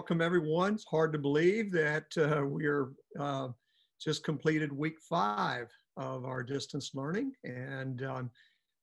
welcome 0.00 0.22
everyone. 0.22 0.72
It's 0.72 0.84
hard 0.86 1.12
to 1.12 1.18
believe 1.18 1.70
that 1.72 2.06
uh, 2.16 2.46
we're 2.46 2.92
uh, 3.18 3.48
just 4.00 4.24
completed 4.24 4.72
week 4.72 4.94
five 4.98 5.68
of 5.98 6.24
our 6.24 6.42
distance 6.42 6.92
learning. 6.94 7.32
And, 7.44 8.02
um, 8.04 8.30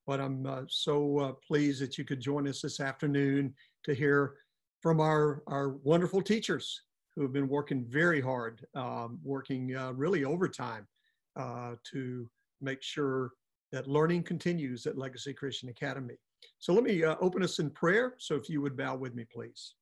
but 0.06 0.20
I'm 0.20 0.46
uh, 0.46 0.62
so 0.68 1.18
uh, 1.18 1.32
pleased 1.44 1.82
that 1.82 1.98
you 1.98 2.04
could 2.04 2.20
join 2.20 2.46
us 2.46 2.62
this 2.62 2.78
afternoon 2.78 3.52
to 3.82 3.94
hear 3.94 4.34
from 4.80 5.00
our, 5.00 5.42
our 5.48 5.70
wonderful 5.82 6.22
teachers 6.22 6.82
who 7.16 7.22
have 7.22 7.32
been 7.32 7.48
working 7.48 7.84
very 7.88 8.20
hard, 8.20 8.64
um, 8.76 9.18
working 9.24 9.74
uh, 9.74 9.90
really 9.94 10.24
overtime 10.24 10.86
uh, 11.34 11.74
to 11.90 12.30
make 12.60 12.80
sure 12.80 13.32
that 13.72 13.88
learning 13.88 14.22
continues 14.22 14.86
at 14.86 14.96
Legacy 14.96 15.34
Christian 15.34 15.68
Academy. 15.68 16.14
So 16.60 16.72
let 16.72 16.84
me 16.84 17.04
open 17.04 17.42
us 17.42 17.58
in 17.58 17.70
prayer. 17.70 18.14
So 18.18 18.36
if 18.36 18.48
you 18.48 18.62
would 18.62 18.76
bow 18.76 18.94
with 18.94 19.16
me, 19.16 19.26
please. 19.28 19.74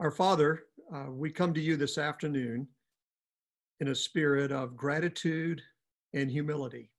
Our 0.00 0.10
Father, 0.10 0.64
uh, 0.92 1.06
we 1.08 1.30
come 1.30 1.54
to 1.54 1.60
you 1.60 1.76
this 1.76 1.98
afternoon 1.98 2.66
in 3.78 3.88
a 3.88 3.94
spirit 3.94 4.50
of 4.50 4.76
gratitude 4.76 5.62
and 6.14 6.28
humility. 6.28 6.90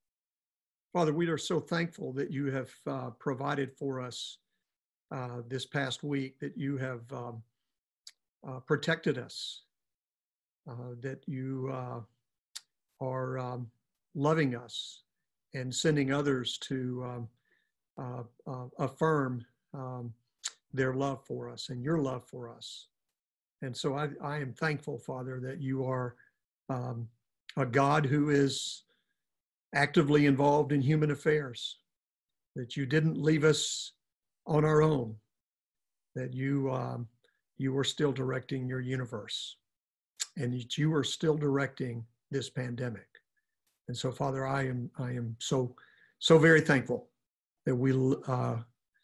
Father, 0.93 1.11
we 1.11 1.27
are 1.27 1.37
so 1.37 1.59
thankful 1.59 2.13
that 2.13 2.31
you 2.31 2.45
have 2.51 2.69
uh, 2.87 3.09
provided 3.19 3.73
for 3.77 3.99
us 3.99 4.37
uh, 5.11 5.41
this 5.49 5.65
past 5.65 6.03
week, 6.03 6.39
that 6.39 6.57
you 6.57 6.77
have 6.77 7.01
um, 7.11 7.43
uh, 8.47 8.59
protected 8.61 9.17
us, 9.17 9.63
uh, 10.69 10.95
that 11.01 11.21
you 11.27 11.69
uh, 11.73 11.99
are 13.01 13.37
um, 13.37 13.69
loving 14.15 14.55
us 14.55 15.01
and 15.53 15.73
sending 15.75 16.13
others 16.13 16.57
to 16.59 17.27
um, 17.97 18.27
affirm 18.79 19.45
um, 19.73 20.13
their 20.75 20.93
love 20.93 21.23
for 21.25 21.49
us 21.49 21.69
and 21.69 21.83
your 21.83 21.97
love 21.97 22.27
for 22.27 22.49
us. 22.49 22.87
And 23.61 23.75
so 23.75 23.95
I, 23.95 24.09
I 24.21 24.37
am 24.37 24.53
thankful, 24.53 24.97
Father, 24.99 25.39
that 25.41 25.61
you 25.61 25.85
are 25.85 26.15
um, 26.69 27.07
a 27.57 27.65
God 27.65 28.05
who 28.05 28.29
is 28.29 28.83
actively 29.73 30.25
involved 30.25 30.71
in 30.71 30.81
human 30.81 31.11
affairs, 31.11 31.77
that 32.55 32.77
you 32.77 32.85
didn't 32.85 33.21
leave 33.21 33.43
us 33.43 33.93
on 34.45 34.63
our 34.65 34.81
own, 34.81 35.15
that 36.15 36.33
you, 36.33 36.71
um, 36.71 37.07
you 37.57 37.77
are 37.77 37.83
still 37.83 38.11
directing 38.11 38.67
your 38.67 38.81
universe, 38.81 39.57
and 40.37 40.53
that 40.53 40.77
you 40.77 40.93
are 40.93 41.03
still 41.03 41.35
directing 41.35 42.05
this 42.31 42.49
pandemic. 42.49 43.07
And 43.87 43.97
so, 43.97 44.11
Father, 44.11 44.45
I 44.45 44.67
am, 44.67 44.89
I 44.97 45.11
am 45.11 45.35
so, 45.39 45.75
so 46.19 46.37
very 46.37 46.61
thankful 46.61 47.09
that 47.65 47.75
we 47.75 47.93
uh, 48.27 48.57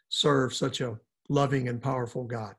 serve 0.10 0.54
such 0.54 0.82
a 0.82 1.00
loving 1.32 1.70
and 1.70 1.82
powerful 1.82 2.26
God. 2.26 2.56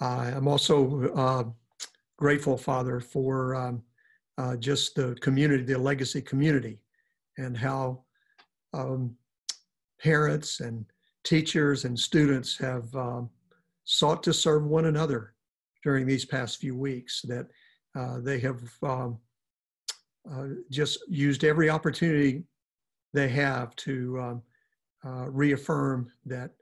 I'm 0.00 0.48
also 0.48 1.12
uh, 1.14 1.44
grateful, 2.18 2.56
Father, 2.56 2.98
for 2.98 3.54
um, 3.54 3.82
uh, 4.38 4.56
just 4.56 4.96
the 4.96 5.14
community, 5.20 5.62
the 5.62 5.78
legacy 5.78 6.22
community, 6.22 6.80
and 7.38 7.56
how 7.56 8.02
um, 8.72 9.14
parents 10.00 10.60
and 10.60 10.84
teachers 11.22 11.84
and 11.84 11.96
students 11.96 12.56
have 12.58 12.92
um, 12.96 13.30
sought 13.84 14.22
to 14.24 14.32
serve 14.32 14.64
one 14.64 14.86
another 14.86 15.34
during 15.84 16.06
these 16.06 16.24
past 16.24 16.58
few 16.58 16.76
weeks, 16.76 17.22
that 17.22 17.46
uh, 17.94 18.18
they 18.20 18.40
have 18.40 18.60
um, 18.82 19.18
uh, 20.32 20.46
just 20.70 20.98
used 21.08 21.44
every 21.44 21.68
opportunity 21.68 22.42
they 23.12 23.28
have 23.28 23.76
to 23.76 24.18
um, 24.20 24.42
uh, 25.04 25.28
reaffirm 25.30 26.10
that 26.24 26.52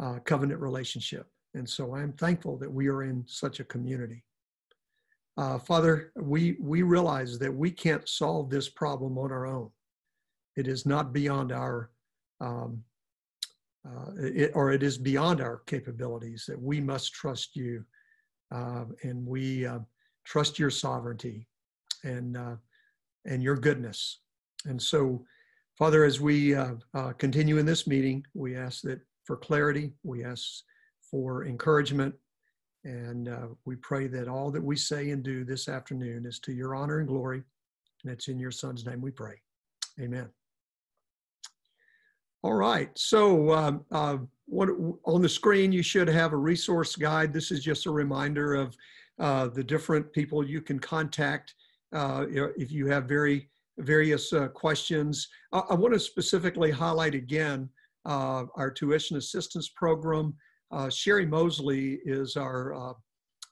uh, 0.00 0.18
covenant 0.24 0.60
relationship. 0.60 1.26
And 1.54 1.68
so 1.68 1.94
I'm 1.94 2.12
thankful 2.12 2.56
that 2.58 2.72
we 2.72 2.88
are 2.88 3.02
in 3.02 3.24
such 3.26 3.60
a 3.60 3.64
community. 3.64 4.24
Uh, 5.36 5.58
Father, 5.58 6.12
we, 6.16 6.56
we 6.60 6.82
realize 6.82 7.38
that 7.38 7.54
we 7.54 7.70
can't 7.70 8.08
solve 8.08 8.50
this 8.50 8.68
problem 8.68 9.16
on 9.18 9.30
our 9.30 9.46
own. 9.46 9.70
It 10.56 10.66
is 10.66 10.84
not 10.84 11.12
beyond 11.12 11.52
our, 11.52 11.90
um, 12.40 12.82
uh, 13.88 14.10
it, 14.18 14.50
or 14.54 14.72
it 14.72 14.82
is 14.82 14.98
beyond 14.98 15.40
our 15.40 15.62
capabilities, 15.66 16.44
that 16.48 16.60
we 16.60 16.80
must 16.80 17.12
trust 17.12 17.54
you 17.54 17.84
uh, 18.52 18.84
and 19.02 19.24
we 19.24 19.66
uh, 19.66 19.78
trust 20.24 20.58
your 20.58 20.70
sovereignty 20.70 21.46
and, 22.02 22.36
uh, 22.36 22.56
and 23.24 23.42
your 23.42 23.56
goodness. 23.56 24.20
And 24.64 24.80
so, 24.80 25.24
Father, 25.78 26.04
as 26.04 26.20
we 26.20 26.56
continue 27.18 27.58
in 27.58 27.66
this 27.66 27.86
meeting, 27.86 28.24
we 28.34 28.56
ask 28.56 28.82
that 28.82 29.00
for 29.28 29.36
clarity, 29.36 29.92
we 30.02 30.24
ask 30.24 30.64
for 31.10 31.44
encouragement. 31.44 32.14
And 32.84 33.28
uh, 33.28 33.48
we 33.66 33.76
pray 33.76 34.06
that 34.06 34.26
all 34.26 34.50
that 34.50 34.64
we 34.64 34.74
say 34.74 35.10
and 35.10 35.22
do 35.22 35.44
this 35.44 35.68
afternoon 35.68 36.24
is 36.24 36.38
to 36.40 36.52
your 36.52 36.74
honor 36.74 37.00
and 37.00 37.06
glory. 37.06 37.42
And 38.02 38.12
it's 38.12 38.28
in 38.28 38.38
your 38.38 38.50
son's 38.50 38.86
name 38.86 39.02
we 39.02 39.10
pray. 39.10 39.34
Amen. 40.00 40.28
All 42.42 42.54
right. 42.54 42.88
So, 42.96 43.52
um, 43.52 43.84
uh, 43.90 44.16
what, 44.46 44.70
on 45.04 45.20
the 45.20 45.28
screen, 45.28 45.72
you 45.72 45.82
should 45.82 46.08
have 46.08 46.32
a 46.32 46.36
resource 46.36 46.96
guide. 46.96 47.34
This 47.34 47.50
is 47.50 47.62
just 47.62 47.84
a 47.84 47.90
reminder 47.90 48.54
of 48.54 48.74
uh, 49.18 49.48
the 49.48 49.64
different 49.64 50.10
people 50.14 50.42
you 50.42 50.62
can 50.62 50.78
contact 50.78 51.54
uh, 51.92 52.24
if 52.30 52.72
you 52.72 52.86
have 52.86 53.04
very 53.04 53.50
various 53.76 54.32
uh, 54.32 54.48
questions. 54.48 55.28
I, 55.52 55.58
I 55.70 55.74
want 55.74 55.92
to 55.92 56.00
specifically 56.00 56.70
highlight 56.70 57.14
again 57.14 57.68
uh, 58.06 58.44
our 58.56 58.70
tuition 58.70 59.16
assistance 59.16 59.70
program. 59.76 60.34
Uh, 60.70 60.88
Sherry 60.90 61.26
Mosley 61.26 62.00
is 62.04 62.36
our 62.36 62.74
uh, 62.74 62.92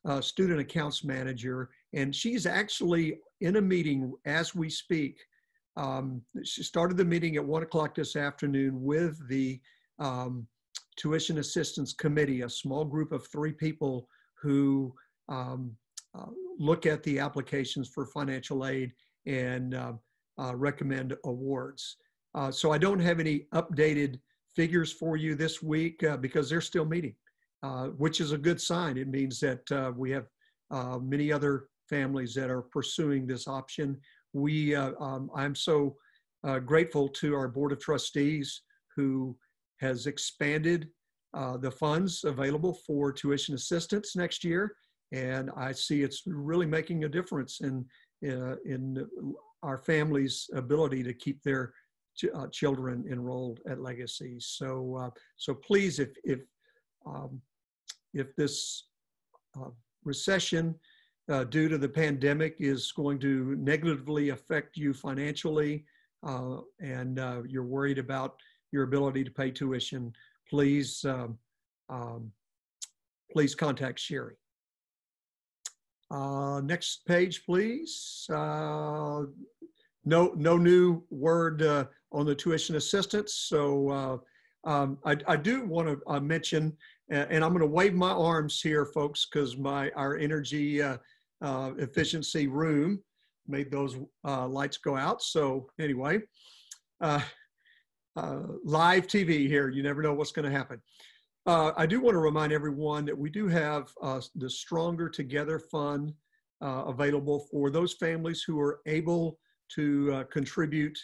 uh, 0.06 0.20
student 0.20 0.60
accounts 0.60 1.04
manager, 1.04 1.70
and 1.94 2.14
she's 2.14 2.46
actually 2.46 3.18
in 3.40 3.56
a 3.56 3.60
meeting 3.60 4.12
as 4.24 4.54
we 4.54 4.70
speak. 4.70 5.18
Um, 5.76 6.22
she 6.44 6.62
started 6.62 6.96
the 6.96 7.04
meeting 7.04 7.36
at 7.36 7.44
one 7.44 7.62
o'clock 7.62 7.94
this 7.94 8.16
afternoon 8.16 8.82
with 8.82 9.16
the 9.28 9.60
um, 9.98 10.46
tuition 10.96 11.38
assistance 11.38 11.92
committee, 11.92 12.42
a 12.42 12.48
small 12.48 12.84
group 12.84 13.12
of 13.12 13.26
three 13.28 13.52
people 13.52 14.08
who 14.40 14.94
um, 15.28 15.76
uh, 16.16 16.26
look 16.58 16.86
at 16.86 17.02
the 17.02 17.18
applications 17.18 17.88
for 17.88 18.06
financial 18.06 18.66
aid 18.66 18.92
and 19.26 19.74
uh, 19.74 19.92
uh, 20.38 20.54
recommend 20.54 21.16
awards. 21.24 21.96
so 22.50 22.70
I 22.70 22.78
don't 22.78 23.00
have 23.00 23.20
any 23.20 23.46
updated 23.54 24.18
figures 24.56 24.90
for 24.90 25.16
you 25.16 25.34
this 25.34 25.62
week 25.62 26.02
uh, 26.02 26.16
because 26.16 26.48
they're 26.48 26.62
still 26.62 26.86
meeting, 26.86 27.14
uh, 27.62 27.88
which 27.98 28.20
is 28.20 28.32
a 28.32 28.38
good 28.38 28.60
sign. 28.60 28.96
It 28.96 29.06
means 29.06 29.38
that 29.40 29.70
uh, 29.70 29.92
we 29.94 30.10
have 30.10 30.26
uh, 30.70 30.98
many 30.98 31.30
other 31.30 31.68
families 31.88 32.34
that 32.34 32.50
are 32.50 32.62
pursuing 32.62 33.26
this 33.26 33.46
option. 33.46 34.00
We, 34.32 34.74
uh, 34.74 34.92
um, 34.98 35.30
I'm 35.36 35.54
so 35.54 35.96
grateful 36.64 37.08
to 37.08 37.34
our 37.34 37.48
Board 37.48 37.72
of 37.72 37.80
Trustees 37.80 38.62
who 38.94 39.36
has 39.80 40.06
expanded 40.06 40.88
the 41.60 41.70
funds 41.70 42.22
available 42.24 42.78
for 42.86 43.12
tuition 43.12 43.54
assistance 43.54 44.14
next 44.14 44.44
year. 44.44 44.76
And 45.12 45.50
I 45.56 45.72
see 45.72 46.02
it's 46.02 46.22
really 46.24 46.66
making 46.66 47.02
a 47.02 47.08
difference 47.08 47.60
in, 47.62 47.84
in 48.22 49.04
our 49.64 49.78
families' 49.78 50.48
ability 50.54 51.02
to 51.02 51.12
keep 51.12 51.42
their 51.42 51.72
uh, 52.34 52.46
children 52.48 53.04
enrolled 53.10 53.60
at 53.68 53.80
Legacy. 53.80 54.36
So, 54.38 54.96
uh, 54.96 55.10
so 55.36 55.54
please, 55.54 55.98
if 55.98 56.10
if 56.24 56.40
um, 57.06 57.40
if 58.14 58.34
this 58.36 58.84
uh, 59.58 59.70
recession 60.04 60.74
uh, 61.30 61.44
due 61.44 61.68
to 61.68 61.78
the 61.78 61.88
pandemic 61.88 62.56
is 62.58 62.92
going 62.92 63.18
to 63.20 63.56
negatively 63.56 64.30
affect 64.30 64.76
you 64.76 64.94
financially, 64.94 65.84
uh, 66.26 66.58
and 66.80 67.18
uh, 67.18 67.42
you're 67.46 67.64
worried 67.64 67.98
about 67.98 68.36
your 68.72 68.84
ability 68.84 69.24
to 69.24 69.30
pay 69.30 69.50
tuition, 69.50 70.12
please 70.48 71.04
um, 71.04 71.38
um, 71.88 72.32
please 73.32 73.54
contact 73.54 73.98
Sherry. 73.98 74.36
next 76.62 77.04
page, 77.06 77.44
please 77.44 78.26
no 80.06 80.32
no 80.36 80.56
new 80.56 81.02
word 81.10 81.60
uh, 81.62 81.84
on 82.12 82.24
the 82.24 82.34
tuition 82.34 82.76
assistance. 82.76 83.34
So 83.34 83.90
uh, 83.90 84.70
um, 84.70 84.98
I, 85.04 85.16
I, 85.26 85.36
do 85.36 85.64
want 85.64 85.88
to 85.88 86.00
uh, 86.06 86.20
mention, 86.20 86.74
and 87.10 87.44
I'm 87.44 87.50
going 87.50 87.60
to 87.60 87.66
wave 87.66 87.94
my 87.94 88.10
arms 88.10 88.60
here, 88.60 88.86
folks, 88.86 89.26
because 89.26 89.56
my 89.56 89.90
our 89.90 90.16
energy 90.16 90.80
uh, 90.80 90.96
uh, 91.42 91.72
efficiency 91.78 92.46
room 92.46 93.02
made 93.46 93.70
those 93.70 93.96
uh, 94.24 94.48
lights 94.48 94.78
go 94.78 94.96
out. 94.96 95.22
So 95.22 95.68
anyway, 95.78 96.20
live 97.00 97.26
TV 99.06 99.46
here. 99.46 99.68
You 99.68 99.82
never 99.82 100.02
know 100.02 100.14
what's 100.14 100.32
going 100.32 100.50
to 100.50 100.56
happen. 100.56 100.80
I 101.46 101.86
do 101.86 102.00
want 102.00 102.14
to 102.14 102.20
remind 102.20 102.52
everyone 102.52 103.04
that 103.04 103.16
we 103.16 103.30
do 103.30 103.46
have 103.46 103.92
the 104.34 104.50
Stronger 104.50 105.08
Together 105.08 105.58
Fund 105.58 106.12
available 106.60 107.46
for 107.50 107.70
those 107.70 107.94
families 107.94 108.42
who 108.42 108.58
are 108.58 108.80
able 108.86 109.38
to 109.74 110.12
uh, 110.12 110.24
contribute 110.24 110.98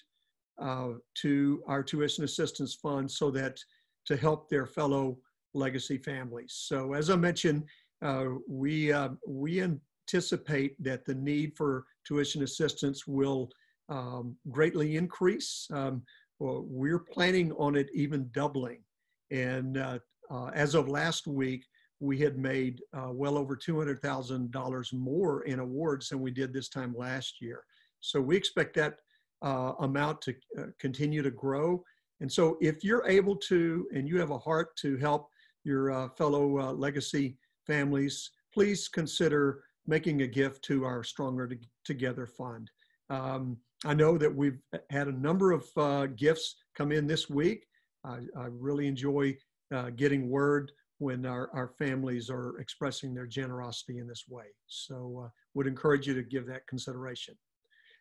uh, 0.61 0.91
to 1.15 1.63
our 1.67 1.83
tuition 1.83 2.25
assistance 2.25 2.75
fund 2.75 3.11
so 3.11 3.31
that 3.31 3.59
to 4.07 4.17
help 4.17 4.49
their 4.49 4.67
fellow 4.67 5.19
legacy 5.55 5.99
families. 5.99 6.55
So 6.67 6.93
as 6.93 7.11
I 7.11 7.17
mentioned, 7.17 7.65
uh, 8.03 8.27
we, 8.49 8.93
uh, 8.93 9.11
we 9.27 9.63
anticipate 9.63 10.83
that 10.83 11.05
the 11.05 11.15
need 11.15 11.57
for 11.57 11.85
tuition 12.07 12.43
assistance 12.43 13.07
will 13.07 13.51
um, 13.89 14.37
greatly 14.51 14.97
increase. 14.97 15.69
Um, 15.73 16.03
well, 16.39 16.65
we're 16.67 16.99
planning 16.99 17.53
on 17.53 17.77
it 17.77 17.91
even 17.95 18.29
doubling. 18.33 18.83
And 19.31 19.79
uh, 19.79 19.99
uh, 20.31 20.47
as 20.55 20.75
of 20.75 20.89
last 20.89 21.27
week, 21.27 21.65
we 22.01 22.19
had 22.19 22.37
made 22.37 22.81
well 22.93 23.39
over 23.39 23.57
$200,000 23.57 24.93
more 24.93 25.43
in 25.45 25.61
awards 25.61 26.09
than 26.09 26.21
we 26.21 26.33
did 26.33 26.53
this 26.53 26.69
time 26.69 26.95
last 26.97 27.41
year. 27.41 27.63
So 28.03 28.21
we 28.21 28.37
expect 28.37 28.77
that 28.77 28.97
uh, 29.43 29.73
amount 29.81 30.21
to 30.23 30.35
uh, 30.59 30.63
continue 30.79 31.23
to 31.23 31.31
grow. 31.31 31.83
And 32.21 32.31
so 32.31 32.59
if 32.61 32.85
you're 32.85 33.07
able 33.07 33.37
to, 33.37 33.89
and 33.95 34.09
you 34.09 34.21
have 34.21 34.31
a 34.31 34.39
heart 34.39 34.77
to 34.83 34.97
help 34.99 35.29
your 35.65 35.91
uh, 35.91 36.09
fellow 36.11 36.59
uh, 36.59 36.73
legacy 36.73 37.37
families, 37.67 38.31
please 38.53 38.89
consider 38.89 39.65
making 39.87 40.23
a 40.23 40.27
gift 40.27 40.63
to 40.67 40.85
our 40.85 41.03
Stronger 41.03 41.51
Together 41.85 42.27
Fund. 42.27 42.71
Um, 43.11 43.57
I 43.85 43.95
know 43.95 44.17
that 44.19 44.33
we've 44.33 44.61
had 44.91 45.09
a 45.09 45.13
number 45.13 45.51
of 45.51 45.67
uh, 45.77 46.07
gifts 46.07 46.57
come 46.77 46.93
in 46.93 47.07
this 47.07 47.29
week. 47.29 47.67
I, 48.05 48.19
I 48.37 48.47
really 48.51 48.87
enjoy 48.87 49.37
uh, 49.75 49.91
getting 49.91 50.29
word 50.29 50.71
when 50.99 51.27
our, 51.27 51.51
our 51.53 51.69
families 51.79 52.31
are 52.31 52.59
expressing 52.61 53.13
their 53.13 53.27
generosity 53.27 53.99
in 53.99 54.07
this 54.07 54.25
way. 54.29 54.45
So 54.69 55.25
uh, 55.25 55.29
would 55.55 55.67
encourage 55.67 56.07
you 56.07 56.15
to 56.15 56.23
give 56.23 56.47
that 56.47 56.67
consideration. 56.69 57.35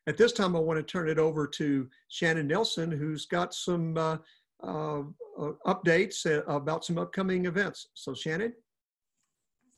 At 0.08 0.18
this 0.18 0.32
time, 0.32 0.56
I 0.56 0.60
want 0.60 0.78
to 0.78 0.84
turn 0.84 1.10
it 1.10 1.20
over 1.20 1.46
to 1.48 1.88
Shannon 2.10 2.48
Nelson, 2.48 2.92
who's 2.92 3.26
got 3.26 3.54
some 3.54 3.98
uh, 3.98 4.18
uh, 4.64 5.02
uh 5.40 5.52
updates 5.68 6.26
uh, 6.26 6.44
about 6.46 6.84
some 6.84 6.98
upcoming 6.98 7.46
events. 7.46 7.88
So 7.94 8.14
Shannon? 8.14 8.54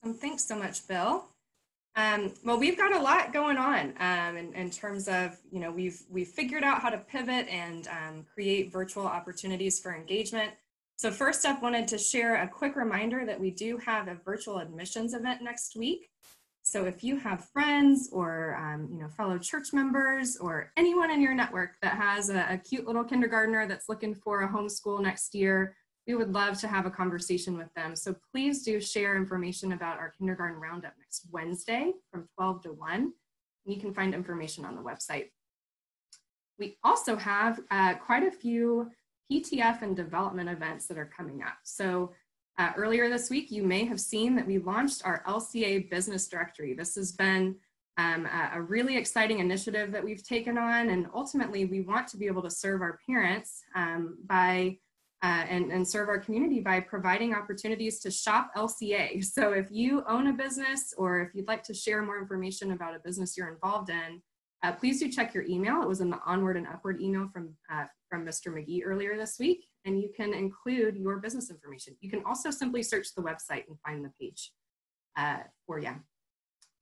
Um, 0.03 0.13
thanks 0.13 0.45
so 0.45 0.55
much, 0.55 0.87
Bill. 0.87 1.25
Um, 1.95 2.33
well, 2.43 2.57
we've 2.57 2.77
got 2.77 2.93
a 2.95 2.99
lot 2.99 3.33
going 3.33 3.57
on 3.57 3.93
um, 3.99 4.35
in, 4.35 4.53
in, 4.53 4.71
terms 4.71 5.07
of, 5.07 5.37
you 5.51 5.59
know, 5.59 5.71
we've, 5.71 6.01
we've 6.09 6.27
figured 6.27 6.63
out 6.63 6.81
how 6.81 6.89
to 6.89 6.97
pivot 6.97 7.47
and 7.49 7.87
um, 7.87 8.25
create 8.33 8.71
virtual 8.71 9.05
opportunities 9.05 9.79
for 9.79 9.95
engagement. 9.95 10.53
So 10.95 11.11
first 11.11 11.45
up, 11.45 11.61
wanted 11.61 11.87
to 11.89 11.99
share 11.99 12.41
a 12.41 12.47
quick 12.47 12.75
reminder 12.75 13.25
that 13.25 13.39
we 13.39 13.51
do 13.51 13.77
have 13.77 14.07
a 14.07 14.15
virtual 14.15 14.57
admissions 14.57 15.13
event 15.13 15.43
next 15.43 15.75
week. 15.75 16.09
So 16.63 16.85
if 16.85 17.03
you 17.03 17.17
have 17.17 17.49
friends 17.49 18.09
or 18.13 18.55
um, 18.55 18.87
you 18.89 18.99
know 18.99 19.09
fellow 19.09 19.37
church 19.37 19.73
members 19.73 20.37
or 20.37 20.71
anyone 20.77 21.11
in 21.11 21.21
your 21.21 21.35
network 21.35 21.75
that 21.81 21.97
has 21.97 22.29
a, 22.29 22.47
a, 22.49 22.57
cute 22.57 22.87
little 22.87 23.03
kindergartner 23.03 23.67
that's 23.67 23.89
looking 23.89 24.15
for 24.15 24.41
a 24.41 24.49
homeschool 24.49 25.01
next 25.01 25.35
year, 25.35 25.75
we 26.07 26.15
would 26.15 26.33
love 26.33 26.57
to 26.61 26.69
have 26.69 26.85
a 26.85 26.89
conversation 26.89 27.57
with 27.57 27.73
them. 27.75 27.97
So 27.97 28.15
please 28.31 28.63
do 28.63 28.79
share 28.79 29.17
information 29.17 29.73
about 29.73 29.99
our 29.99 30.13
kindergarten 30.17 30.59
roundup 30.59 30.93
next 30.97 31.27
Wednesday 31.31 31.91
from 32.09 32.27
12 32.35 32.63
to 32.63 32.69
1. 32.69 33.11
You 33.65 33.79
can 33.79 33.93
find 33.93 34.13
information 34.13 34.63
on 34.63 34.75
the 34.75 34.81
website. 34.81 35.31
We 36.57 36.77
also 36.83 37.17
have 37.17 37.59
uh, 37.71 37.95
quite 37.95 38.23
a 38.23 38.31
few 38.31 38.89
PTF 39.31 39.81
and 39.81 39.95
development 39.95 40.49
events 40.49 40.87
that 40.87 40.97
are 40.97 41.11
coming 41.17 41.41
up. 41.41 41.57
So 41.63 42.13
uh, 42.57 42.71
earlier 42.77 43.09
this 43.09 43.29
week, 43.29 43.51
you 43.51 43.63
may 43.63 43.85
have 43.85 43.99
seen 43.99 44.35
that 44.35 44.45
we 44.45 44.59
launched 44.59 45.01
our 45.05 45.23
LCA 45.27 45.89
business 45.89 46.27
directory. 46.27 46.73
This 46.73 46.95
has 46.95 47.11
been 47.11 47.55
um, 47.97 48.25
a, 48.25 48.61
really 48.61 48.97
exciting 48.97 49.39
initiative 49.39 49.91
that 49.91 50.03
we've 50.03 50.23
taken 50.23 50.57
on, 50.57 50.89
and 50.89 51.07
ultimately, 51.13 51.65
we 51.65 51.81
want 51.81 52.07
to 52.09 52.17
be 52.17 52.27
able 52.27 52.41
to 52.43 52.49
serve 52.49 52.81
our 52.81 52.99
parents 53.07 53.63
um, 53.75 54.17
by 54.25 54.77
uh, 55.23 55.45
and, 55.47 55.71
and 55.71 55.87
serve 55.87 56.09
our 56.09 56.19
community 56.19 56.59
by 56.59 56.81
providing 56.81 57.33
opportunities 57.33 57.99
to 58.01 58.11
shop 58.11 58.51
LCA. 58.57 59.23
So, 59.33 59.53
if 59.53 59.71
you 59.71 60.03
own 60.07 60.27
a 60.27 60.33
business 60.33 60.93
or 60.97 61.21
if 61.21 61.33
you'd 61.33 61.47
like 61.47 61.63
to 61.63 61.73
share 61.73 62.01
more 62.01 62.19
information 62.19 62.71
about 62.71 62.95
a 62.95 62.99
business 62.99 63.37
you're 63.37 63.51
involved 63.51 63.89
in, 63.89 64.21
uh, 64.63 64.71
please 64.71 64.99
do 64.99 65.09
check 65.11 65.33
your 65.33 65.43
email. 65.43 65.81
It 65.81 65.87
was 65.87 66.01
in 66.01 66.09
the 66.09 66.19
onward 66.25 66.57
and 66.57 66.67
upward 66.67 67.01
email 67.01 67.29
from, 67.31 67.53
uh, 67.71 67.85
from 68.09 68.25
Mr. 68.25 68.47
McGee 68.47 68.81
earlier 68.85 69.17
this 69.17 69.37
week, 69.39 69.65
and 69.85 70.01
you 70.01 70.09
can 70.15 70.33
include 70.33 70.95
your 70.95 71.17
business 71.17 71.49
information. 71.49 71.95
You 72.01 72.09
can 72.09 72.23
also 72.25 72.51
simply 72.51 72.83
search 72.83 73.13
the 73.15 73.21
website 73.21 73.67
and 73.67 73.77
find 73.85 74.03
the 74.03 74.11
page 74.19 74.51
uh, 75.17 75.39
for 75.65 75.79
you. 75.79 75.91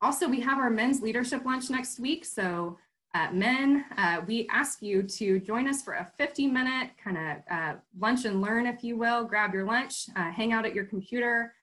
Also, 0.01 0.27
we 0.27 0.39
have 0.41 0.57
our 0.57 0.69
men's 0.69 1.01
leadership 1.01 1.45
lunch 1.45 1.69
next 1.69 1.99
week. 1.99 2.25
So 2.25 2.77
uh, 3.13 3.27
men, 3.31 3.85
uh, 3.97 4.21
we 4.25 4.47
ask 4.49 4.81
you 4.81 5.03
to 5.03 5.39
join 5.39 5.67
us 5.67 5.83
for 5.83 5.93
a 5.93 6.11
50 6.17 6.47
minute 6.47 6.91
kind 7.03 7.17
of 7.17 7.37
uh, 7.51 7.73
lunch 7.99 8.25
and 8.25 8.41
learn, 8.41 8.65
if 8.65 8.83
you 8.83 8.97
will. 8.97 9.25
Grab 9.25 9.53
your 9.53 9.65
lunch, 9.65 10.07
hang 10.15 10.53
out 10.53 10.65
at 10.65 10.73
your 10.73 10.85
computer, 10.85 11.53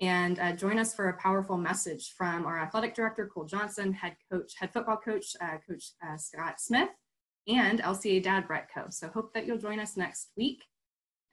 and 0.00 0.38
uh, 0.38 0.52
join 0.52 0.78
us 0.78 0.94
for 0.94 1.08
a 1.08 1.16
powerful 1.16 1.56
message 1.56 2.12
from 2.16 2.44
our 2.44 2.58
athletic 2.58 2.94
director, 2.94 3.26
Cole 3.26 3.44
Johnson, 3.44 3.92
head 3.92 4.16
coach, 4.30 4.52
head 4.58 4.72
football 4.72 4.98
coach, 4.98 5.34
uh, 5.40 5.56
Coach 5.68 5.92
uh, 6.06 6.16
Scott 6.16 6.60
Smith, 6.60 6.90
and 7.48 7.80
LCA 7.80 8.22
dad, 8.22 8.46
Brett 8.46 8.68
Coe. 8.72 8.88
So 8.90 9.08
hope 9.08 9.32
that 9.34 9.46
you'll 9.46 9.58
join 9.58 9.80
us 9.80 9.96
next 9.96 10.32
week. 10.36 10.64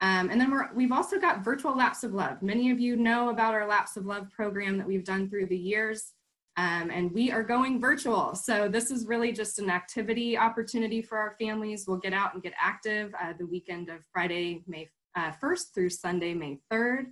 Um, 0.03 0.29
and 0.29 0.39
then 0.39 0.51
we're, 0.51 0.69
we've 0.73 0.91
also 0.91 1.17
got 1.17 1.45
virtual 1.45 1.77
Laps 1.77 2.03
of 2.03 2.13
Love. 2.13 2.41
Many 2.41 2.71
of 2.71 2.79
you 2.79 2.97
know 2.97 3.29
about 3.29 3.53
our 3.53 3.65
Laps 3.65 3.95
of 3.95 4.05
Love 4.05 4.29
program 4.29 4.77
that 4.77 4.85
we've 4.85 5.05
done 5.05 5.29
through 5.29 5.45
the 5.45 5.57
years. 5.57 6.11
Um, 6.57 6.91
and 6.91 7.09
we 7.13 7.31
are 7.31 7.41
going 7.41 7.79
virtual. 7.79 8.35
So 8.35 8.67
this 8.67 8.91
is 8.91 9.07
really 9.07 9.31
just 9.31 9.59
an 9.59 9.69
activity 9.69 10.38
opportunity 10.38 11.01
for 11.01 11.17
our 11.17 11.35
families. 11.39 11.85
We'll 11.88 11.97
get 11.97 12.11
out 12.11 12.33
and 12.33 12.44
get 12.44 12.53
active 12.61 13.15
uh, 13.19 13.31
the 13.39 13.47
weekend 13.47 13.89
of 13.89 14.01
Friday, 14.11 14.63
May 14.67 14.89
uh, 15.15 15.31
1st 15.41 15.73
through 15.73 15.89
Sunday, 15.89 16.33
May 16.33 16.59
3rd. 16.71 17.05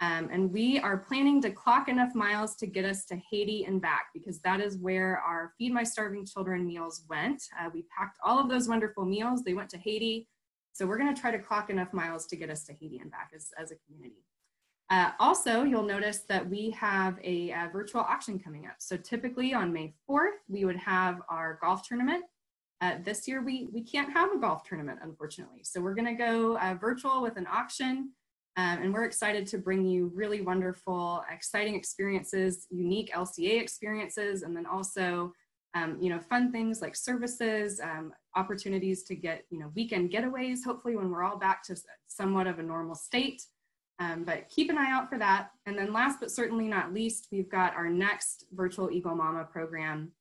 Um, 0.00 0.28
and 0.32 0.52
we 0.52 0.80
are 0.80 0.96
planning 0.96 1.40
to 1.42 1.50
clock 1.50 1.88
enough 1.88 2.12
miles 2.12 2.56
to 2.56 2.66
get 2.66 2.84
us 2.84 3.04
to 3.06 3.16
Haiti 3.30 3.66
and 3.66 3.80
back 3.80 4.06
because 4.12 4.40
that 4.40 4.60
is 4.60 4.78
where 4.78 5.18
our 5.18 5.52
Feed 5.58 5.72
My 5.72 5.84
Starving 5.84 6.26
Children 6.26 6.66
meals 6.66 7.04
went. 7.08 7.40
Uh, 7.58 7.70
we 7.72 7.84
packed 7.96 8.18
all 8.24 8.40
of 8.40 8.50
those 8.50 8.68
wonderful 8.68 9.04
meals. 9.04 9.44
They 9.44 9.54
went 9.54 9.70
to 9.70 9.78
Haiti. 9.78 10.26
So 10.72 10.86
we're 10.86 10.98
going 10.98 11.14
to 11.14 11.20
try 11.20 11.30
to 11.30 11.38
clock 11.38 11.70
enough 11.70 11.92
miles 11.92 12.26
to 12.26 12.36
get 12.36 12.50
us 12.50 12.64
to 12.64 12.72
Haiti 12.72 12.98
and 12.98 13.10
back 13.10 13.30
as, 13.34 13.50
as 13.58 13.70
a 13.70 13.76
community. 13.86 14.24
Uh, 14.90 15.10
also, 15.20 15.62
you'll 15.62 15.82
notice 15.82 16.20
that 16.28 16.48
we 16.48 16.70
have 16.70 17.18
a, 17.22 17.50
a, 17.50 17.70
virtual 17.72 18.02
auction 18.02 18.38
coming 18.38 18.66
up. 18.66 18.74
So 18.78 18.96
typically 18.96 19.54
on 19.54 19.72
May 19.72 19.94
4th, 20.08 20.40
we 20.48 20.64
would 20.64 20.76
have 20.76 21.20
our 21.30 21.58
golf 21.62 21.86
tournament. 21.86 22.24
Uh, 22.82 22.96
this 23.02 23.26
year, 23.26 23.42
we, 23.42 23.68
we 23.72 23.82
can't 23.82 24.12
have 24.12 24.32
a 24.32 24.38
golf 24.38 24.64
tournament, 24.64 24.98
unfortunately. 25.02 25.60
So 25.62 25.80
we're 25.80 25.94
going 25.94 26.14
to 26.14 26.14
go 26.14 26.58
uh, 26.58 26.74
virtual 26.74 27.22
with 27.22 27.36
an 27.36 27.46
auction. 27.50 28.10
Um, 28.58 28.82
and 28.82 28.92
we're 28.92 29.04
excited 29.04 29.46
to 29.46 29.58
bring 29.58 29.86
you 29.86 30.12
really 30.14 30.42
wonderful, 30.42 31.24
exciting 31.32 31.74
experiences, 31.74 32.66
unique 32.70 33.10
LCA 33.14 33.62
experiences, 33.62 34.42
and 34.42 34.54
then 34.54 34.66
also, 34.66 35.32
um, 35.74 35.96
you 36.00 36.10
know, 36.10 36.18
fun 36.18 36.52
things 36.52 36.82
like 36.82 36.94
services, 36.94 37.80
um, 37.80 38.12
opportunities 38.36 39.02
to 39.04 39.14
get, 39.14 39.44
you 39.50 39.58
know, 39.58 39.70
weekend 39.74 40.10
getaways, 40.10 40.58
hopefully 40.64 40.96
when 40.96 41.10
we're 41.10 41.22
all 41.22 41.38
back 41.38 41.62
to 41.64 41.76
somewhat 42.08 42.46
of 42.46 42.58
a 42.58 42.62
normal 42.62 42.94
state. 42.94 43.42
Um, 43.98 44.24
but 44.24 44.48
keep 44.48 44.68
an 44.70 44.78
eye 44.78 44.90
out 44.90 45.08
for 45.08 45.18
that. 45.18 45.50
And 45.66 45.78
then 45.78 45.92
last 45.92 46.18
but 46.20 46.30
certainly 46.30 46.66
not 46.66 46.92
least, 46.92 47.28
we've 47.30 47.48
got 47.48 47.74
our 47.74 47.88
next 47.88 48.46
virtual 48.52 48.90
Eagle 48.90 49.14
Mama 49.14 49.44
program 49.44 50.12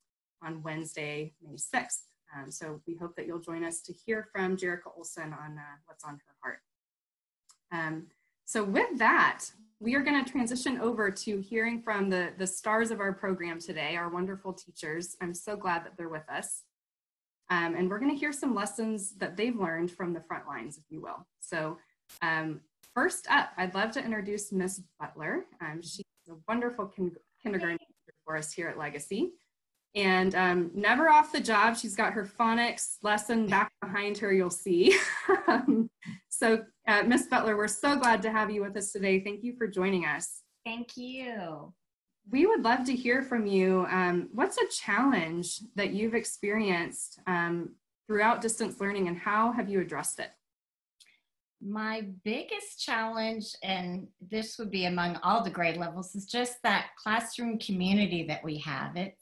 on 0.44 0.62
Wednesday, 0.64 1.34
May 1.44 1.56
6th. 1.56 2.04
Um, 2.36 2.50
so 2.50 2.82
we 2.88 2.96
hope 2.96 3.16
that 3.16 3.28
you'll 3.28 3.40
join 3.40 3.64
us 3.64 3.82
to 3.82 3.94
hear 3.94 4.28
from 4.32 4.56
Jerica 4.56 4.96
Olson 4.96 5.34
on 5.34 5.58
uh, 5.58 5.78
what's 5.86 6.04
on 6.04 6.14
her 6.14 6.36
heart. 6.42 6.60
So 8.46 8.64
with 8.64 8.98
that, 8.98 9.46
we 9.80 9.96
are 9.96 10.02
going 10.02 10.24
to 10.24 10.32
transition 10.32 10.80
over 10.80 11.10
to 11.10 11.40
hearing 11.40 11.82
from 11.82 12.10
the, 12.10 12.30
the 12.38 12.46
stars 12.46 12.92
of 12.92 13.00
our 13.00 13.14
program 13.14 13.60
today, 13.60 13.96
our 13.96 14.10
wonderful 14.10 14.54
teachers. 14.54 15.16
I'm 15.22 15.34
so 15.34 15.56
glad 15.56 15.86
that 15.86 15.94
they're 15.98 16.10
with 16.10 16.30
us. 16.30 16.64
Um, 17.50 17.76
and 17.76 17.90
we're 17.90 18.00
going 18.00 18.12
to 18.12 18.18
hear 18.18 18.32
some 18.32 18.54
lessons 18.54 19.16
that 19.18 19.36
they've 19.36 19.56
learned 19.56 19.92
from 19.92 20.14
the 20.14 20.22
front 20.22 20.48
lines, 20.48 20.78
if 20.78 20.84
you 20.90 21.02
will. 21.02 21.28
So 21.40 21.78
um, 22.22 22.62
first 22.94 23.28
up, 23.30 23.50
I'd 23.58 23.74
love 23.74 23.92
to 23.92 24.04
introduce 24.04 24.52
Miss 24.52 24.82
Butler. 25.00 25.46
Um, 25.60 25.82
she's 25.82 26.06
a 26.30 26.34
wonderful 26.48 26.86
kin 26.86 27.12
kindergarten 27.42 27.80
teacher 27.80 28.16
for 28.24 28.38
us 28.38 28.54
here 28.54 28.70
at 28.70 28.78
Legacy. 28.78 29.32
And 29.94 30.36
um, 30.36 30.72
never 30.74 31.10
off 31.10 31.34
the 31.34 31.42
job, 31.42 31.76
she's 31.76 31.96
got 31.96 32.14
her 32.14 32.26
phonics 32.26 32.96
lesson 33.04 33.48
back 33.48 33.72
behind 33.82 34.18
her, 34.20 34.32
you'll 34.32 34.50
see. 34.50 34.98
Um, 35.48 35.90
so 36.30 36.64
uh, 36.88 37.04
Miss 37.04 37.28
Butler, 37.28 37.58
we're 37.58 37.68
so 37.68 37.98
glad 37.98 38.22
to 38.22 38.32
have 38.32 38.50
you 38.52 38.62
with 38.62 38.76
us 38.78 38.92
today. 38.92 39.20
Thank 39.20 39.44
you 39.44 39.56
for 39.58 39.68
joining 39.68 40.06
us. 40.06 40.42
Thank 40.66 40.96
you. 40.96 41.74
We 42.30 42.46
would 42.46 42.64
love 42.64 42.86
to 42.86 42.96
hear 42.96 43.22
from 43.22 43.46
you. 43.46 43.86
Um, 43.90 44.30
what's 44.32 44.58
a 44.58 44.68
challenge 44.68 45.60
that 45.76 45.92
you've 45.92 46.16
experienced 46.16 47.20
um, 47.28 47.76
throughout 48.08 48.42
distance 48.42 48.80
learning 48.80 49.08
and 49.08 49.18
how 49.18 49.52
have 49.52 49.70
you 49.70 49.82
addressed 49.82 50.20
it? 50.20 50.30
My 51.64 52.08
biggest 52.24 52.84
challenge, 52.84 53.54
and 53.62 54.08
this 54.20 54.58
would 54.58 54.72
be 54.72 54.86
among 54.86 55.18
all 55.18 55.44
the 55.44 55.50
grade 55.50 55.78
levels, 55.78 56.16
is 56.16 56.26
just 56.26 56.62
that 56.64 56.88
classroom 56.98 57.60
community 57.60 58.26
that 58.28 58.44
we 58.44 58.58
have. 58.60 58.98
It's 58.98 59.21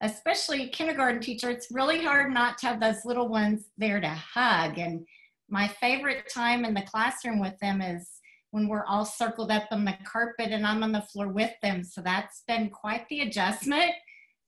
especially 0.00 0.68
kindergarten 0.68 1.20
teacher, 1.20 1.50
it's 1.50 1.70
really 1.70 2.02
hard 2.02 2.32
not 2.32 2.58
to 2.58 2.66
have 2.66 2.80
those 2.80 3.04
little 3.04 3.28
ones 3.28 3.64
there 3.78 4.00
to 4.00 4.08
hug 4.08 4.78
and 4.78 5.06
my 5.48 5.68
favorite 5.68 6.28
time 6.32 6.64
in 6.64 6.74
the 6.74 6.82
classroom 6.82 7.38
with 7.38 7.58
them 7.60 7.80
is 7.80 8.08
when 8.50 8.68
we're 8.68 8.86
all 8.86 9.04
circled 9.04 9.50
up 9.50 9.64
on 9.70 9.84
the 9.84 9.96
carpet 10.04 10.52
and 10.52 10.66
I'm 10.66 10.82
on 10.82 10.92
the 10.92 11.02
floor 11.02 11.28
with 11.28 11.52
them. 11.62 11.84
So 11.84 12.00
that's 12.00 12.42
been 12.46 12.70
quite 12.70 13.08
the 13.08 13.20
adjustment. 13.20 13.92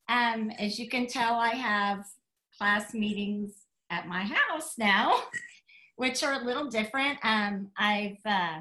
Um, 0.09 0.51
as 0.59 0.79
you 0.79 0.89
can 0.89 1.07
tell, 1.07 1.35
I 1.35 1.51
have 1.51 2.05
class 2.57 2.95
meetings 2.95 3.53
at 3.91 4.07
my 4.09 4.23
house 4.23 4.75
now, 4.79 5.23
which 5.97 6.23
are 6.23 6.41
a 6.41 6.45
little 6.45 6.69
different. 6.69 7.19
Um, 7.23 7.71
I've 7.77 8.19
uh, 8.25 8.61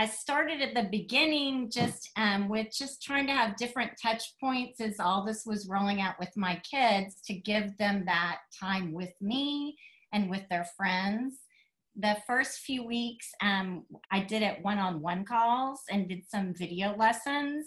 I 0.00 0.06
started 0.06 0.62
at 0.62 0.72
the 0.72 0.88
beginning 0.90 1.70
just 1.70 2.08
um, 2.16 2.48
with 2.48 2.68
just 2.72 3.02
trying 3.02 3.26
to 3.26 3.34
have 3.34 3.58
different 3.58 3.90
touch 4.02 4.32
points 4.40 4.80
as 4.80 4.98
all 4.98 5.26
this 5.26 5.44
was 5.44 5.68
rolling 5.68 6.00
out 6.00 6.14
with 6.18 6.34
my 6.38 6.58
kids 6.64 7.16
to 7.26 7.34
give 7.34 7.76
them 7.76 8.04
that 8.06 8.38
time 8.58 8.94
with 8.94 9.12
me 9.20 9.76
and 10.14 10.30
with 10.30 10.48
their 10.48 10.64
friends. 10.74 11.40
The 11.96 12.16
first 12.26 12.60
few 12.60 12.82
weeks, 12.86 13.28
um, 13.42 13.84
I 14.10 14.20
did 14.20 14.40
it 14.40 14.62
one 14.62 14.78
on 14.78 15.02
one 15.02 15.22
calls 15.22 15.80
and 15.90 16.08
did 16.08 16.22
some 16.26 16.54
video 16.54 16.96
lessons. 16.96 17.66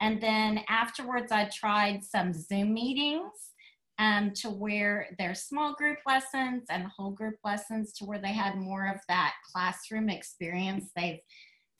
And 0.00 0.22
then 0.22 0.60
afterwards, 0.70 1.32
I 1.32 1.50
tried 1.54 2.02
some 2.02 2.32
Zoom 2.32 2.72
meetings 2.72 3.50
um, 3.98 4.32
to 4.36 4.48
where 4.48 5.08
there's 5.18 5.42
small 5.42 5.74
group 5.74 5.98
lessons 6.06 6.62
and 6.70 6.86
whole 6.86 7.10
group 7.10 7.36
lessons 7.44 7.92
to 7.98 8.06
where 8.06 8.22
they 8.22 8.32
had 8.32 8.56
more 8.56 8.88
of 8.88 9.02
that 9.08 9.34
classroom 9.52 10.08
experience. 10.08 10.90
They've 10.96 11.20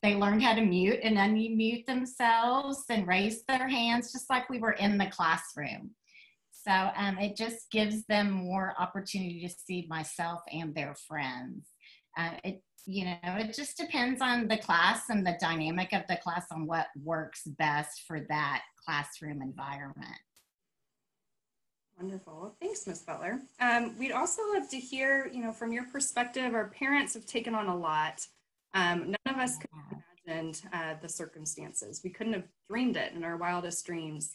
they 0.04 0.14
learned 0.14 0.42
how 0.42 0.54
to 0.54 0.60
mute 0.60 1.00
and 1.02 1.16
unmute 1.16 1.86
themselves 1.86 2.84
and 2.90 3.08
raise 3.08 3.42
their 3.44 3.66
hands 3.66 4.12
just 4.12 4.28
like 4.28 4.50
we 4.50 4.58
were 4.58 4.72
in 4.72 4.98
the 4.98 5.06
classroom. 5.06 5.92
So 6.50 6.90
um, 6.94 7.18
it 7.18 7.36
just 7.36 7.70
gives 7.70 8.04
them 8.04 8.30
more 8.30 8.74
opportunity 8.78 9.40
to 9.40 9.48
see 9.48 9.86
myself 9.88 10.42
and 10.52 10.74
their 10.74 10.94
friends. 11.08 11.68
Uh, 12.18 12.32
it 12.44 12.62
you 12.86 13.06
know 13.06 13.16
it 13.24 13.54
just 13.54 13.78
depends 13.78 14.20
on 14.20 14.46
the 14.46 14.58
class 14.58 15.08
and 15.08 15.26
the 15.26 15.38
dynamic 15.40 15.94
of 15.94 16.02
the 16.06 16.16
class 16.16 16.44
on 16.52 16.66
what 16.66 16.88
works 17.02 17.44
best 17.58 18.02
for 18.06 18.20
that 18.28 18.62
classroom 18.84 19.40
environment. 19.40 20.20
Wonderful. 21.98 22.56
Thanks, 22.60 22.86
Ms. 22.86 23.04
Butler. 23.06 23.40
Um, 23.58 23.96
we'd 23.98 24.12
also 24.12 24.42
love 24.52 24.68
to 24.68 24.76
hear, 24.76 25.30
you 25.32 25.40
know, 25.40 25.52
from 25.52 25.72
your 25.72 25.84
perspective, 25.84 26.52
our 26.52 26.68
parents 26.68 27.14
have 27.14 27.24
taken 27.24 27.54
on 27.54 27.68
a 27.68 27.76
lot. 27.76 28.26
Um, 28.74 29.12
none 29.12 29.34
of 29.34 29.40
us 29.40 29.56
could 29.56 29.70
imagined 30.26 30.62
uh, 30.72 30.94
the 31.00 31.08
circumstances. 31.08 32.00
We 32.04 32.10
couldn't 32.10 32.34
have 32.34 32.48
dreamed 32.68 32.96
it 32.96 33.12
in 33.14 33.24
our 33.24 33.36
wildest 33.36 33.84
dreams. 33.86 34.34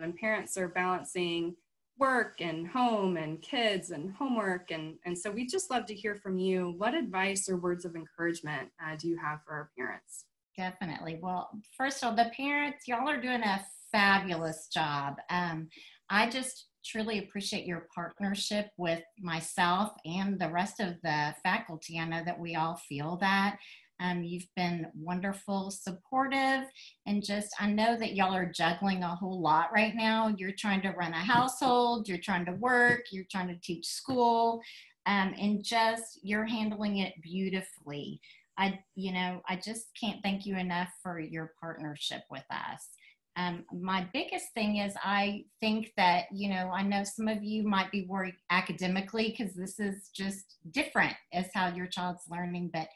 And 0.00 0.16
parents 0.16 0.56
are 0.56 0.68
balancing 0.68 1.56
work 1.98 2.40
and 2.40 2.68
home 2.68 3.16
and 3.16 3.42
kids 3.42 3.90
and 3.90 4.12
homework. 4.12 4.70
And, 4.70 4.94
and 5.04 5.18
so 5.18 5.30
we 5.30 5.46
just 5.46 5.70
love 5.70 5.86
to 5.86 5.94
hear 5.94 6.14
from 6.14 6.38
you. 6.38 6.74
What 6.78 6.94
advice 6.94 7.48
or 7.48 7.56
words 7.56 7.84
of 7.84 7.96
encouragement 7.96 8.68
uh, 8.80 8.94
do 8.96 9.08
you 9.08 9.18
have 9.18 9.40
for 9.44 9.54
our 9.54 9.70
parents? 9.76 10.26
Definitely. 10.56 11.18
Well, 11.20 11.50
first 11.76 12.02
of 12.02 12.10
all, 12.10 12.16
the 12.16 12.30
parents, 12.36 12.86
y'all 12.86 13.08
are 13.08 13.20
doing 13.20 13.42
a 13.42 13.60
fabulous 13.90 14.68
job. 14.68 15.16
Um, 15.30 15.68
I 16.10 16.30
just 16.30 16.66
truly 16.84 17.18
appreciate 17.18 17.66
your 17.66 17.88
partnership 17.94 18.70
with 18.76 19.02
myself 19.20 19.92
and 20.04 20.38
the 20.38 20.50
rest 20.50 20.80
of 20.80 20.94
the 21.02 21.34
faculty. 21.42 21.98
I 21.98 22.06
know 22.06 22.22
that 22.24 22.38
we 22.38 22.54
all 22.54 22.76
feel 22.88 23.16
that. 23.20 23.58
Um, 24.00 24.22
you've 24.22 24.46
been 24.54 24.86
wonderful, 24.94 25.70
supportive, 25.70 26.64
and 27.06 27.24
just 27.24 27.48
I 27.58 27.66
know 27.66 27.96
that 27.98 28.14
y'all 28.14 28.34
are 28.34 28.50
juggling 28.50 29.02
a 29.02 29.16
whole 29.16 29.40
lot 29.40 29.72
right 29.72 29.94
now. 29.94 30.32
You're 30.36 30.52
trying 30.52 30.82
to 30.82 30.90
run 30.90 31.12
a 31.12 31.16
household, 31.16 32.08
you're 32.08 32.18
trying 32.18 32.46
to 32.46 32.52
work, 32.52 33.06
you're 33.10 33.26
trying 33.30 33.48
to 33.48 33.60
teach 33.60 33.86
school, 33.86 34.60
um, 35.06 35.34
and 35.40 35.64
just 35.64 36.20
you're 36.22 36.46
handling 36.46 36.98
it 36.98 37.14
beautifully. 37.22 38.20
I, 38.56 38.80
you 38.94 39.12
know, 39.12 39.40
I 39.48 39.56
just 39.56 39.86
can't 39.98 40.22
thank 40.22 40.44
you 40.44 40.56
enough 40.56 40.88
for 41.02 41.18
your 41.18 41.52
partnership 41.60 42.22
with 42.30 42.44
us. 42.50 42.88
Um, 43.36 43.64
my 43.72 44.04
biggest 44.12 44.52
thing 44.52 44.78
is 44.78 44.94
I 45.02 45.44
think 45.60 45.92
that, 45.96 46.24
you 46.32 46.48
know, 46.48 46.72
I 46.74 46.82
know 46.82 47.04
some 47.04 47.28
of 47.28 47.44
you 47.44 47.62
might 47.62 47.92
be 47.92 48.04
worried 48.08 48.34
academically 48.50 49.28
because 49.28 49.54
this 49.54 49.78
is 49.78 50.10
just 50.12 50.56
different 50.72 51.14
as 51.32 51.46
how 51.54 51.68
your 51.68 51.86
child's 51.86 52.24
learning. 52.28 52.70
But 52.72 52.88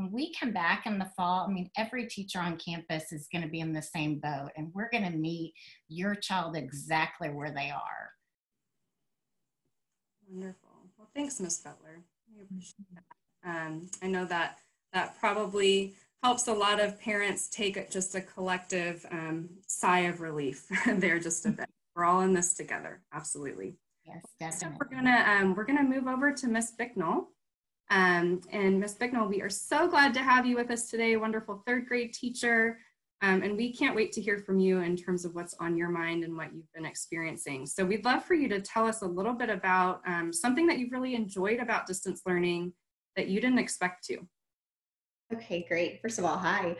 when 0.00 0.10
we 0.12 0.32
come 0.32 0.50
back 0.50 0.86
in 0.86 0.98
the 0.98 1.10
fall, 1.14 1.46
I 1.46 1.52
mean, 1.52 1.70
every 1.76 2.06
teacher 2.06 2.38
on 2.38 2.56
campus 2.56 3.12
is 3.12 3.28
going 3.30 3.42
to 3.42 3.50
be 3.50 3.60
in 3.60 3.74
the 3.74 3.82
same 3.82 4.18
boat 4.18 4.48
and 4.56 4.70
we're 4.72 4.88
going 4.88 5.04
to 5.04 5.10
meet 5.10 5.52
your 5.88 6.14
child 6.14 6.56
exactly 6.56 7.28
where 7.28 7.50
they 7.50 7.70
are. 7.70 8.12
Wonderful. 10.26 10.70
Well, 10.96 11.08
thanks, 11.14 11.38
Ms. 11.38 11.58
Butler. 11.58 12.02
I 12.34 12.42
appreciate 12.42 12.86
that. 12.94 13.48
Um, 13.50 13.90
I 14.02 14.06
know 14.06 14.24
that 14.24 14.58
that 14.94 15.18
probably 15.20 15.94
helps 16.22 16.48
a 16.48 16.52
lot 16.52 16.80
of 16.80 16.98
parents 16.98 17.48
take 17.50 17.90
just 17.90 18.14
a 18.14 18.22
collective 18.22 19.04
um, 19.10 19.50
sigh 19.66 20.00
of 20.00 20.22
relief 20.22 20.66
there 20.86 21.18
just 21.18 21.44
a 21.44 21.50
bit. 21.50 21.68
We're 21.94 22.04
all 22.04 22.22
in 22.22 22.32
this 22.32 22.54
together. 22.54 23.02
Absolutely. 23.12 23.76
Yes, 24.06 24.24
definitely. 24.38 24.78
So 24.78 24.78
we're 24.80 24.96
gonna 24.96 25.24
um, 25.28 25.54
we're 25.54 25.64
gonna 25.64 25.82
move 25.82 26.06
over 26.06 26.32
to 26.32 26.46
Miss 26.46 26.70
Bicknell. 26.72 27.28
Um, 27.90 28.40
and 28.50 28.78
Miss 28.78 28.94
Bicknell, 28.94 29.28
we 29.28 29.42
are 29.42 29.50
so 29.50 29.88
glad 29.88 30.14
to 30.14 30.22
have 30.22 30.46
you 30.46 30.56
with 30.56 30.70
us 30.70 30.88
today. 30.88 31.16
Wonderful 31.16 31.62
third 31.66 31.86
grade 31.86 32.14
teacher. 32.14 32.78
Um, 33.22 33.42
and 33.42 33.56
we 33.56 33.74
can't 33.74 33.94
wait 33.94 34.12
to 34.12 34.20
hear 34.20 34.38
from 34.38 34.58
you 34.60 34.80
in 34.80 34.96
terms 34.96 35.24
of 35.24 35.34
what's 35.34 35.54
on 35.60 35.76
your 35.76 35.90
mind 35.90 36.24
and 36.24 36.36
what 36.36 36.54
you've 36.54 36.72
been 36.72 36.86
experiencing. 36.86 37.66
So 37.66 37.84
we'd 37.84 38.04
love 38.04 38.24
for 38.24 38.34
you 38.34 38.48
to 38.48 38.60
tell 38.60 38.86
us 38.86 39.02
a 39.02 39.06
little 39.06 39.34
bit 39.34 39.50
about 39.50 40.00
um, 40.06 40.32
something 40.32 40.66
that 40.68 40.78
you've 40.78 40.92
really 40.92 41.14
enjoyed 41.14 41.58
about 41.58 41.86
distance 41.86 42.22
learning 42.24 42.72
that 43.16 43.26
you 43.26 43.40
didn't 43.40 43.58
expect 43.58 44.06
to. 44.06 44.26
Okay, 45.32 45.64
great. 45.68 46.02
First 46.02 46.18
of 46.18 46.24
all, 46.24 46.36
hi. 46.36 46.76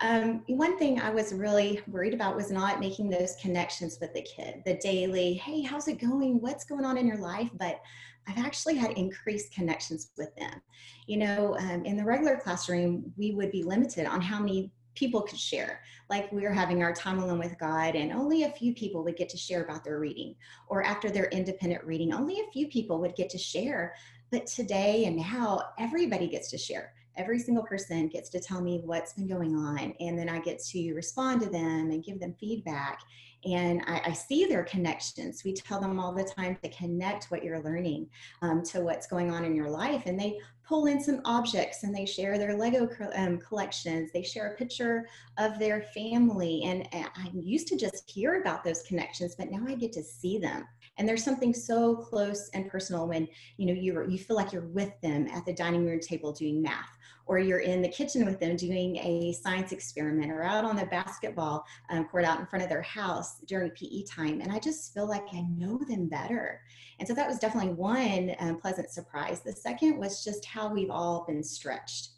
Um, 0.00 0.42
one 0.48 0.76
thing 0.76 1.00
I 1.00 1.10
was 1.10 1.32
really 1.32 1.80
worried 1.86 2.14
about 2.14 2.34
was 2.34 2.50
not 2.50 2.80
making 2.80 3.08
those 3.08 3.36
connections 3.40 3.98
with 4.00 4.12
the 4.12 4.22
kid, 4.22 4.60
the 4.66 4.74
daily, 4.78 5.34
hey, 5.34 5.62
how's 5.62 5.86
it 5.86 6.00
going? 6.00 6.40
What's 6.40 6.64
going 6.64 6.84
on 6.84 6.98
in 6.98 7.06
your 7.06 7.18
life? 7.18 7.48
But 7.60 7.80
I've 8.26 8.44
actually 8.44 8.74
had 8.74 8.90
increased 8.92 9.54
connections 9.54 10.10
with 10.18 10.34
them. 10.34 10.60
You 11.06 11.18
know, 11.18 11.56
um, 11.60 11.84
in 11.84 11.96
the 11.96 12.04
regular 12.04 12.36
classroom, 12.38 13.12
we 13.16 13.34
would 13.34 13.52
be 13.52 13.62
limited 13.62 14.06
on 14.06 14.20
how 14.20 14.40
many 14.40 14.72
people 14.96 15.22
could 15.22 15.38
share. 15.38 15.80
Like 16.10 16.30
we 16.32 16.42
were 16.42 16.50
having 16.50 16.82
our 16.82 16.92
time 16.92 17.20
alone 17.20 17.38
with 17.38 17.56
God, 17.60 17.94
and 17.94 18.12
only 18.12 18.42
a 18.42 18.50
few 18.50 18.74
people 18.74 19.04
would 19.04 19.16
get 19.16 19.28
to 19.28 19.36
share 19.36 19.62
about 19.62 19.84
their 19.84 20.00
reading. 20.00 20.34
Or 20.66 20.82
after 20.82 21.08
their 21.08 21.26
independent 21.26 21.84
reading, 21.84 22.12
only 22.12 22.40
a 22.40 22.50
few 22.52 22.66
people 22.66 22.98
would 22.98 23.14
get 23.14 23.30
to 23.30 23.38
share. 23.38 23.94
But 24.32 24.48
today 24.48 25.04
and 25.04 25.16
now, 25.16 25.62
everybody 25.78 26.26
gets 26.26 26.50
to 26.50 26.58
share 26.58 26.92
every 27.16 27.38
single 27.38 27.64
person 27.64 28.08
gets 28.08 28.28
to 28.30 28.40
tell 28.40 28.60
me 28.60 28.80
what's 28.84 29.12
been 29.12 29.28
going 29.28 29.54
on 29.54 29.94
and 30.00 30.18
then 30.18 30.28
i 30.28 30.38
get 30.40 30.62
to 30.62 30.92
respond 30.94 31.40
to 31.40 31.48
them 31.48 31.90
and 31.90 32.04
give 32.04 32.20
them 32.20 32.34
feedback. 32.38 33.00
And 33.44 33.82
I, 33.88 34.02
I 34.06 34.12
see 34.12 34.44
their 34.44 34.62
connections. 34.62 35.42
We 35.44 35.52
tell 35.52 35.80
them 35.80 35.98
all 35.98 36.12
the 36.12 36.22
time 36.22 36.56
to 36.62 36.68
connect 36.68 37.24
what 37.24 37.42
you're 37.42 37.62
learning 37.62 38.08
um, 38.40 38.62
to 38.64 38.82
what's 38.82 39.08
going 39.08 39.32
on 39.32 39.44
in 39.44 39.56
your 39.56 39.68
life 39.68 40.04
and 40.06 40.18
they 40.18 40.38
pull 40.64 40.86
in 40.86 41.02
some 41.02 41.20
objects 41.24 41.82
and 41.82 41.92
they 41.92 42.06
share 42.06 42.38
their 42.38 42.56
lego 42.56 42.88
um, 43.16 43.38
collections. 43.38 44.10
They 44.12 44.22
share 44.22 44.52
a 44.52 44.56
picture 44.56 45.08
of 45.38 45.58
their 45.58 45.82
family 45.94 46.62
and 46.64 46.88
i 46.92 47.30
used 47.34 47.66
to 47.68 47.76
just 47.76 48.08
hear 48.08 48.40
about 48.40 48.62
those 48.62 48.82
connections 48.82 49.34
but 49.34 49.50
now 49.50 49.64
i 49.66 49.74
get 49.74 49.92
to 49.94 50.02
see 50.02 50.38
them. 50.38 50.64
And 50.98 51.08
there's 51.08 51.24
something 51.24 51.52
so 51.52 51.96
close 51.96 52.48
and 52.50 52.70
personal 52.70 53.08
when 53.08 53.26
you 53.56 53.66
know 53.66 53.72
you 53.72 54.06
you 54.08 54.18
feel 54.18 54.36
like 54.36 54.52
you're 54.52 54.68
with 54.68 54.92
them 55.00 55.26
at 55.28 55.44
the 55.44 55.52
dining 55.52 55.84
room 55.84 56.00
table 56.00 56.32
doing 56.32 56.62
math 56.62 56.96
or 57.26 57.38
you're 57.38 57.60
in 57.60 57.82
the 57.82 57.88
kitchen 57.88 58.24
with 58.24 58.40
them 58.40 58.56
doing 58.56 58.96
a 58.96 59.32
science 59.32 59.72
experiment 59.72 60.30
or 60.30 60.42
out 60.42 60.64
on 60.64 60.76
the 60.76 60.86
basketball 60.86 61.64
um, 61.90 62.04
court 62.06 62.24
out 62.24 62.40
in 62.40 62.46
front 62.46 62.62
of 62.62 62.68
their 62.68 62.82
house 62.82 63.40
during 63.46 63.70
PE 63.70 64.04
time. 64.04 64.40
And 64.40 64.52
I 64.52 64.58
just 64.58 64.92
feel 64.94 65.08
like 65.08 65.24
I 65.32 65.42
know 65.56 65.78
them 65.88 66.08
better. 66.08 66.60
And 66.98 67.06
so 67.06 67.14
that 67.14 67.28
was 67.28 67.38
definitely 67.38 67.74
one 67.74 68.34
um, 68.38 68.60
pleasant 68.60 68.90
surprise. 68.90 69.40
The 69.40 69.52
second 69.52 69.98
was 69.98 70.24
just 70.24 70.44
how 70.44 70.72
we've 70.72 70.90
all 70.90 71.24
been 71.26 71.42
stretched. 71.42 72.10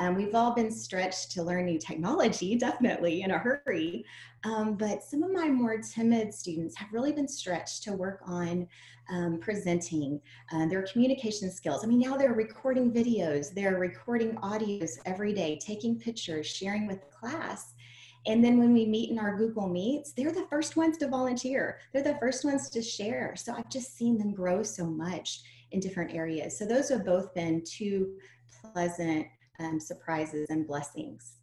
Um, 0.00 0.14
we've 0.14 0.34
all 0.34 0.54
been 0.54 0.70
stretched 0.70 1.30
to 1.32 1.42
learn 1.42 1.66
new 1.66 1.78
technology, 1.78 2.56
definitely 2.58 3.20
in 3.20 3.32
a 3.32 3.38
hurry. 3.38 4.04
Um, 4.44 4.74
but 4.74 5.04
some 5.04 5.22
of 5.22 5.30
my 5.30 5.48
more 5.48 5.76
timid 5.78 6.32
students 6.32 6.74
have 6.78 6.88
really 6.90 7.12
been 7.12 7.28
stretched 7.28 7.82
to 7.84 7.92
work 7.92 8.20
on 8.24 8.66
um, 9.12 9.38
presenting 9.40 10.18
uh, 10.52 10.66
their 10.66 10.82
communication 10.82 11.50
skills. 11.50 11.84
I 11.84 11.86
mean, 11.86 11.98
now 11.98 12.16
they're 12.16 12.32
recording 12.32 12.90
videos, 12.90 13.52
they're 13.52 13.76
recording 13.76 14.36
audios 14.36 14.92
every 15.04 15.34
day, 15.34 15.58
taking 15.60 15.98
pictures, 15.98 16.46
sharing 16.46 16.86
with 16.86 17.02
the 17.02 17.14
class. 17.14 17.74
And 18.26 18.42
then 18.42 18.58
when 18.58 18.72
we 18.72 18.86
meet 18.86 19.10
in 19.10 19.18
our 19.18 19.36
Google 19.36 19.68
Meets, 19.68 20.12
they're 20.12 20.32
the 20.32 20.46
first 20.48 20.76
ones 20.76 20.96
to 20.98 21.08
volunteer. 21.08 21.78
They're 21.92 22.02
the 22.02 22.18
first 22.18 22.44
ones 22.44 22.70
to 22.70 22.80
share. 22.80 23.34
So 23.36 23.52
I've 23.52 23.68
just 23.68 23.96
seen 23.96 24.16
them 24.16 24.32
grow 24.32 24.62
so 24.62 24.86
much 24.86 25.42
in 25.72 25.80
different 25.80 26.14
areas. 26.14 26.58
So 26.58 26.64
those 26.64 26.88
have 26.88 27.04
both 27.04 27.34
been 27.34 27.62
two 27.64 28.14
pleasant 28.72 29.26
um, 29.60 29.78
surprises 29.78 30.46
and 30.50 30.66
blessings. 30.66 31.36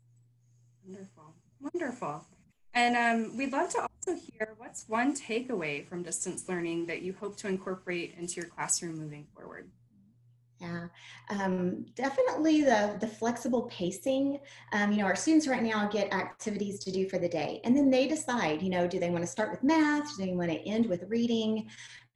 Wonderful. 0.86 1.34
Wonderful. 1.62 2.26
And 2.74 2.96
um, 2.96 3.38
we'd 3.38 3.52
love 3.52 3.70
to 3.72 3.82
also 3.82 4.20
hear 4.20 4.54
what's 4.58 4.88
one 4.88 5.16
takeaway 5.16 5.88
from 5.88 6.04
distance 6.04 6.48
learning 6.48 6.86
that 6.88 7.02
you 7.02 7.14
hope 7.20 7.36
to 7.38 7.48
incorporate 7.48 8.16
into 8.18 8.36
your 8.36 8.46
classroom 8.46 8.98
moving 8.98 9.26
forward? 9.34 9.70
Yeah, 10.60 10.88
um, 11.30 11.86
definitely 11.94 12.64
the, 12.64 12.98
the 13.00 13.08
flexible 13.08 13.64
pacing. 13.64 14.40
Um, 14.74 14.92
you 14.92 15.00
know, 15.00 15.06
our 15.06 15.16
students 15.16 15.48
right 15.48 15.62
now 15.62 15.88
get 15.88 16.12
activities 16.14 16.80
to 16.80 16.92
do 16.92 17.08
for 17.08 17.20
the 17.20 17.30
day, 17.30 17.62
and 17.64 17.76
then 17.78 17.92
they 17.92 18.08
decide, 18.08 18.64
you 18.64 18.70
know, 18.70 18.88
do 18.88 19.00
they 19.00 19.12
want 19.12 19.24
to 19.24 19.28
start 19.28 19.52
with 19.52 19.64
math? 19.64 20.18
Do 20.18 20.26
they 20.26 20.34
want 20.34 20.50
to 20.50 20.58
end 20.58 20.88
with 20.88 21.04
reading? 21.10 21.70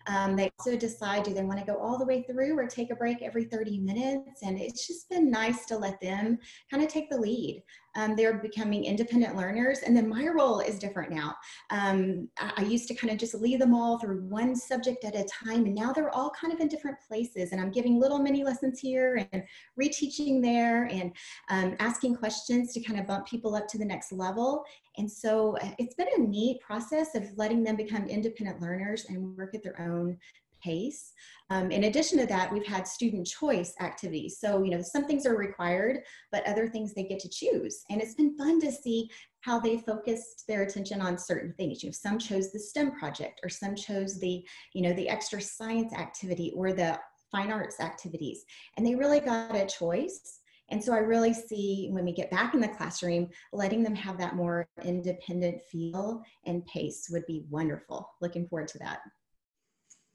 Um, 0.08 0.36
they 0.36 0.51
also 0.60 0.75
decide 0.75 1.24
do 1.24 1.34
they 1.34 1.43
want 1.43 1.60
to 1.60 1.65
go 1.65 1.77
all 1.77 1.98
the 1.98 2.05
way 2.05 2.24
through 2.24 2.58
or 2.58 2.67
take 2.67 2.91
a 2.91 2.96
break 2.96 3.22
every 3.22 3.46
30 3.46 3.79
minutes. 3.79 4.41
And 4.43 4.60
it's 4.60 4.88
just 4.88 5.10
been 5.10 5.29
nice 5.29 5.65
to 5.67 5.77
let 5.77 6.00
them 6.01 6.38
kind 6.70 6.84
of 6.84 6.89
take 6.89 7.10
the 7.10 7.17
lead. 7.17 7.63
Um, 7.96 8.15
they're 8.15 8.38
becoming 8.38 8.86
independent 8.86 9.36
learners. 9.36 9.79
And 9.79 9.96
then 9.96 10.08
my 10.08 10.27
role 10.27 10.60
is 10.62 10.79
different 10.79 11.12
now. 11.12 11.36
Um, 11.72 12.29
I, 12.38 12.53
I, 12.58 12.62
used 12.62 12.88
to 12.88 12.96
kind 12.96 13.12
of 13.12 13.20
just 13.20 13.34
lead 13.34 13.60
them 13.60 13.75
all 13.75 14.00
through 14.00 14.22
one 14.24 14.55
subject 14.55 15.03
at 15.03 15.15
a 15.15 15.25
time. 15.25 15.65
And 15.65 15.75
now 15.75 15.91
they're 15.91 16.15
all 16.15 16.29
kind 16.29 16.53
of 16.53 16.62
in 16.62 16.70
different 16.70 16.98
places. 17.05 17.51
And 17.51 17.60
I'm 17.60 17.72
giving 17.72 18.00
little 18.00 18.20
mini 18.20 18.46
lessons 18.46 18.79
here 18.79 19.27
and 19.34 19.43
reteaching 19.79 20.41
there 20.41 20.86
and 20.86 21.12
um, 21.50 21.75
asking 21.79 22.15
questions 22.15 22.72
to 22.74 22.81
kind 22.81 23.00
of 23.00 23.08
bump 23.08 23.27
people 23.27 23.55
up 23.55 23.67
to 23.70 23.77
the 23.77 23.86
next 23.86 24.13
level. 24.13 24.63
And 24.98 25.10
so 25.10 25.57
uh, 25.57 25.71
it's 25.79 25.95
been 25.95 26.07
a 26.17 26.21
neat 26.21 26.60
process 26.62 27.15
of 27.15 27.25
letting 27.38 27.63
them 27.63 27.75
become 27.75 28.05
independent 28.07 28.62
learners 28.62 29.05
and 29.10 29.38
work 29.38 29.55
at 29.55 29.63
their 29.63 29.79
own 29.81 30.17
pace. 30.63 31.13
Um, 31.50 31.71
in 31.71 31.86
addition 31.86 32.17
to 32.19 32.25
that, 32.27 32.51
we've 32.51 32.65
had 32.65 32.88
student 32.88 33.27
choice 33.27 33.74
activities. 33.81 34.38
So, 34.39 34.63
you 34.63 34.71
know, 34.71 34.81
some 34.81 35.05
things 35.05 35.25
are 35.25 35.36
required, 35.36 36.00
but 36.31 36.48
other 36.48 36.67
things 36.67 36.93
they 36.93 37.03
get 37.03 37.19
to 37.19 37.29
choose. 37.29 37.83
And 37.89 38.01
it's 38.01 38.13
been 38.13 38.38
fun 38.38 38.62
to 38.62 38.71
see 38.71 39.10
how 39.41 39.60
they 39.60 39.77
focused 39.77 40.43
their 40.48 40.62
attention 40.62 41.01
on 41.01 41.17
certain 41.17 41.53
things. 41.57 41.81
You 41.81 41.89
know, 41.89 41.93
some 41.93 42.19
chose 42.19 42.51
the 42.51 42.60
STEM 42.60 42.91
project 42.91 43.39
or 43.43 43.50
some 43.50 43.75
chose 43.75 44.19
the, 44.19 44.45
you 44.74 44.81
know, 44.83 44.93
the 44.93 45.10
extra 45.10 45.41
science 45.41 45.93
activity 45.93 46.53
or 46.55 46.74
the 46.74 47.00
fine 47.31 47.51
arts 47.51 47.79
activities. 47.79 48.45
And 48.77 48.86
they 48.86 48.95
really 48.95 49.19
got 49.19 49.55
a 49.55 49.65
choice 49.65 50.40
and 50.71 50.83
so 50.83 50.93
I 50.93 50.99
really 50.99 51.33
see 51.33 51.89
when 51.91 52.05
we 52.05 52.13
get 52.13 52.31
back 52.31 52.53
in 52.53 52.61
the 52.61 52.67
classroom, 52.67 53.29
letting 53.51 53.83
them 53.83 53.95
have 53.95 54.17
that 54.17 54.35
more 54.35 54.67
independent 54.83 55.61
feel 55.69 56.23
and 56.45 56.65
pace 56.65 57.09
would 57.11 57.25
be 57.27 57.45
wonderful. 57.49 58.09
Looking 58.21 58.47
forward 58.47 58.69
to 58.69 58.79
that. 58.79 58.99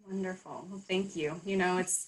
Wonderful. 0.06 0.66
Well, 0.70 0.82
thank 0.88 1.14
you. 1.14 1.40
You 1.44 1.56
know, 1.56 1.78
it's 1.78 2.06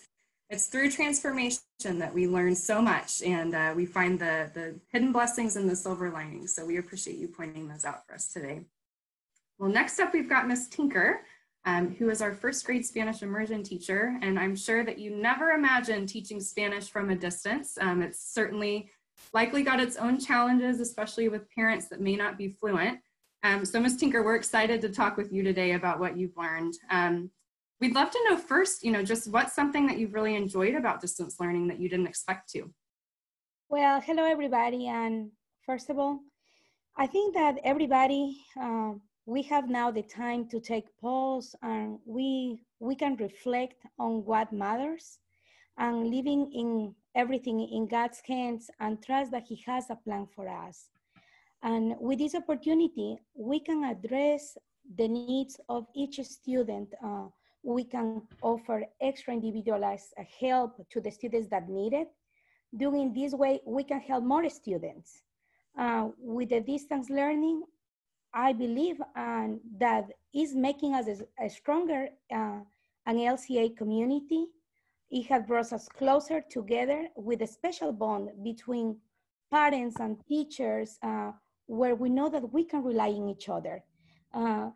it's 0.51 0.67
through 0.67 0.91
transformation 0.91 1.61
that 1.83 2.15
we 2.15 2.27
learn 2.27 2.55
so 2.55 2.81
much 2.81 3.23
and 3.23 3.55
uh, 3.55 3.75
we 3.77 3.85
find 3.85 4.19
the, 4.19 4.51
the 4.55 4.81
hidden 4.91 5.13
blessings 5.13 5.57
and 5.57 5.69
the 5.69 5.77
silver 5.77 6.11
linings. 6.11 6.55
So 6.55 6.65
we 6.65 6.79
appreciate 6.79 7.19
you 7.19 7.29
pointing 7.29 7.69
those 7.69 7.85
out 7.85 8.07
for 8.07 8.15
us 8.15 8.29
today. 8.29 8.63
Well, 9.59 9.69
next 9.69 10.01
up, 10.01 10.15
we've 10.15 10.29
got 10.29 10.49
Miss 10.49 10.67
Tinker 10.69 11.21
um, 11.65 11.95
who 11.95 12.09
is 12.11 12.23
our 12.23 12.33
first 12.33 12.65
grade 12.65 12.85
Spanish 12.85 13.23
immersion 13.23 13.63
teacher. 13.63 14.19
And 14.23 14.39
I'm 14.39 14.57
sure 14.57 14.85
that 14.85 14.99
you 14.99 15.15
never 15.15 15.51
imagined 15.51 16.09
teaching 16.09 16.41
Spanish 16.41 16.89
from 16.89 17.11
a 17.11 17.17
distance. 17.17 17.77
Um, 17.81 18.03
it's 18.03 18.33
certainly 18.33 18.91
likely 19.33 19.63
got 19.63 19.81
its 19.81 19.97
own 19.97 20.19
challenges, 20.19 20.81
especially 20.81 21.29
with 21.29 21.51
parents 21.51 21.89
that 21.89 22.01
may 22.01 22.17
not 22.17 22.39
be 22.39 22.49
fluent. 22.49 23.01
Um, 23.43 23.65
so 23.65 23.81
Ms. 23.81 23.97
Tinker, 23.97 24.23
we're 24.23 24.37
excited 24.37 24.81
to 24.81 24.89
talk 24.89 25.17
with 25.17 25.33
you 25.33 25.43
today 25.43 25.73
about 25.73 26.01
what 26.01 26.17
you've 26.17 26.37
learned. 26.37 26.75
Um, 26.91 27.31
we'd 27.81 27.95
love 27.95 28.11
to 28.11 28.25
know 28.29 28.37
first, 28.37 28.83
you 28.83 28.91
know, 28.91 29.03
just 29.03 29.31
what's 29.31 29.55
something 29.55 29.87
that 29.87 29.99
you've 29.99 30.15
really 30.15 30.35
enjoyed 30.35 30.75
about 30.75 31.01
distance 31.01 31.37
learning 31.39 31.69
that 31.69 31.81
you 31.81 31.89
didn't 31.89 32.09
expect 32.09 32.51
to? 32.51 32.73
Well, 33.69 34.01
hello 34.01 34.25
everybody. 34.25 34.89
And 34.89 35.31
first 35.65 35.91
of 35.91 35.99
all, 35.99 36.21
I 36.97 37.07
think 37.07 37.35
that 37.35 37.59
everybody 37.63 38.41
um, 38.61 39.03
we 39.29 39.43
have 39.43 39.69
now 39.69 39.91
the 39.91 40.03
time 40.03 40.49
to 40.49 40.59
take 40.59 40.87
pause 41.03 41.55
and 41.61 41.99
we 42.07 42.59
we 42.81 42.95
can 42.95 43.15
reflect 43.17 43.85
on 43.99 44.25
what 44.25 44.51
matters 44.55 45.19
and 45.77 46.09
living 46.09 46.51
in 46.55 46.95
everything 47.15 47.61
in 47.61 47.87
God's 47.87 48.23
hands 48.27 48.71
and 48.81 49.03
trust 49.05 49.31
that 49.33 49.45
He 49.47 49.63
has 49.67 49.91
a 49.91 49.97
plan 49.97 50.27
for 50.35 50.49
us. 50.49 50.89
And 51.63 51.95
with 52.01 52.21
this 52.21 52.35
opportunity, 52.35 53.19
we 53.35 53.61
can 53.61 53.85
address 53.85 54.57
the 54.97 55.09
needs 55.09 55.61
of 55.69 55.87
each 55.95 56.19
student. 56.25 56.89
Uh, 57.05 57.27
we 57.63 57.85
can 57.85 58.23
offer 58.41 58.87
extra 59.03 59.35
individualized 59.35 60.15
help 60.41 60.73
to 60.89 61.03
the 61.03 61.11
students 61.11 61.49
that 61.51 61.69
need 61.69 61.93
it. 61.93 62.09
Doing 62.75 63.13
this 63.13 63.35
way, 63.35 63.61
we 63.67 63.85
can 63.85 64.01
help 64.01 64.25
more 64.25 64.49
students. 64.49 65.21
Uh, 65.79 66.09
with 66.19 66.49
the 66.49 66.61
distance 66.61 67.11
learning, 67.11 67.63
I 68.35 68.53
believe 68.53 68.97
um, 69.17 69.61
that 69.79 70.05
is 70.35 70.55
making 70.55 70.95
us 70.95 71.07
a, 71.09 71.45
a 71.45 71.49
stronger 71.49 72.09
uh, 72.33 72.61
an 73.07 73.17
LCA 73.17 73.77
community. 73.77 74.47
It 75.11 75.27
has 75.27 75.43
brought 75.45 75.73
us 75.73 75.89
closer 75.89 76.43
together 76.51 77.09
with 77.17 77.41
a 77.41 77.47
special 77.47 77.93
bond 77.93 78.31
between 78.45 78.97
parents 79.51 79.97
and 79.99 80.19
teachers 80.27 80.99
uh, 81.03 81.33
where 81.67 81.95
we 81.95 82.11
know 82.11 82.29
that 82.29 82.53
we 82.53 82.65
can 82.65 82.83
rely 82.83 83.09
on 83.09 83.29
each 83.31 83.49
other. 83.49 83.83
Uh, 84.35 84.69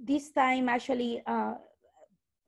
this 0.00 0.30
time 0.30 0.68
actually 0.68 1.22
uh, 1.26 1.54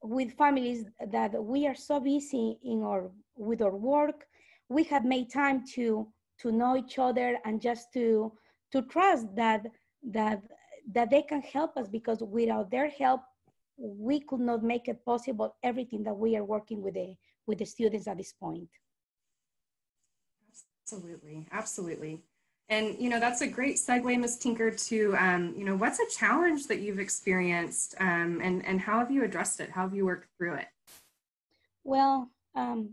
with 0.02 0.32
families 0.32 0.86
that 1.10 1.32
we 1.42 1.66
are 1.66 1.74
so 1.74 2.00
busy 2.00 2.58
in 2.64 2.82
our 2.82 3.10
with 3.36 3.60
our 3.60 3.76
work, 3.76 4.26
we 4.68 4.84
have 4.84 5.04
made 5.04 5.30
time 5.30 5.64
to 5.74 6.06
to 6.38 6.50
know 6.50 6.76
each 6.76 6.98
other 6.98 7.38
and 7.44 7.60
just 7.60 7.92
to 7.92 8.32
to 8.72 8.82
trust 8.82 9.26
that 9.34 9.66
that 10.02 10.42
that 10.92 11.10
they 11.10 11.22
can 11.22 11.42
help 11.42 11.76
us 11.76 11.88
because 11.88 12.20
without 12.20 12.70
their 12.70 12.88
help 12.88 13.20
we 13.80 14.20
could 14.20 14.40
not 14.40 14.62
make 14.62 14.88
it 14.88 15.04
possible 15.04 15.56
everything 15.62 16.02
that 16.04 16.14
we 16.14 16.36
are 16.36 16.44
working 16.44 16.82
with 16.82 16.94
the 16.94 17.14
with 17.46 17.58
the 17.58 17.64
students 17.64 18.06
at 18.06 18.18
this 18.18 18.32
point. 18.32 18.68
Absolutely. 20.84 21.46
Absolutely. 21.52 22.20
And 22.68 22.96
you 23.00 23.08
know 23.08 23.18
that's 23.18 23.40
a 23.40 23.46
great 23.46 23.76
segue 23.76 24.18
ms 24.20 24.38
tinker 24.38 24.70
to 24.70 25.14
um, 25.16 25.54
you 25.56 25.64
know 25.64 25.76
what's 25.76 25.98
a 25.98 26.06
challenge 26.18 26.66
that 26.68 26.80
you've 26.80 27.00
experienced 27.00 27.94
um, 27.98 28.40
and 28.42 28.64
and 28.66 28.80
how 28.80 28.98
have 28.98 29.10
you 29.10 29.24
addressed 29.24 29.60
it? 29.60 29.70
How 29.70 29.82
have 29.82 29.94
you 29.94 30.04
worked 30.04 30.28
through 30.36 30.54
it? 30.54 30.68
Well 31.84 32.30
um, 32.54 32.90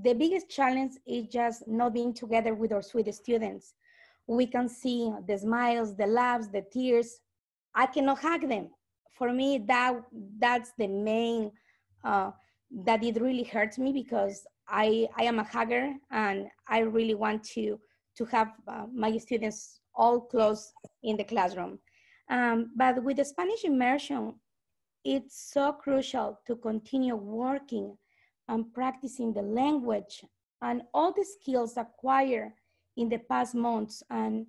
the 0.00 0.14
biggest 0.14 0.48
challenge 0.48 0.92
is 1.06 1.26
just 1.26 1.66
not 1.66 1.92
being 1.92 2.14
together 2.14 2.54
with 2.54 2.72
our 2.72 2.82
sweet 2.82 3.12
students 3.14 3.74
we 4.28 4.46
can 4.46 4.68
see 4.68 5.12
the 5.26 5.38
smiles, 5.38 5.96
the 5.96 6.06
laughs, 6.06 6.48
the 6.48 6.62
tears. 6.70 7.20
I 7.74 7.86
cannot 7.86 8.20
hug 8.20 8.48
them. 8.48 8.68
For 9.16 9.32
me, 9.32 9.58
that 9.66 9.96
that's 10.38 10.72
the 10.78 10.86
main 10.86 11.50
uh, 12.04 12.30
that 12.84 13.02
it 13.02 13.20
really 13.20 13.42
hurts 13.42 13.78
me 13.78 13.92
because 13.92 14.46
I 14.68 15.08
I 15.16 15.24
am 15.24 15.38
a 15.38 15.44
hugger 15.44 15.94
and 16.10 16.46
I 16.68 16.80
really 16.80 17.14
want 17.14 17.42
to 17.54 17.80
to 18.16 18.24
have 18.26 18.52
uh, 18.68 18.86
my 18.92 19.16
students 19.16 19.80
all 19.94 20.20
close 20.20 20.72
in 21.02 21.16
the 21.16 21.24
classroom. 21.24 21.78
Um, 22.30 22.70
but 22.76 23.02
with 23.02 23.16
the 23.16 23.24
Spanish 23.24 23.64
immersion, 23.64 24.34
it's 25.04 25.50
so 25.52 25.72
crucial 25.72 26.38
to 26.46 26.56
continue 26.56 27.16
working 27.16 27.96
and 28.48 28.72
practicing 28.74 29.32
the 29.32 29.42
language 29.42 30.24
and 30.60 30.82
all 30.92 31.12
the 31.12 31.24
skills 31.24 31.76
acquired 31.76 32.52
in 32.98 33.08
the 33.08 33.18
past 33.18 33.54
months. 33.54 34.02
And 34.10 34.46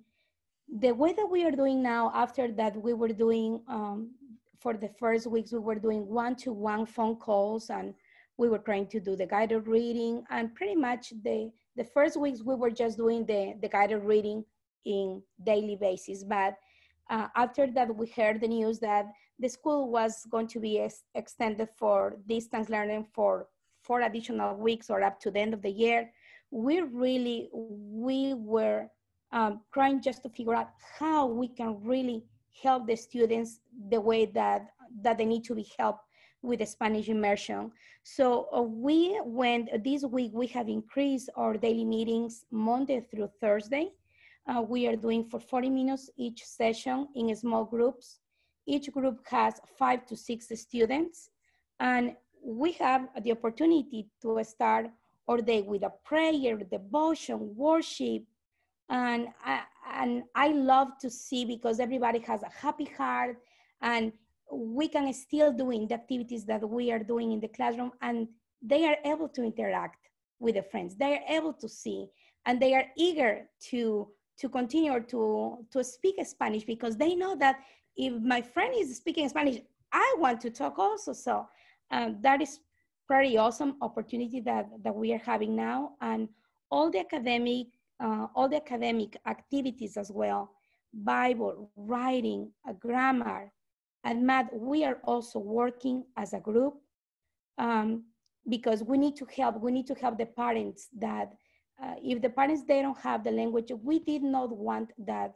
the 0.68 0.92
way 0.92 1.12
that 1.14 1.30
we 1.30 1.44
are 1.44 1.52
doing 1.52 1.82
now, 1.82 2.12
after 2.14 2.50
that, 2.52 2.76
we 2.76 2.92
were 2.92 3.08
doing 3.08 3.62
um, 3.68 4.10
for 4.58 4.74
the 4.74 4.90
first 4.98 5.26
weeks, 5.26 5.52
we 5.52 5.60
were 5.60 5.76
doing 5.76 6.06
one-to-one 6.06 6.84
phone 6.84 7.16
calls 7.16 7.70
and 7.70 7.94
we 8.36 8.48
were 8.48 8.58
trying 8.58 8.86
to 8.88 9.00
do 9.00 9.16
the 9.16 9.26
guided 9.26 9.66
reading 9.66 10.24
and 10.30 10.54
pretty 10.54 10.74
much 10.74 11.12
the, 11.22 11.50
the 11.76 11.84
first 11.84 12.20
weeks 12.20 12.42
we 12.42 12.54
were 12.54 12.70
just 12.70 12.98
doing 12.98 13.24
the, 13.24 13.54
the 13.62 13.68
guided 13.68 14.02
reading 14.04 14.44
in 14.84 15.22
daily 15.44 15.76
basis. 15.76 16.24
But 16.24 16.56
uh, 17.08 17.28
after 17.36 17.70
that, 17.72 17.94
we 17.94 18.08
heard 18.08 18.40
the 18.40 18.48
news 18.48 18.78
that 18.80 19.06
the 19.38 19.48
school 19.48 19.90
was 19.90 20.26
going 20.30 20.48
to 20.48 20.60
be 20.60 20.80
ex 20.80 21.02
extended 21.14 21.68
for 21.78 22.16
distance 22.26 22.68
learning 22.68 23.06
for 23.12 23.48
four 23.82 24.02
additional 24.02 24.56
weeks 24.56 24.90
or 24.90 25.02
up 25.02 25.18
to 25.20 25.30
the 25.30 25.40
end 25.40 25.54
of 25.54 25.62
the 25.62 25.70
year 25.70 26.10
we 26.50 26.80
really 26.80 27.48
we 27.52 28.34
were 28.34 28.88
um, 29.32 29.60
trying 29.72 30.02
just 30.02 30.22
to 30.22 30.28
figure 30.28 30.54
out 30.54 30.70
how 30.98 31.26
we 31.26 31.48
can 31.48 31.78
really 31.82 32.24
help 32.62 32.86
the 32.86 32.96
students 32.96 33.60
the 33.90 34.00
way 34.00 34.26
that 34.26 34.66
that 35.02 35.18
they 35.18 35.24
need 35.24 35.44
to 35.44 35.54
be 35.54 35.66
helped 35.78 36.04
with 36.42 36.58
the 36.60 36.66
Spanish 36.66 37.08
immersion. 37.08 37.70
So 38.02 38.48
uh, 38.54 38.62
we 38.62 39.20
went 39.24 39.68
this 39.84 40.04
week. 40.04 40.32
We 40.34 40.46
have 40.48 40.68
increased 40.68 41.28
our 41.36 41.54
daily 41.56 41.84
meetings 41.84 42.44
Monday 42.50 43.06
through 43.10 43.30
Thursday. 43.40 43.90
Uh, 44.46 44.62
we 44.62 44.86
are 44.88 44.96
doing 44.96 45.28
for 45.28 45.38
40 45.38 45.68
minutes 45.70 46.10
each 46.16 46.42
session 46.44 47.08
in 47.14 47.34
small 47.36 47.64
groups. 47.64 48.20
Each 48.66 48.90
group 48.90 49.20
has 49.28 49.60
five 49.78 50.06
to 50.06 50.16
six 50.16 50.48
students, 50.54 51.30
and 51.78 52.16
we 52.42 52.72
have 52.72 53.08
the 53.22 53.32
opportunity 53.32 54.08
to 54.22 54.42
start 54.44 54.90
or 55.30 55.40
they 55.40 55.60
with 55.62 55.84
a 55.90 55.92
prayer, 56.10 56.56
devotion, 56.76 57.38
worship. 57.66 58.22
And 58.88 59.28
I, 59.44 59.60
and 60.00 60.12
I 60.34 60.48
love 60.48 60.88
to 61.02 61.08
see 61.08 61.44
because 61.44 61.78
everybody 61.78 62.20
has 62.30 62.42
a 62.42 62.52
happy 62.64 62.88
heart 62.98 63.36
and 63.80 64.12
we 64.52 64.86
can 64.88 65.12
still 65.12 65.52
doing 65.52 65.86
the 65.86 65.94
activities 65.94 66.44
that 66.46 66.62
we 66.68 66.90
are 66.94 67.04
doing 67.12 67.28
in 67.34 67.40
the 67.44 67.52
classroom 67.56 67.92
and 68.02 68.26
they 68.72 68.82
are 68.90 68.98
able 69.12 69.28
to 69.36 69.42
interact. 69.50 70.02
with 70.40 70.54
the 70.54 70.62
friends. 70.72 70.96
They 70.96 71.12
are 71.18 71.24
able 71.38 71.54
to 71.62 71.68
see 71.68 72.00
and 72.46 72.54
they 72.62 72.72
are 72.78 72.86
eager 73.06 73.34
to 73.70 73.80
to 74.40 74.48
continue 74.48 74.98
to 75.12 75.20
to 75.74 75.84
speak 75.84 76.16
Spanish 76.24 76.64
because 76.64 76.94
they 76.96 77.12
know 77.14 77.32
that 77.44 77.56
if 78.06 78.12
my 78.34 78.40
friend 78.54 78.72
is 78.82 78.96
speaking 78.96 79.28
Spanish, 79.28 79.58
I 79.92 80.08
want 80.18 80.40
to 80.44 80.50
talk 80.50 80.74
also. 80.78 81.12
So 81.12 81.34
um, 81.90 82.18
that 82.26 82.38
is 82.46 82.52
pretty 83.10 83.36
awesome 83.36 83.74
opportunity 83.82 84.38
that 84.38 84.68
that 84.84 84.94
we 84.94 85.12
are 85.12 85.24
having 85.32 85.56
now, 85.56 85.78
and 86.00 86.28
all 86.70 86.88
the 86.90 87.00
academic 87.00 87.66
uh, 87.98 88.28
all 88.36 88.48
the 88.48 88.56
academic 88.56 89.16
activities 89.26 89.96
as 89.96 90.12
well, 90.12 90.50
Bible, 90.94 91.70
writing, 91.76 92.52
uh, 92.68 92.72
grammar, 92.72 93.52
and 94.04 94.24
math. 94.24 94.48
We 94.52 94.84
are 94.84 94.98
also 95.04 95.40
working 95.40 96.04
as 96.16 96.32
a 96.34 96.38
group 96.38 96.74
um, 97.58 98.04
because 98.48 98.84
we 98.84 98.96
need 98.96 99.16
to 99.16 99.26
help. 99.36 99.60
We 99.60 99.72
need 99.72 99.88
to 99.88 99.94
help 99.94 100.16
the 100.16 100.26
parents 100.26 100.88
that 100.96 101.32
uh, 101.82 101.94
if 102.02 102.22
the 102.22 102.30
parents 102.30 102.62
they 102.62 102.80
don't 102.80 102.98
have 102.98 103.24
the 103.24 103.32
language 103.32 103.72
we 103.82 103.98
did 103.98 104.22
not 104.22 104.50
want 104.56 104.92
that 104.98 105.32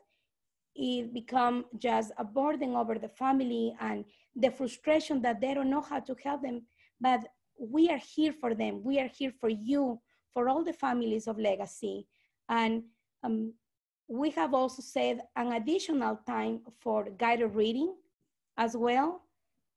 it 0.76 1.12
become 1.12 1.64
just 1.78 2.12
a 2.18 2.24
burden 2.24 2.74
over 2.74 2.98
the 2.98 3.08
family 3.08 3.74
and 3.80 4.04
the 4.37 4.50
frustration 4.50 5.22
that 5.22 5.40
they 5.40 5.54
don't 5.54 5.70
know 5.70 5.80
how 5.80 6.00
to 6.00 6.14
help 6.22 6.42
them 6.42 6.60
but 7.00 7.20
we 7.58 7.88
are 7.88 7.98
here 7.98 8.32
for 8.32 8.54
them. 8.54 8.82
We 8.82 8.98
are 9.00 9.08
here 9.08 9.32
for 9.40 9.48
you 9.48 10.00
for 10.32 10.48
all 10.48 10.64
the 10.64 10.72
families 10.72 11.26
of 11.26 11.38
legacy. 11.38 12.06
And 12.48 12.82
um, 13.22 13.54
we 14.08 14.30
have 14.30 14.54
also 14.54 14.82
said 14.82 15.20
an 15.36 15.52
additional 15.52 16.20
time 16.26 16.60
for 16.80 17.08
guided 17.18 17.54
reading 17.54 17.94
as 18.56 18.76
well. 18.76 19.22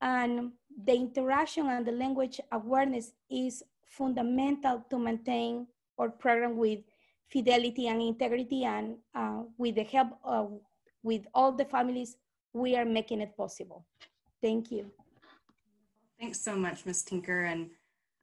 And 0.02 0.52
the 0.86 0.94
interaction 0.94 1.68
and 1.68 1.86
the 1.86 1.92
language 1.92 2.40
awareness 2.52 3.14
is 3.32 3.64
fundamental 3.86 4.86
to 4.90 5.00
maintain 5.00 5.68
or 5.98 6.10
program 6.10 6.58
with 6.58 6.80
fidelity 7.30 7.88
and 7.88 8.02
integrity 8.02 8.66
and 8.66 8.98
uh, 9.16 9.42
with 9.58 9.76
the 9.76 9.84
help 9.84 10.10
of 10.24 10.60
with 11.04 11.26
all 11.34 11.52
the 11.52 11.66
families 11.66 12.18
we 12.54 12.76
are 12.76 12.86
making 12.86 13.22
it 13.22 13.36
possible. 13.38 13.86
Thank 14.42 14.72
you 14.72 14.92
thanks 16.20 16.42
so 16.42 16.56
much 16.56 16.86
ms 16.86 17.04
tinker 17.04 17.44
and 17.46 17.70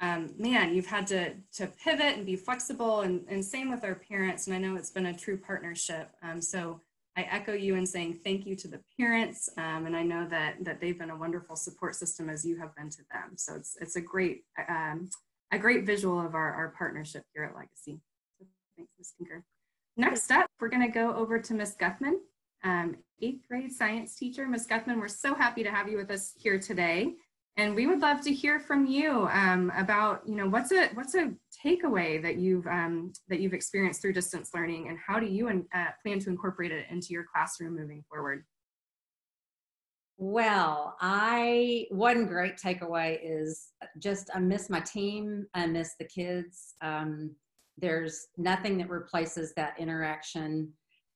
um, 0.00 0.30
man 0.38 0.74
you've 0.74 0.86
had 0.86 1.06
to 1.06 1.34
to 1.52 1.66
pivot 1.66 2.16
and 2.16 2.26
be 2.26 2.36
flexible 2.36 3.02
and, 3.02 3.24
and 3.28 3.44
same 3.44 3.70
with 3.70 3.84
our 3.84 3.94
parents 3.94 4.46
and 4.46 4.54
i 4.54 4.58
know 4.58 4.76
it's 4.76 4.90
been 4.90 5.06
a 5.06 5.16
true 5.16 5.36
partnership 5.36 6.10
um, 6.22 6.40
so 6.40 6.80
i 7.16 7.22
echo 7.30 7.52
you 7.52 7.76
in 7.76 7.86
saying 7.86 8.12
thank 8.12 8.44
you 8.44 8.56
to 8.56 8.68
the 8.68 8.80
parents 8.98 9.48
um, 9.56 9.86
and 9.86 9.96
i 9.96 10.02
know 10.02 10.26
that 10.28 10.56
that 10.60 10.80
they've 10.80 10.98
been 10.98 11.10
a 11.10 11.16
wonderful 11.16 11.54
support 11.54 11.94
system 11.94 12.28
as 12.28 12.44
you 12.44 12.58
have 12.58 12.74
been 12.74 12.90
to 12.90 13.02
them 13.12 13.32
so 13.36 13.54
it's 13.54 13.76
it's 13.80 13.96
a 13.96 14.00
great 14.00 14.42
um, 14.68 15.08
a 15.54 15.58
great 15.58 15.86
visual 15.86 16.20
of 16.20 16.34
our, 16.34 16.52
our 16.52 16.74
partnership 16.76 17.22
here 17.32 17.44
at 17.44 17.54
Legacy. 17.54 18.00
So 18.38 18.46
thanks, 18.76 18.92
Ms. 18.98 19.12
Tinker. 19.16 19.44
Next 19.96 20.30
up, 20.30 20.46
we're 20.60 20.68
going 20.68 20.82
to 20.82 20.92
go 20.92 21.14
over 21.14 21.38
to 21.38 21.54
Ms. 21.54 21.76
Guthman, 21.80 22.16
um, 22.64 22.96
eighth 23.22 23.46
grade 23.48 23.72
science 23.72 24.16
teacher. 24.16 24.48
Ms. 24.48 24.66
Guthman, 24.66 24.98
we're 24.98 25.08
so 25.08 25.34
happy 25.34 25.62
to 25.62 25.70
have 25.70 25.88
you 25.88 25.96
with 25.96 26.10
us 26.10 26.32
here 26.36 26.58
today. 26.58 27.14
And 27.56 27.76
we 27.76 27.86
would 27.86 28.00
love 28.00 28.20
to 28.22 28.32
hear 28.32 28.58
from 28.58 28.84
you 28.84 29.28
um, 29.30 29.70
about, 29.76 30.22
you 30.26 30.34
know, 30.34 30.48
what's 30.48 30.72
a 30.72 30.88
what's 30.94 31.14
a 31.14 31.32
takeaway 31.64 32.20
that 32.20 32.36
you've 32.36 32.66
um, 32.66 33.12
that 33.28 33.38
you've 33.38 33.54
experienced 33.54 34.02
through 34.02 34.14
distance 34.14 34.50
learning, 34.52 34.88
and 34.88 34.98
how 35.06 35.20
do 35.20 35.26
you 35.26 35.48
uh, 35.48 35.84
plan 36.02 36.18
to 36.18 36.30
incorporate 36.30 36.72
it 36.72 36.86
into 36.90 37.08
your 37.10 37.24
classroom 37.32 37.76
moving 37.76 38.02
forward? 38.10 38.44
Well, 40.16 40.96
I 41.00 41.86
one 41.90 42.26
great 42.26 42.56
takeaway 42.56 43.18
is 43.22 43.68
just 43.98 44.30
I 44.34 44.40
miss 44.40 44.68
my 44.68 44.80
team. 44.80 45.46
I 45.54 45.66
miss 45.66 45.94
the 45.98 46.06
kids. 46.06 46.74
Um, 46.82 47.36
there's 47.78 48.28
nothing 48.36 48.78
that 48.78 48.90
replaces 48.90 49.52
that 49.54 49.74
interaction 49.78 50.72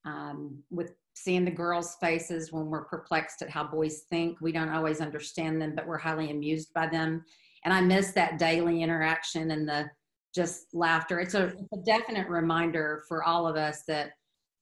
um, 0.09 0.62
with 0.71 0.92
seeing 1.14 1.44
the 1.44 1.51
girls' 1.51 1.97
faces 2.01 2.53
when 2.53 2.66
we're 2.66 2.85
perplexed 2.85 3.42
at 3.42 3.51
how 3.51 3.64
boys 3.64 4.03
think. 4.11 4.40
We 4.40 4.53
don't 4.53 4.68
always 4.68 5.01
understand 5.01 5.61
them, 5.61 5.75
but 5.75 5.87
we're 5.87 5.99
highly 5.99 6.31
amused 6.31 6.73
by 6.75 6.87
them. 6.87 7.25
And 7.64 7.75
I 7.75 7.81
miss 7.81 8.12
that 8.12 8.38
daily 8.38 8.83
interaction 8.83 9.51
and 9.51 9.68
the 9.68 9.90
just 10.35 10.66
laughter. 10.73 11.18
It's 11.18 11.35
a, 11.35 11.47
it's 11.47 11.73
a 11.73 11.85
definite 11.85 12.29
reminder 12.29 13.03
for 13.09 13.25
all 13.25 13.47
of 13.47 13.57
us 13.57 13.83
that, 13.88 14.12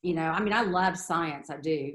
you 0.03 0.15
know, 0.15 0.31
I 0.31 0.41
mean, 0.41 0.55
I 0.55 0.63
love 0.63 0.97
science, 0.97 1.51
I 1.51 1.59
do, 1.59 1.93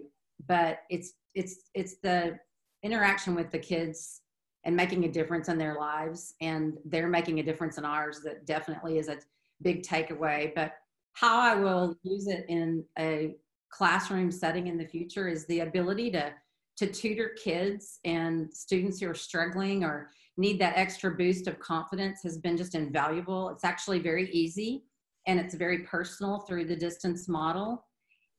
but 0.47 0.79
it's 0.89 1.13
it's 1.33 1.69
it's 1.73 1.95
the 2.03 2.37
interaction 2.83 3.35
with 3.35 3.51
the 3.51 3.59
kids 3.59 4.21
and 4.63 4.75
making 4.75 5.05
a 5.05 5.11
difference 5.11 5.49
in 5.49 5.57
their 5.57 5.75
lives 5.75 6.35
and 6.41 6.77
they're 6.85 7.07
making 7.07 7.39
a 7.39 7.43
difference 7.43 7.77
in 7.77 7.85
ours 7.85 8.21
that 8.23 8.45
definitely 8.45 8.97
is 8.97 9.07
a 9.07 9.17
big 9.61 9.83
takeaway 9.83 10.53
but 10.55 10.73
how 11.13 11.39
i 11.39 11.55
will 11.55 11.95
use 12.03 12.27
it 12.27 12.45
in 12.49 12.83
a 12.99 13.35
classroom 13.71 14.31
setting 14.31 14.67
in 14.67 14.77
the 14.77 14.86
future 14.86 15.27
is 15.27 15.45
the 15.45 15.62
ability 15.62 16.12
to 16.12 16.34
to 16.77 16.88
tutor 16.88 17.36
kids 17.41 17.99
and 18.05 18.51
students 18.53 18.99
who 18.99 19.10
are 19.10 19.15
struggling 19.15 19.84
or 19.84 20.10
need 20.38 20.60
that 20.60 20.77
extra 20.77 21.12
boost 21.12 21.47
of 21.47 21.60
confidence 21.60 22.21
has 22.23 22.38
been 22.38 22.57
just 22.57 22.75
invaluable 22.75 23.49
it's 23.49 23.63
actually 23.63 23.99
very 23.99 24.29
easy 24.31 24.84
and 25.27 25.39
it's 25.39 25.53
very 25.53 25.79
personal 25.79 26.39
through 26.39 26.65
the 26.65 26.75
distance 26.75 27.27
model 27.27 27.84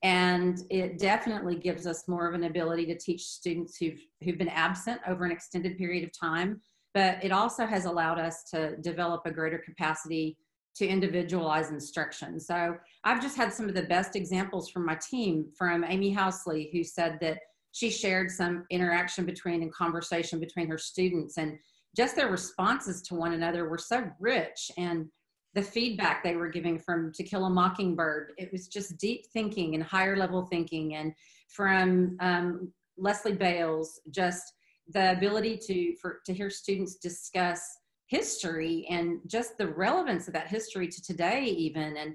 and 0.03 0.64
it 0.68 0.99
definitely 0.99 1.55
gives 1.55 1.87
us 1.87 2.09
more 2.09 2.27
of 2.27 2.35
an 2.35 2.45
ability 2.45 2.87
to 2.87 2.99
teach 2.99 3.23
students 3.23 3.77
who've, 3.77 4.01
who've 4.25 4.38
been 4.38 4.49
absent 4.49 5.01
over 5.07 5.25
an 5.25 5.31
extended 5.31 5.79
period 5.79 6.03
of 6.03 6.11
time. 6.18 6.61
But 6.92 7.23
it 7.23 7.31
also 7.31 7.66
has 7.66 7.85
allowed 7.85 8.18
us 8.18 8.42
to 8.51 8.77
develop 8.79 9.23
a 9.25 9.31
greater 9.31 9.59
capacity 9.59 10.37
to 10.77 10.87
individualize 10.87 11.71
instruction. 11.71 12.41
So 12.41 12.77
I've 13.05 13.23
just 13.23 13.37
had 13.37 13.53
some 13.53 13.69
of 13.69 13.75
the 13.75 13.83
best 13.83 14.17
examples 14.17 14.71
from 14.71 14.87
my 14.87 14.97
team 14.97 15.47
from 15.57 15.85
Amy 15.85 16.15
Housley, 16.15 16.73
who 16.73 16.83
said 16.83 17.19
that 17.21 17.39
she 17.73 17.91
shared 17.91 18.31
some 18.31 18.65
interaction 18.71 19.25
between 19.25 19.63
and 19.63 19.73
conversation 19.73 20.39
between 20.39 20.69
her 20.69 20.79
students 20.79 21.39
and 21.39 21.59
just 21.97 22.17
their 22.17 22.31
responses 22.31 23.03
to 23.03 23.15
one 23.15 23.33
another 23.33 23.69
were 23.69 23.79
so 23.79 24.05
rich 24.19 24.71
and 24.79 25.07
the 25.55 25.63
feedback 25.63 26.23
they 26.23 26.37
were 26.37 26.49
giving 26.49 26.79
from 26.79 27.13
To 27.13 27.23
Kill 27.23 27.45
a 27.45 27.51
Mockingbird. 27.51 28.33
It 28.39 28.51
was 28.53 28.69
just 28.69 28.97
deep 28.97 29.27
thinking 29.33 29.75
and 29.75 29.85
higher 29.85 30.17
level 30.17 30.47
thinking. 30.47 30.95
And 30.95 31.13
from 31.49 32.17
um, 32.21 32.73
Leslie 32.97 33.35
Bales, 33.35 34.01
just 34.11 34.45
the 34.89 35.13
ability 35.13 35.59
to 35.67 35.95
for 36.01 36.21
to 36.27 36.33
hear 36.33 36.51
students 36.51 36.97
discuss 36.97 37.63
history 38.12 38.87
and 38.90 39.20
just 39.27 39.57
the 39.57 39.66
relevance 39.66 40.29
of 40.29 40.35
that 40.35 40.46
history 40.46 40.87
to 40.87 41.03
today, 41.03 41.44
even 41.44 41.96
and 41.96 42.14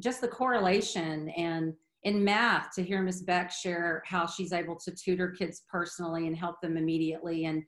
just 0.00 0.22
the 0.22 0.28
correlation 0.28 1.28
and 1.36 1.74
in 2.04 2.24
math 2.24 2.74
to 2.74 2.82
hear 2.82 3.02
Miss 3.02 3.20
Beck 3.20 3.52
share 3.52 4.02
how 4.06 4.26
she's 4.26 4.54
able 4.54 4.76
to 4.76 4.90
tutor 4.90 5.30
kids 5.30 5.62
personally 5.70 6.26
and 6.26 6.36
help 6.36 6.62
them 6.62 6.78
immediately 6.78 7.44
and 7.44 7.62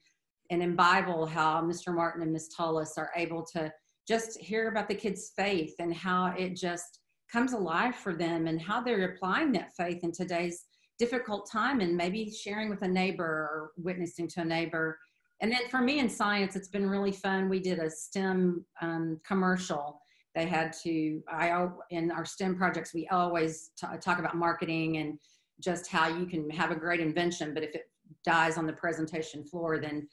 and 0.51 0.63
in 0.63 0.75
Bible 0.75 1.27
how 1.27 1.61
Mr. 1.61 1.95
Martin 1.95 2.23
and 2.23 2.33
Miss 2.33 2.49
Tullis 2.49 2.95
are 2.97 3.11
able 3.15 3.45
to 3.53 3.71
just 4.09 4.39
hear 4.39 4.69
about 4.69 4.89
the 4.89 4.95
kids' 4.95 5.33
faith 5.37 5.75
and 5.79 5.93
how 5.93 6.33
it 6.39 6.57
just 6.57 7.01
comes 7.31 7.53
alive 7.53 7.97
for 7.97 8.15
them 8.15 8.47
and 8.47 8.63
how 8.63 8.81
they're 8.81 9.11
applying 9.13 9.53
that 9.53 9.75
faith 9.77 10.03
in 10.03 10.13
today's 10.13 10.65
difficult 10.99 11.51
time 11.51 11.81
and 11.81 11.95
maybe 11.97 12.31
sharing 12.31 12.71
with 12.71 12.83
a 12.83 12.89
neighbor 12.89 13.25
or 13.25 13.73
witnessing 13.77 14.29
to 14.29 14.41
a 14.41 14.45
neighbor. 14.45 14.99
And 15.41 15.53
then 15.53 15.69
for 15.71 15.81
me 15.81 15.99
in 15.99 16.09
science, 16.09 16.57
it's 16.57 16.69
been 16.69 16.89
really 16.89 17.13
fun. 17.13 17.49
We 17.49 17.61
did 17.61 17.79
a 17.79 17.91
STEM 17.91 18.65
um, 18.81 19.21
commercial. 19.27 20.01
They 20.35 20.47
had 20.47 20.73
to, 20.85 21.23
I, 21.29 21.69
in 21.91 22.11
our 22.11 22.25
STEM 22.25 22.57
projects, 22.57 22.95
we 22.95 23.07
always 23.09 23.71
talk 24.01 24.19
about 24.19 24.37
marketing 24.37 24.99
and 24.99 25.19
just 25.61 25.87
how 25.87 26.09
you 26.09 26.27
can 26.27 26.49
have 26.51 26.71
a 26.71 26.77
great 26.77 27.01
invention, 27.01 27.55
but 27.55 27.63
if 27.63 27.75
it 27.75 27.91
dies 28.25 28.59
on 28.59 28.67
the 28.67 28.73
presentation 28.73 29.45
floor, 29.45 29.79
then 29.79 30.07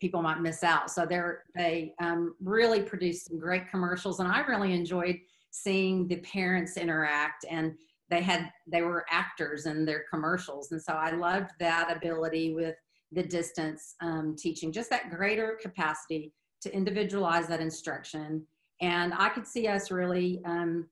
people 0.00 0.22
might 0.22 0.40
miss 0.40 0.62
out. 0.62 0.90
So 0.90 1.06
they're, 1.06 1.44
they 1.54 1.94
um, 2.00 2.34
really 2.42 2.82
produced 2.82 3.28
some 3.28 3.38
great 3.38 3.68
commercials, 3.68 4.20
and 4.20 4.28
I 4.28 4.40
really 4.40 4.72
enjoyed 4.72 5.18
seeing 5.52 6.08
the 6.08 6.16
parents 6.16 6.76
interact 6.76 7.44
and 7.48 7.74
they 8.08 8.22
had 8.22 8.50
they 8.66 8.82
were 8.82 9.04
actors 9.10 9.66
in 9.66 9.84
their 9.84 10.04
commercials 10.10 10.72
and 10.72 10.82
so 10.82 10.94
i 10.94 11.10
loved 11.10 11.50
that 11.60 11.94
ability 11.94 12.54
with 12.54 12.74
the 13.12 13.22
distance 13.22 13.94
um, 14.00 14.34
teaching 14.38 14.72
just 14.72 14.90
that 14.90 15.10
greater 15.10 15.58
capacity 15.60 16.32
to 16.60 16.74
individualize 16.74 17.46
that 17.46 17.60
instruction 17.60 18.44
and 18.80 19.12
i 19.14 19.28
could 19.28 19.46
see 19.46 19.66
us 19.66 19.90
really 19.90 20.40
um, 20.44 20.86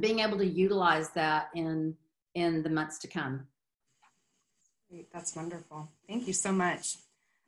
being 0.00 0.20
able 0.20 0.38
to 0.38 0.46
utilize 0.46 1.10
that 1.10 1.48
in 1.54 1.94
in 2.34 2.62
the 2.62 2.70
months 2.70 2.98
to 2.98 3.08
come 3.08 3.46
Great. 4.90 5.12
that's 5.12 5.34
wonderful 5.34 5.90
thank 6.08 6.26
you 6.26 6.32
so 6.32 6.52
much 6.52 6.96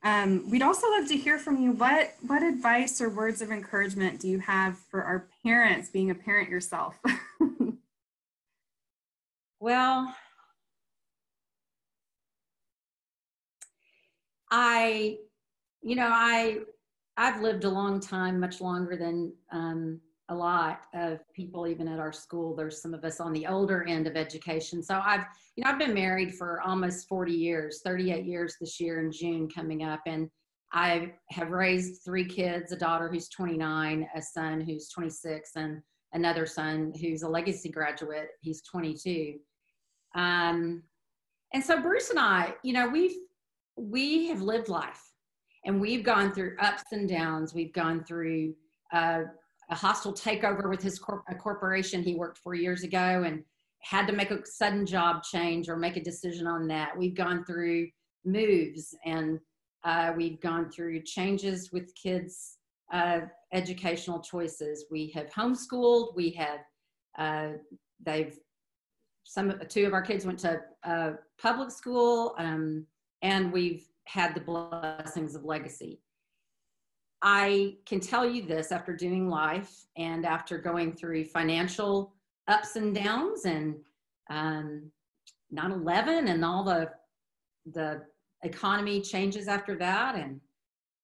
um, 0.02 0.48
we'd 0.48 0.62
also 0.62 0.88
love 0.90 1.08
to 1.08 1.16
hear 1.16 1.38
from 1.38 1.60
you. 1.60 1.72
What, 1.72 2.14
what 2.26 2.42
advice 2.42 3.00
or 3.00 3.08
words 3.08 3.42
of 3.42 3.50
encouragement 3.50 4.20
do 4.20 4.28
you 4.28 4.38
have 4.38 4.78
for 4.90 5.02
our 5.02 5.26
parents, 5.42 5.88
being 5.88 6.10
a 6.10 6.14
parent 6.14 6.48
yourself? 6.48 6.94
well, 9.60 10.14
I, 14.50 15.18
you 15.82 15.96
know, 15.96 16.10
I, 16.10 16.58
I've 17.16 17.40
lived 17.40 17.64
a 17.64 17.70
long 17.70 18.00
time, 18.00 18.38
much 18.38 18.60
longer 18.60 18.96
than 18.96 19.32
um, 19.52 20.00
a 20.28 20.34
lot 20.34 20.82
of 20.94 21.20
people 21.34 21.66
even 21.66 21.88
at 21.88 21.98
our 21.98 22.12
school. 22.12 22.54
There's 22.54 22.82
some 22.82 22.94
of 22.94 23.04
us 23.04 23.20
on 23.20 23.32
the 23.32 23.46
older 23.46 23.86
end 23.88 24.06
of 24.06 24.16
education. 24.16 24.82
So 24.82 25.00
i've 25.02 25.24
you 25.56 25.64
know 25.64 25.70
i've 25.70 25.78
been 25.78 25.94
married 25.94 26.34
for 26.34 26.60
almost 26.62 27.08
40 27.08 27.32
years 27.32 27.80
38 27.84 28.24
years 28.24 28.56
this 28.60 28.78
year 28.78 29.00
in 29.00 29.10
june 29.10 29.48
coming 29.48 29.84
up. 29.84 30.00
And 30.06 30.28
i 30.72 31.12
have 31.30 31.50
raised 31.50 32.02
three 32.04 32.26
kids 32.26 32.72
a 32.72 32.76
daughter 32.76 33.08
who's 33.08 33.28
29 33.30 34.08
a 34.14 34.22
son 34.22 34.60
who's 34.60 34.90
26 34.90 35.52
and 35.56 35.80
another 36.12 36.46
son 36.46 36.92
who's 37.00 37.22
a 37.22 37.28
legacy 37.28 37.70
graduate. 37.70 38.28
He's 38.40 38.62
22 38.62 39.36
um, 40.14 40.82
and 41.54 41.64
so 41.64 41.80
bruce 41.80 42.10
and 42.10 42.18
i 42.18 42.54
you 42.62 42.74
know 42.74 42.88
we've 42.88 43.16
we 43.78 44.26
have 44.28 44.42
lived 44.42 44.68
life 44.68 45.12
and 45.64 45.80
we've 45.80 46.04
gone 46.04 46.32
through 46.32 46.56
ups 46.60 46.84
and 46.92 47.08
downs 47.08 47.54
we've 47.54 47.72
gone 47.72 48.04
through 48.04 48.54
uh, 48.92 49.22
a 49.70 49.74
hostile 49.74 50.14
takeover 50.14 50.68
with 50.68 50.82
his 50.82 50.98
corporation 50.98 52.02
he 52.02 52.14
worked 52.14 52.38
for 52.38 52.54
years 52.54 52.84
ago 52.84 53.24
and 53.26 53.42
had 53.82 54.06
to 54.06 54.12
make 54.12 54.30
a 54.30 54.44
sudden 54.44 54.86
job 54.86 55.22
change 55.22 55.68
or 55.68 55.76
make 55.76 55.96
a 55.96 56.02
decision 56.02 56.46
on 56.46 56.66
that. 56.68 56.96
We've 56.96 57.14
gone 57.14 57.44
through 57.44 57.88
moves 58.24 58.94
and 59.04 59.38
uh, 59.84 60.12
we've 60.16 60.40
gone 60.40 60.70
through 60.70 61.02
changes 61.02 61.70
with 61.72 61.94
kids' 61.94 62.56
uh, 62.92 63.20
educational 63.52 64.20
choices. 64.20 64.86
We 64.90 65.12
have 65.14 65.30
homeschooled. 65.30 66.16
We 66.16 66.30
have 66.30 66.60
uh, 67.18 67.56
they've 68.04 68.36
some 69.24 69.60
two 69.68 69.86
of 69.86 69.92
our 69.92 70.02
kids 70.02 70.24
went 70.24 70.38
to 70.40 70.60
uh, 70.84 71.12
public 71.40 71.70
school, 71.70 72.34
um, 72.38 72.86
and 73.22 73.52
we've 73.52 73.86
had 74.04 74.34
the 74.34 74.40
blessings 74.40 75.34
of 75.34 75.44
legacy. 75.44 76.00
I 77.22 77.76
can 77.84 78.00
tell 78.00 78.28
you 78.28 78.42
this 78.42 78.70
after 78.70 78.94
doing 78.94 79.28
life 79.28 79.86
and 79.96 80.24
after 80.24 80.56
going 80.56 80.92
through 80.92 81.24
financial 81.24 82.14
ups 82.46 82.76
and 82.76 82.94
downs 82.94 83.44
and 83.44 83.76
um, 84.30 84.90
9/11 85.52 86.28
and 86.30 86.44
all 86.44 86.62
the 86.62 86.90
the 87.72 88.02
economy 88.42 89.00
changes 89.00 89.48
after 89.48 89.74
that 89.76 90.14
and 90.14 90.40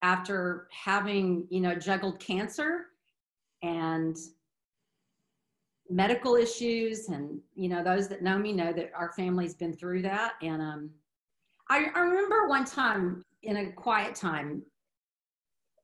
after 0.02 0.68
having 0.70 1.46
you 1.50 1.60
know 1.60 1.74
juggled 1.74 2.20
cancer 2.20 2.86
and 3.62 4.16
medical 5.90 6.36
issues 6.36 7.08
and 7.08 7.40
you 7.54 7.68
know 7.68 7.82
those 7.82 8.08
that 8.08 8.22
know 8.22 8.38
me 8.38 8.52
know 8.52 8.72
that 8.72 8.92
our 8.96 9.12
family's 9.12 9.54
been 9.54 9.72
through 9.72 10.02
that 10.02 10.34
and 10.42 10.62
um, 10.62 10.90
I, 11.70 11.86
I 11.94 12.00
remember 12.00 12.46
one 12.48 12.64
time 12.64 13.24
in 13.42 13.56
a 13.56 13.72
quiet 13.72 14.14
time 14.14 14.62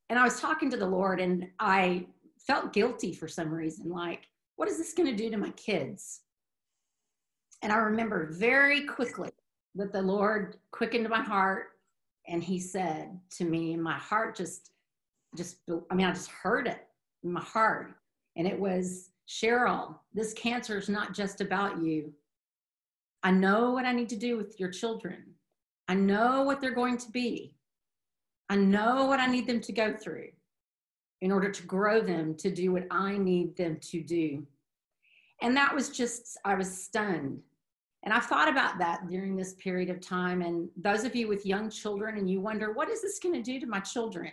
and 0.09 0.19
I 0.19 0.25
was 0.25 0.41
talking 0.41 0.71
to 0.71 0.77
the 0.77 0.87
Lord 0.87 1.21
and 1.21 1.49
I 1.59 2.07
felt 2.39 2.73
guilty 2.73 3.13
for 3.13 3.29
some 3.29 3.51
reason. 3.51 3.89
Like, 3.89 4.27
what 4.57 4.69
is 4.69 4.77
this 4.77 4.93
going 4.93 5.09
to 5.09 5.17
do 5.17 5.31
to 5.31 5.37
my 5.37 5.51
kids? 5.51 6.21
And 7.63 7.73
I 7.73 7.77
remember 7.77 8.33
very 8.33 8.87
quickly 8.87 9.31
that 9.77 9.93
the 9.93 10.03
Lord 10.03 10.57
quickened 10.73 11.09
my 11.09 11.23
heart 11.23 11.69
and 12.27 12.43
he 12.43 12.59
said 12.59 13.19
to 13.37 13.45
me, 13.45 13.77
my 13.77 13.99
heart 13.99 14.37
just, 14.37 14.73
just, 15.37 15.59
I 15.91 15.95
mean, 15.95 16.07
I 16.07 16.13
just 16.13 16.31
heard 16.31 16.67
it 16.67 16.87
in 17.23 17.33
my 17.33 17.43
heart. 17.43 17.93
And 18.37 18.47
it 18.47 18.59
was, 18.59 19.11
Cheryl, 19.29 19.97
this 20.13 20.33
cancer 20.35 20.79
is 20.79 20.89
not 20.89 21.15
just 21.15 21.41
about 21.41 21.81
you. 21.81 22.13
I 23.23 23.31
know 23.31 23.71
what 23.71 23.85
I 23.85 23.93
need 23.93 24.09
to 24.09 24.17
do 24.17 24.37
with 24.37 24.59
your 24.59 24.71
children. 24.71 25.25
I 25.91 25.95
know 25.95 26.45
what 26.45 26.61
they're 26.61 26.71
going 26.71 26.99
to 26.99 27.11
be. 27.11 27.53
I 28.49 28.55
know 28.55 29.07
what 29.07 29.19
I 29.19 29.27
need 29.27 29.49
them 29.49 29.61
to 29.63 29.73
go 29.73 29.93
through 29.93 30.29
in 31.21 31.33
order 31.33 31.51
to 31.51 31.63
grow 31.65 32.01
them 32.01 32.37
to 32.37 32.49
do 32.49 32.71
what 32.71 32.87
I 32.93 33.19
need 33.19 33.57
them 33.57 33.77
to 33.91 34.01
do. 34.01 34.47
And 35.43 35.57
that 35.57 35.75
was 35.75 35.89
just, 35.89 36.39
I 36.45 36.55
was 36.55 36.73
stunned. 36.85 37.41
And 38.05 38.15
I've 38.15 38.27
thought 38.27 38.49
about 38.49 38.79
that 38.79 39.09
during 39.11 39.35
this 39.35 39.55
period 39.55 39.91
of 39.91 40.01
time. 40.01 40.43
And 40.43 40.69
those 40.77 41.03
of 41.03 41.17
you 41.17 41.27
with 41.27 41.45
young 41.45 41.69
children, 41.69 42.19
and 42.19 42.31
you 42.31 42.41
wonder, 42.41 42.73
what 42.73 42.89
is 42.89 43.03
this 43.03 43.19
going 43.19 43.35
to 43.35 43.43
do 43.43 43.59
to 43.59 43.67
my 43.67 43.81
children? 43.81 44.31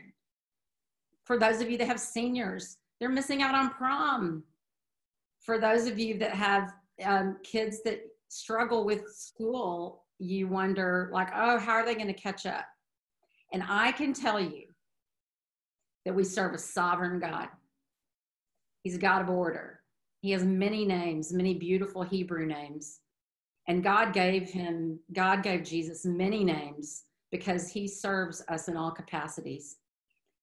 For 1.24 1.40
those 1.40 1.60
of 1.60 1.72
you 1.72 1.78
that 1.80 1.88
have 1.88 2.00
seniors, 2.00 2.78
they're 3.00 3.10
missing 3.10 3.42
out 3.42 3.56
on 3.56 3.72
prom. 3.72 4.44
For 5.40 5.58
those 5.58 5.88
of 5.88 5.98
you 5.98 6.20
that 6.20 6.34
have 6.34 6.76
um, 7.04 7.38
kids 7.42 7.82
that 7.82 8.02
struggle 8.30 8.86
with 8.86 9.12
school, 9.12 10.04
you 10.20 10.48
wonder, 10.48 11.10
like, 11.12 11.30
oh, 11.36 11.60
how 11.60 11.74
are 11.74 11.86
they 11.86 11.96
going 11.96 12.08
to 12.08 12.14
catch 12.14 12.46
up? 12.46 12.66
And 13.54 13.64
I 13.68 13.92
can 13.92 14.14
tell 14.14 14.40
you 14.40 14.64
that 16.06 16.16
we 16.16 16.24
serve 16.24 16.54
a 16.54 16.58
sovereign 16.58 17.20
God. 17.20 17.50
He's 18.84 18.96
a 18.96 19.00
God 19.00 19.22
of 19.22 19.30
order. 19.30 19.82
He 20.22 20.32
has 20.32 20.44
many 20.44 20.86
names, 20.86 21.32
many 21.32 21.54
beautiful 21.54 22.04
Hebrew 22.04 22.46
names. 22.46 23.00
And 23.68 23.84
God 23.84 24.14
gave 24.14 24.50
him, 24.50 25.00
God 25.14 25.44
gave 25.44 25.64
Jesus 25.64 26.06
many 26.06 26.44
names 26.44 27.04
because 27.32 27.70
he 27.70 27.88
serves 27.88 28.44
us 28.48 28.68
in 28.68 28.78
all 28.78 28.92
capacities. 28.92 29.78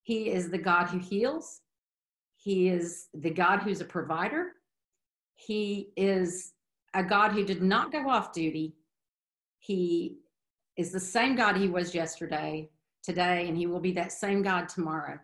He 0.02 0.30
is 0.30 0.50
the 0.50 0.58
God 0.58 0.88
who 0.88 0.98
heals. 0.98 1.62
He 2.36 2.68
is 2.68 3.08
the 3.14 3.30
God 3.30 3.60
who's 3.60 3.80
a 3.80 3.86
provider. 3.86 4.52
He 5.34 5.88
is 5.96 6.52
a 6.92 7.02
God 7.02 7.32
who 7.32 7.44
did 7.44 7.62
not 7.62 7.90
go 7.90 8.08
off 8.08 8.32
duty. 8.32 8.74
He 9.64 10.18
is 10.76 10.92
the 10.92 11.00
same 11.00 11.36
God 11.36 11.56
he 11.56 11.68
was 11.68 11.94
yesterday, 11.94 12.68
today, 13.02 13.48
and 13.48 13.56
he 13.56 13.66
will 13.66 13.80
be 13.80 13.92
that 13.92 14.12
same 14.12 14.42
God 14.42 14.68
tomorrow. 14.68 15.18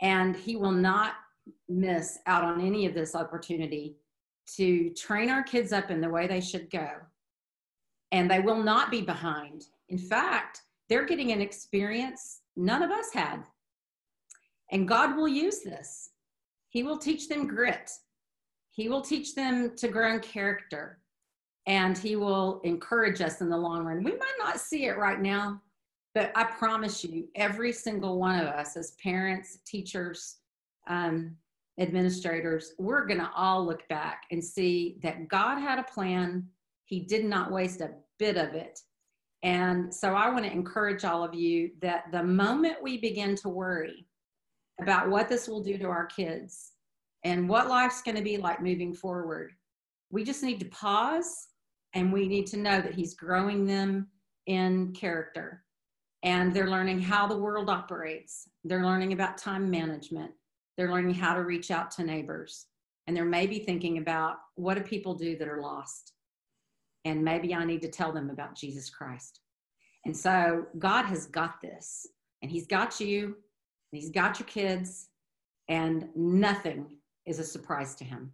And 0.00 0.34
he 0.34 0.56
will 0.56 0.72
not 0.72 1.14
miss 1.68 2.18
out 2.26 2.44
on 2.44 2.62
any 2.64 2.86
of 2.86 2.94
this 2.94 3.14
opportunity 3.14 3.96
to 4.56 4.88
train 4.94 5.28
our 5.28 5.42
kids 5.42 5.74
up 5.74 5.90
in 5.90 6.00
the 6.00 6.08
way 6.08 6.26
they 6.26 6.40
should 6.40 6.70
go. 6.70 6.88
And 8.10 8.30
they 8.30 8.40
will 8.40 8.62
not 8.62 8.90
be 8.90 9.02
behind. 9.02 9.64
In 9.90 9.98
fact, 9.98 10.62
they're 10.88 11.04
getting 11.04 11.32
an 11.32 11.42
experience 11.42 12.40
none 12.56 12.82
of 12.82 12.90
us 12.90 13.12
had. 13.12 13.42
And 14.72 14.88
God 14.88 15.14
will 15.14 15.28
use 15.28 15.60
this. 15.60 16.10
He 16.70 16.82
will 16.82 16.98
teach 16.98 17.28
them 17.28 17.46
grit. 17.46 17.90
He 18.70 18.88
will 18.88 19.02
teach 19.02 19.34
them 19.34 19.76
to 19.76 19.88
grow 19.88 20.14
in 20.14 20.20
character. 20.20 21.00
And 21.68 21.96
He 21.96 22.16
will 22.16 22.60
encourage 22.64 23.20
us 23.20 23.40
in 23.40 23.48
the 23.48 23.56
long 23.56 23.84
run. 23.84 24.02
We 24.02 24.12
might 24.12 24.38
not 24.38 24.58
see 24.58 24.86
it 24.86 24.98
right 24.98 25.20
now, 25.20 25.60
but 26.14 26.32
I 26.34 26.44
promise 26.44 27.04
you, 27.04 27.28
every 27.36 27.72
single 27.72 28.18
one 28.18 28.40
of 28.40 28.46
us 28.46 28.76
as 28.76 28.92
parents, 29.02 29.58
teachers, 29.64 30.38
um, 30.88 31.36
administrators, 31.78 32.72
we're 32.78 33.06
going 33.06 33.20
to 33.20 33.30
all 33.36 33.64
look 33.64 33.86
back 33.88 34.22
and 34.30 34.42
see 34.42 34.98
that 35.02 35.28
God 35.28 35.58
had 35.58 35.78
a 35.78 35.84
plan. 35.84 36.44
He 36.86 37.00
did 37.00 37.24
not 37.24 37.52
waste 37.52 37.82
a 37.82 37.92
bit 38.18 38.36
of 38.36 38.54
it. 38.54 38.80
And 39.42 39.94
so 39.94 40.14
I 40.14 40.30
want 40.30 40.44
to 40.44 40.52
encourage 40.52 41.04
all 41.04 41.22
of 41.22 41.34
you 41.34 41.70
that 41.80 42.10
the 42.10 42.22
moment 42.22 42.82
we 42.82 42.98
begin 42.98 43.36
to 43.36 43.48
worry 43.48 44.06
about 44.80 45.08
what 45.08 45.28
this 45.28 45.46
will 45.46 45.62
do 45.62 45.78
to 45.78 45.86
our 45.86 46.06
kids 46.06 46.72
and 47.24 47.48
what 47.48 47.68
life's 47.68 48.02
going 48.02 48.16
to 48.16 48.22
be 48.22 48.38
like 48.38 48.62
moving 48.62 48.94
forward, 48.94 49.52
we 50.10 50.24
just 50.24 50.42
need 50.42 50.58
to 50.60 50.66
pause 50.66 51.48
and 51.94 52.12
we 52.12 52.28
need 52.28 52.46
to 52.48 52.56
know 52.56 52.80
that 52.80 52.94
He's 52.94 53.14
growing 53.14 53.66
them 53.66 54.08
in 54.46 54.92
character 54.92 55.64
and 56.22 56.52
they're 56.52 56.70
learning 56.70 57.00
how 57.00 57.26
the 57.26 57.36
world 57.36 57.70
operates. 57.70 58.48
They're 58.64 58.84
learning 58.84 59.12
about 59.12 59.38
time 59.38 59.70
management. 59.70 60.32
They're 60.76 60.90
learning 60.90 61.14
how 61.14 61.34
to 61.34 61.44
reach 61.44 61.70
out 61.70 61.90
to 61.92 62.04
neighbors. 62.04 62.66
And 63.06 63.16
they're 63.16 63.24
maybe 63.24 63.60
thinking 63.60 63.98
about 63.98 64.36
what 64.56 64.74
do 64.74 64.82
people 64.82 65.14
do 65.14 65.36
that 65.36 65.48
are 65.48 65.60
lost? 65.60 66.12
And 67.04 67.24
maybe 67.24 67.54
I 67.54 67.64
need 67.64 67.82
to 67.82 67.90
tell 67.90 68.12
them 68.12 68.30
about 68.30 68.56
Jesus 68.56 68.90
Christ. 68.90 69.40
And 70.04 70.16
so 70.16 70.66
God 70.78 71.04
has 71.04 71.26
got 71.26 71.60
this, 71.60 72.06
and 72.42 72.50
He's 72.50 72.66
got 72.66 73.00
you, 73.00 73.24
and 73.26 74.00
He's 74.00 74.10
got 74.10 74.38
your 74.38 74.46
kids, 74.46 75.08
and 75.68 76.08
nothing 76.14 76.86
is 77.26 77.38
a 77.38 77.44
surprise 77.44 77.94
to 77.96 78.04
Him. 78.04 78.32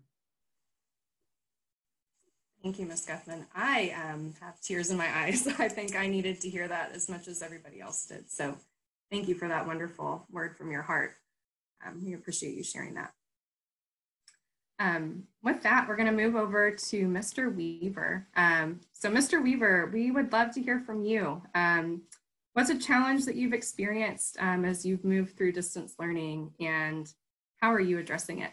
Thank 2.64 2.78
you, 2.78 2.86
Ms. 2.86 3.06
Guthman. 3.06 3.44
I 3.54 3.94
um, 4.02 4.32
have 4.40 4.58
tears 4.62 4.90
in 4.90 4.96
my 4.96 5.14
eyes. 5.24 5.46
I 5.46 5.68
think 5.68 5.94
I 5.94 6.06
needed 6.06 6.40
to 6.40 6.48
hear 6.48 6.66
that 6.66 6.92
as 6.94 7.10
much 7.10 7.28
as 7.28 7.42
everybody 7.42 7.82
else 7.82 8.06
did. 8.06 8.30
So 8.30 8.56
thank 9.10 9.28
you 9.28 9.34
for 9.34 9.48
that 9.48 9.66
wonderful 9.66 10.26
word 10.32 10.56
from 10.56 10.70
your 10.70 10.80
heart. 10.80 11.12
Um, 11.86 12.02
we 12.02 12.14
appreciate 12.14 12.54
you 12.54 12.64
sharing 12.64 12.94
that. 12.94 13.12
Um, 14.78 15.24
with 15.42 15.62
that, 15.62 15.86
we're 15.86 15.96
going 15.96 16.08
to 16.08 16.24
move 16.24 16.36
over 16.36 16.70
to 16.70 17.06
Mr. 17.06 17.54
Weaver. 17.54 18.26
Um, 18.34 18.80
so 18.94 19.10
Mr. 19.10 19.42
Weaver, 19.42 19.90
we 19.92 20.10
would 20.10 20.32
love 20.32 20.54
to 20.54 20.62
hear 20.62 20.80
from 20.80 21.04
you. 21.04 21.42
Um, 21.54 22.00
what's 22.54 22.70
a 22.70 22.78
challenge 22.78 23.26
that 23.26 23.36
you've 23.36 23.52
experienced 23.52 24.38
um, 24.40 24.64
as 24.64 24.86
you've 24.86 25.04
moved 25.04 25.36
through 25.36 25.52
distance 25.52 25.96
learning 25.98 26.52
and 26.58 27.12
how 27.60 27.74
are 27.74 27.80
you 27.80 27.98
addressing 27.98 28.38
it? 28.38 28.52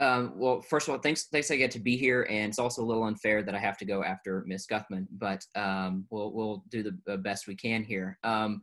Um, 0.00 0.32
well, 0.34 0.62
first 0.62 0.88
of 0.88 0.94
all, 0.94 1.00
thanks, 1.00 1.24
thanks 1.24 1.50
I 1.50 1.56
get 1.56 1.70
to 1.72 1.78
be 1.78 1.96
here, 1.96 2.26
and 2.30 2.48
it's 2.48 2.58
also 2.58 2.82
a 2.82 2.86
little 2.86 3.04
unfair 3.04 3.42
that 3.42 3.54
I 3.54 3.58
have 3.58 3.76
to 3.78 3.84
go 3.84 4.02
after 4.02 4.42
Miss 4.46 4.66
Guthman, 4.66 5.06
but 5.12 5.44
um, 5.54 6.06
we'll 6.10 6.32
we'll 6.32 6.64
do 6.70 6.82
the, 6.82 7.18
best 7.18 7.46
we 7.46 7.54
can 7.54 7.84
here. 7.84 8.18
Um, 8.24 8.62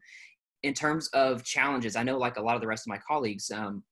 in 0.64 0.74
terms 0.74 1.10
of 1.10 1.44
challenges, 1.44 1.96
I 1.96 2.04
know 2.04 2.18
like 2.18 2.38
a 2.38 2.42
lot 2.42 2.56
of 2.56 2.62
the 2.62 2.68
rest 2.68 2.88
of 2.88 2.90
my 2.90 3.00
colleagues, 3.08 3.52
um, 3.52 3.84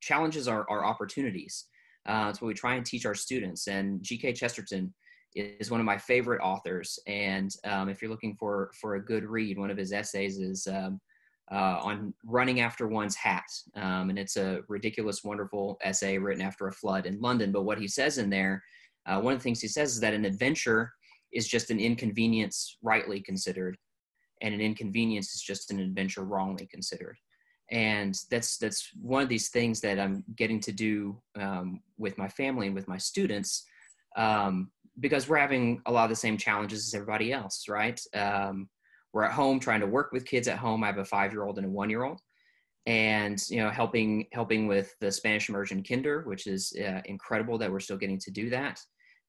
challenges 0.00 0.48
are, 0.48 0.66
are 0.68 0.84
opportunities. 0.84 1.66
Uh, 2.06 2.32
what 2.32 2.48
we 2.48 2.54
try 2.54 2.74
and 2.74 2.84
teach 2.84 3.06
our 3.06 3.14
students. 3.14 3.68
And 3.68 4.02
G.K. 4.02 4.32
Chesterton 4.32 4.92
is 5.34 5.70
one 5.70 5.80
of 5.80 5.86
my 5.86 5.96
favorite 5.96 6.40
authors. 6.42 6.98
And 7.06 7.54
um, 7.64 7.88
if 7.88 8.02
you're 8.02 8.10
looking 8.10 8.34
for 8.34 8.72
for 8.80 8.96
a 8.96 9.04
good 9.04 9.24
read, 9.24 9.58
one 9.58 9.70
of 9.70 9.76
his 9.76 9.92
essays 9.92 10.38
is 10.38 10.66
um, 10.66 11.00
uh, 11.52 11.78
on 11.82 12.14
running 12.24 12.60
after 12.60 12.88
one's 12.88 13.14
hat, 13.14 13.44
um, 13.76 14.08
and 14.08 14.18
it's 14.18 14.36
a 14.36 14.60
ridiculous, 14.68 15.22
wonderful 15.22 15.78
essay 15.82 16.16
written 16.16 16.42
after 16.42 16.66
a 16.68 16.72
flood 16.72 17.04
in 17.04 17.20
London. 17.20 17.52
But 17.52 17.64
what 17.64 17.78
he 17.78 17.86
says 17.86 18.16
in 18.16 18.30
there, 18.30 18.62
uh, 19.06 19.20
one 19.20 19.34
of 19.34 19.38
the 19.38 19.42
things 19.42 19.60
he 19.60 19.68
says 19.68 19.92
is 19.92 20.00
that 20.00 20.14
an 20.14 20.24
adventure 20.24 20.92
is 21.32 21.46
just 21.46 21.70
an 21.70 21.78
inconvenience 21.78 22.78
rightly 22.82 23.20
considered, 23.20 23.76
and 24.40 24.54
an 24.54 24.62
inconvenience 24.62 25.34
is 25.34 25.42
just 25.42 25.70
an 25.70 25.80
adventure 25.80 26.24
wrongly 26.24 26.66
considered. 26.66 27.18
And 27.70 28.18
that's 28.30 28.56
that's 28.56 28.88
one 29.00 29.22
of 29.22 29.28
these 29.28 29.48
things 29.48 29.80
that 29.80 29.98
i'm 29.98 30.24
getting 30.36 30.60
to 30.60 30.72
do 30.72 31.20
um, 31.40 31.80
with 31.96 32.18
my 32.18 32.28
family 32.28 32.66
and 32.66 32.74
with 32.74 32.88
my 32.88 32.98
students 32.98 33.64
um, 34.16 34.70
because 35.00 35.26
we're 35.26 35.38
having 35.38 35.80
a 35.86 35.92
lot 35.92 36.04
of 36.04 36.10
the 36.10 36.16
same 36.16 36.36
challenges 36.36 36.86
as 36.86 36.94
everybody 36.94 37.32
else 37.32 37.66
right? 37.68 37.98
Um, 38.14 38.68
we're 39.12 39.24
at 39.24 39.32
home 39.32 39.60
trying 39.60 39.80
to 39.80 39.86
work 39.86 40.12
with 40.12 40.24
kids 40.24 40.48
at 40.48 40.58
home. 40.58 40.82
I 40.82 40.86
have 40.86 40.98
a 40.98 41.04
five 41.04 41.32
year 41.32 41.44
old 41.44 41.58
and 41.58 41.66
a 41.66 41.70
one 41.70 41.90
year 41.90 42.04
old 42.04 42.20
and 42.86 43.40
you 43.48 43.58
know 43.58 43.70
helping 43.70 44.26
helping 44.32 44.66
with 44.66 44.92
the 45.00 45.12
spanish 45.12 45.48
immersion 45.48 45.84
kinder 45.84 46.22
which 46.22 46.48
is 46.48 46.72
uh, 46.84 47.00
incredible 47.04 47.56
that 47.56 47.70
we're 47.70 47.80
still 47.80 47.96
getting 47.96 48.18
to 48.18 48.30
do 48.30 48.50
that. 48.50 48.80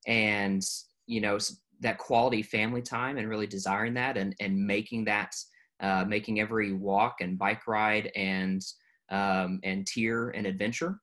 And 0.08 0.64
you 1.06 1.22
know 1.22 1.38
that 1.82 1.98
quality 1.98 2.42
family 2.42 2.82
time 2.82 3.18
and 3.18 3.30
really 3.30 3.48
desiring 3.48 3.94
that 3.96 4.18
and 4.18 4.36
and 4.40 4.56
making 4.58 5.06
that 5.06 5.36
uh, 5.82 6.06
making 6.06 6.40
every 6.40 6.72
walk 6.72 7.18
and 7.22 7.38
bike 7.38 7.68
ride 7.68 8.12
and 8.16 8.62
um, 9.10 9.60
and 9.64 9.86
tier 9.86 10.30
an 10.30 10.46
adventure. 10.46 11.00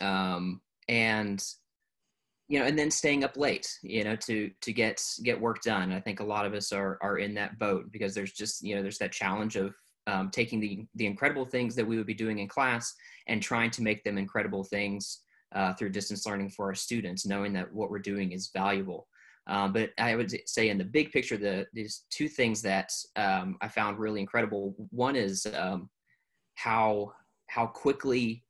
Um, 0.00 0.60
and 0.88 1.42
you 2.48 2.58
know, 2.58 2.66
and 2.66 2.78
then 2.78 2.90
staying 2.90 3.24
up 3.24 3.36
late, 3.36 3.66
you 3.82 4.04
know, 4.04 4.16
to 4.16 4.50
to 4.60 4.72
get 4.72 5.02
get 5.22 5.40
work 5.40 5.62
done. 5.62 5.92
I 5.92 6.00
think 6.00 6.20
a 6.20 6.24
lot 6.24 6.46
of 6.46 6.54
us 6.54 6.72
are 6.72 6.98
are 7.02 7.18
in 7.18 7.34
that 7.34 7.58
boat 7.58 7.90
because 7.90 8.14
there's 8.14 8.32
just 8.32 8.62
you 8.62 8.74
know 8.74 8.82
there's 8.82 8.98
that 8.98 9.12
challenge 9.12 9.56
of 9.56 9.74
um, 10.06 10.30
taking 10.30 10.60
the 10.60 10.86
the 10.94 11.06
incredible 11.06 11.46
things 11.46 11.74
that 11.74 11.86
we 11.86 11.96
would 11.96 12.06
be 12.06 12.14
doing 12.14 12.40
in 12.40 12.48
class 12.48 12.94
and 13.28 13.42
trying 13.42 13.70
to 13.70 13.82
make 13.82 14.04
them 14.04 14.18
incredible 14.18 14.64
things 14.64 15.20
uh, 15.54 15.72
through 15.74 15.90
distance 15.90 16.26
learning 16.26 16.50
for 16.50 16.66
our 16.66 16.74
students, 16.74 17.24
knowing 17.24 17.52
that 17.54 17.72
what 17.72 17.90
we're 17.90 17.98
doing 17.98 18.32
is 18.32 18.50
valuable. 18.52 19.06
Um, 19.46 19.72
but 19.72 19.90
I 19.98 20.16
would 20.16 20.32
say 20.48 20.70
in 20.70 20.78
the 20.78 20.84
big 20.84 21.12
picture, 21.12 21.36
the 21.36 21.66
these 21.72 22.04
two 22.10 22.28
things 22.28 22.62
that 22.62 22.90
um, 23.16 23.56
I 23.60 23.68
found 23.68 23.98
really 23.98 24.20
incredible. 24.20 24.74
One 24.90 25.16
is 25.16 25.46
um, 25.56 25.90
how 26.54 27.12
how 27.48 27.66
quickly, 27.66 28.44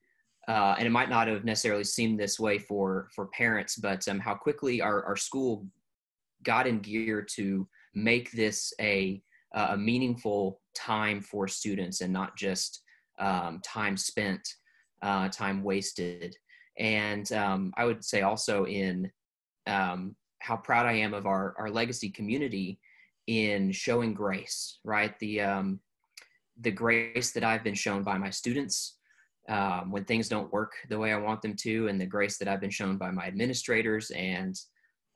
uh, 0.48 0.74
and 0.78 0.87
it 0.87 0.90
might 0.90 1.09
not 1.09 1.28
have 1.28 1.44
necessarily 1.44 1.85
seemed 1.85 2.18
this 2.18 2.38
way 2.38 2.59
for 2.59 3.09
for 3.14 3.26
parents, 3.28 3.76
but 3.76 4.07
um, 4.09 4.18
how 4.18 4.35
quickly 4.35 4.80
our, 4.80 5.04
our 5.04 5.16
school 5.16 5.66
got 6.42 6.66
in 6.66 6.80
gear 6.80 7.22
to 7.22 7.66
make 7.94 8.30
this 8.33 8.72
a 8.80 9.22
a 9.54 9.76
meaningful 9.76 10.61
time 10.74 11.20
for 11.20 11.46
students 11.46 12.00
and 12.00 12.12
not 12.12 12.37
just 12.37 12.83
um, 13.18 13.61
time 13.64 13.96
spent, 13.96 14.46
uh, 15.02 15.28
time 15.28 15.62
wasted. 15.62 16.37
And 16.78 17.30
um, 17.33 17.72
I 17.76 17.85
would 17.85 18.04
say 18.04 18.22
also 18.22 18.66
in 18.66 19.11
um, 19.66 20.16
how 20.40 20.57
proud 20.57 20.87
I 20.87 20.94
am 20.94 21.14
of 21.14 21.26
our, 21.26 21.54
our 21.59 21.70
legacy 21.70 22.11
community 22.11 22.80
in 23.26 23.70
showing 23.72 24.12
grace, 24.12 24.80
right? 24.85 25.16
The, 25.20 25.40
um, 25.40 25.80
the 26.61 26.72
grace 26.72 27.30
that 27.33 27.44
I've 27.44 27.64
been 27.64 27.74
shown 27.74 28.02
by 28.02 28.18
my 28.18 28.30
students 28.30 28.93
um, 29.48 29.90
when 29.90 30.04
things 30.04 30.28
don't 30.28 30.52
work 30.52 30.72
the 30.88 30.98
way 30.98 31.12
I 31.12 31.18
want 31.18 31.42
them 31.42 31.54
to, 31.57 31.88
and 31.88 32.00
the 32.00 32.07
grace 32.07 32.38
that 32.38 32.48
I've 32.48 32.61
been 32.61 32.70
shown 32.70 32.96
by 32.96 33.11
my 33.11 33.26
administrators, 33.26 34.11
and 34.11 34.59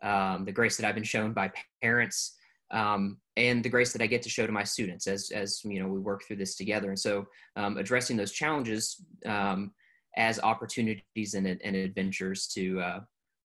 um, 0.02 0.44
the 0.44 0.52
grace 0.52 0.76
that 0.76 0.86
I've 0.86 0.94
been 0.94 1.04
shown 1.04 1.32
by 1.32 1.50
parents, 1.82 2.36
um, 2.70 3.18
and 3.36 3.64
the 3.64 3.68
grace 3.68 3.92
that 3.92 4.02
I 4.02 4.06
get 4.06 4.22
to 4.22 4.28
show 4.28 4.46
to 4.46 4.52
my 4.52 4.64
students 4.64 5.06
as, 5.06 5.30
as 5.30 5.60
you 5.64 5.80
know, 5.80 5.88
we 5.88 6.00
work 6.00 6.24
through 6.24 6.36
this 6.36 6.56
together. 6.56 6.90
And 6.90 6.98
so 6.98 7.26
um, 7.56 7.78
addressing 7.78 8.16
those 8.16 8.32
challenges 8.32 9.02
um, 9.24 9.72
as 10.16 10.38
opportunities 10.40 11.34
and, 11.34 11.46
and 11.46 11.76
adventures 11.76 12.46
to, 12.48 12.80
uh, 12.80 13.00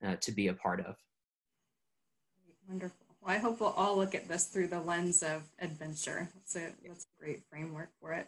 uh, 0.05 0.15
to 0.19 0.31
be 0.31 0.47
a 0.47 0.53
part 0.53 0.81
of. 0.81 0.95
Wonderful. 2.67 3.05
Well, 3.21 3.35
I 3.35 3.37
hope 3.37 3.61
we'll 3.61 3.69
all 3.69 3.95
look 3.95 4.15
at 4.15 4.27
this 4.27 4.47
through 4.47 4.67
the 4.67 4.81
lens 4.81 5.23
of 5.23 5.43
adventure. 5.59 6.29
That's 6.35 6.55
a, 6.57 6.73
that's 6.85 7.05
a 7.05 7.23
great 7.23 7.43
framework 7.49 7.89
for 8.01 8.11
it. 8.13 8.27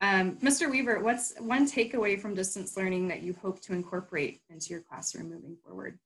Um, 0.00 0.36
Mr. 0.36 0.70
Weaver, 0.70 1.00
what's 1.00 1.34
one 1.40 1.66
takeaway 1.68 2.20
from 2.20 2.34
distance 2.34 2.76
learning 2.76 3.08
that 3.08 3.22
you 3.22 3.34
hope 3.42 3.60
to 3.62 3.72
incorporate 3.72 4.40
into 4.48 4.70
your 4.70 4.80
classroom 4.80 5.30
moving 5.30 5.56
forward? 5.64 5.98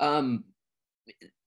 Um, 0.00 0.44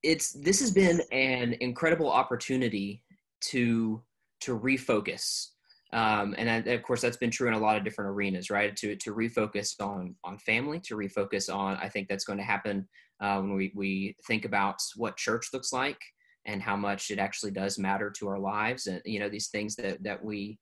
it's 0.02 0.32
this 0.32 0.60
has 0.60 0.70
been 0.70 1.02
an 1.12 1.54
incredible 1.60 2.10
opportunity 2.10 3.02
to 3.40 4.02
to 4.40 4.58
refocus 4.58 5.48
um, 5.92 6.34
and 6.38 6.50
I, 6.50 6.72
of 6.72 6.82
course 6.82 7.00
that's 7.00 7.16
been 7.16 7.30
true 7.30 7.48
in 7.48 7.54
a 7.54 7.58
lot 7.58 7.76
of 7.76 7.84
different 7.84 8.10
arenas 8.10 8.50
right 8.50 8.74
to 8.76 8.96
to 8.96 9.14
refocus 9.14 9.80
on 9.80 10.16
on 10.24 10.38
family 10.38 10.80
to 10.80 10.96
refocus 10.96 11.52
on 11.52 11.76
i 11.76 11.88
think 11.88 12.08
that's 12.08 12.24
going 12.24 12.38
to 12.38 12.44
happen 12.44 12.88
uh, 13.20 13.38
when 13.38 13.54
we, 13.54 13.72
we 13.76 14.16
think 14.26 14.44
about 14.44 14.76
what 14.96 15.16
church 15.16 15.48
looks 15.52 15.72
like 15.72 15.98
and 16.46 16.62
how 16.62 16.76
much 16.76 17.10
it 17.10 17.18
actually 17.18 17.52
does 17.52 17.78
matter 17.78 18.10
to 18.10 18.28
our 18.28 18.38
lives 18.38 18.86
and 18.86 19.00
you 19.04 19.20
know 19.20 19.28
these 19.28 19.48
things 19.48 19.76
that 19.76 20.02
that 20.02 20.22
we 20.22 20.58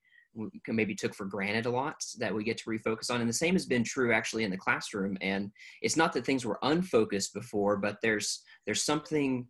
maybe 0.67 0.95
took 0.95 1.13
for 1.13 1.25
granted 1.25 1.65
a 1.65 1.69
lot 1.69 1.95
that 2.17 2.33
we 2.33 2.43
get 2.43 2.57
to 2.57 2.69
refocus 2.69 3.11
on 3.11 3.19
and 3.19 3.29
the 3.29 3.33
same 3.33 3.53
has 3.53 3.65
been 3.65 3.83
true 3.83 4.13
actually 4.13 4.43
in 4.43 4.51
the 4.51 4.57
classroom 4.57 5.17
and 5.19 5.51
it's 5.81 5.97
not 5.97 6.13
that 6.13 6.25
things 6.25 6.45
were 6.45 6.59
unfocused 6.63 7.33
before 7.33 7.75
but 7.75 7.97
there's 8.01 8.41
there's 8.65 8.83
something 8.83 9.45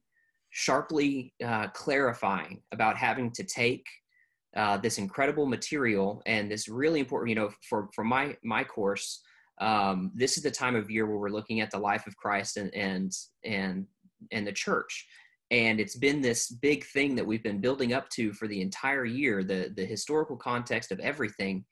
sharply 0.50 1.34
uh, 1.46 1.68
clarifying 1.68 2.62
about 2.72 2.98
having 2.98 3.32
to 3.32 3.44
take 3.44 3.86
uh, 4.58 4.76
this 4.78 4.98
incredible 4.98 5.46
material 5.46 6.22
and 6.26 6.52
this 6.52 6.68
really 6.68 7.00
important 7.00 7.30
you 7.30 7.36
know 7.36 7.52
for 7.70 7.90
for 7.94 8.04
my 8.04 8.36
my 8.44 8.64
course 8.64 9.22
um, 9.62 10.12
this 10.16 10.38
is 10.38 10.44
the 10.44 10.52
time 10.52 10.76
of 10.76 10.90
year 10.90 11.06
where 11.06 11.18
we're 11.18 11.30
looking 11.30 11.62
at 11.62 11.70
the 11.70 11.78
life 11.78 12.08
of 12.08 12.18
Christ 12.18 12.58
and 12.58 12.74
and 12.74 13.12
and 13.46 13.86
and 14.32 14.46
the 14.46 14.52
church. 14.52 15.08
And 15.52 15.80
it's 15.80 15.98
been 15.98 16.22
this 16.22 16.50
big 16.50 16.86
thing 16.86 17.14
that 17.16 17.26
we've 17.26 17.44
been 17.44 17.62
building 17.62 17.94
up 17.94 18.10
to 18.12 18.34
for 18.34 18.48
the 18.48 18.62
entire 18.62 19.06
year, 19.06 19.44
the 19.44 19.72
the 19.76 19.86
historical 19.86 20.38
context 20.38 20.92
of 20.92 21.00
everything, 21.02 21.66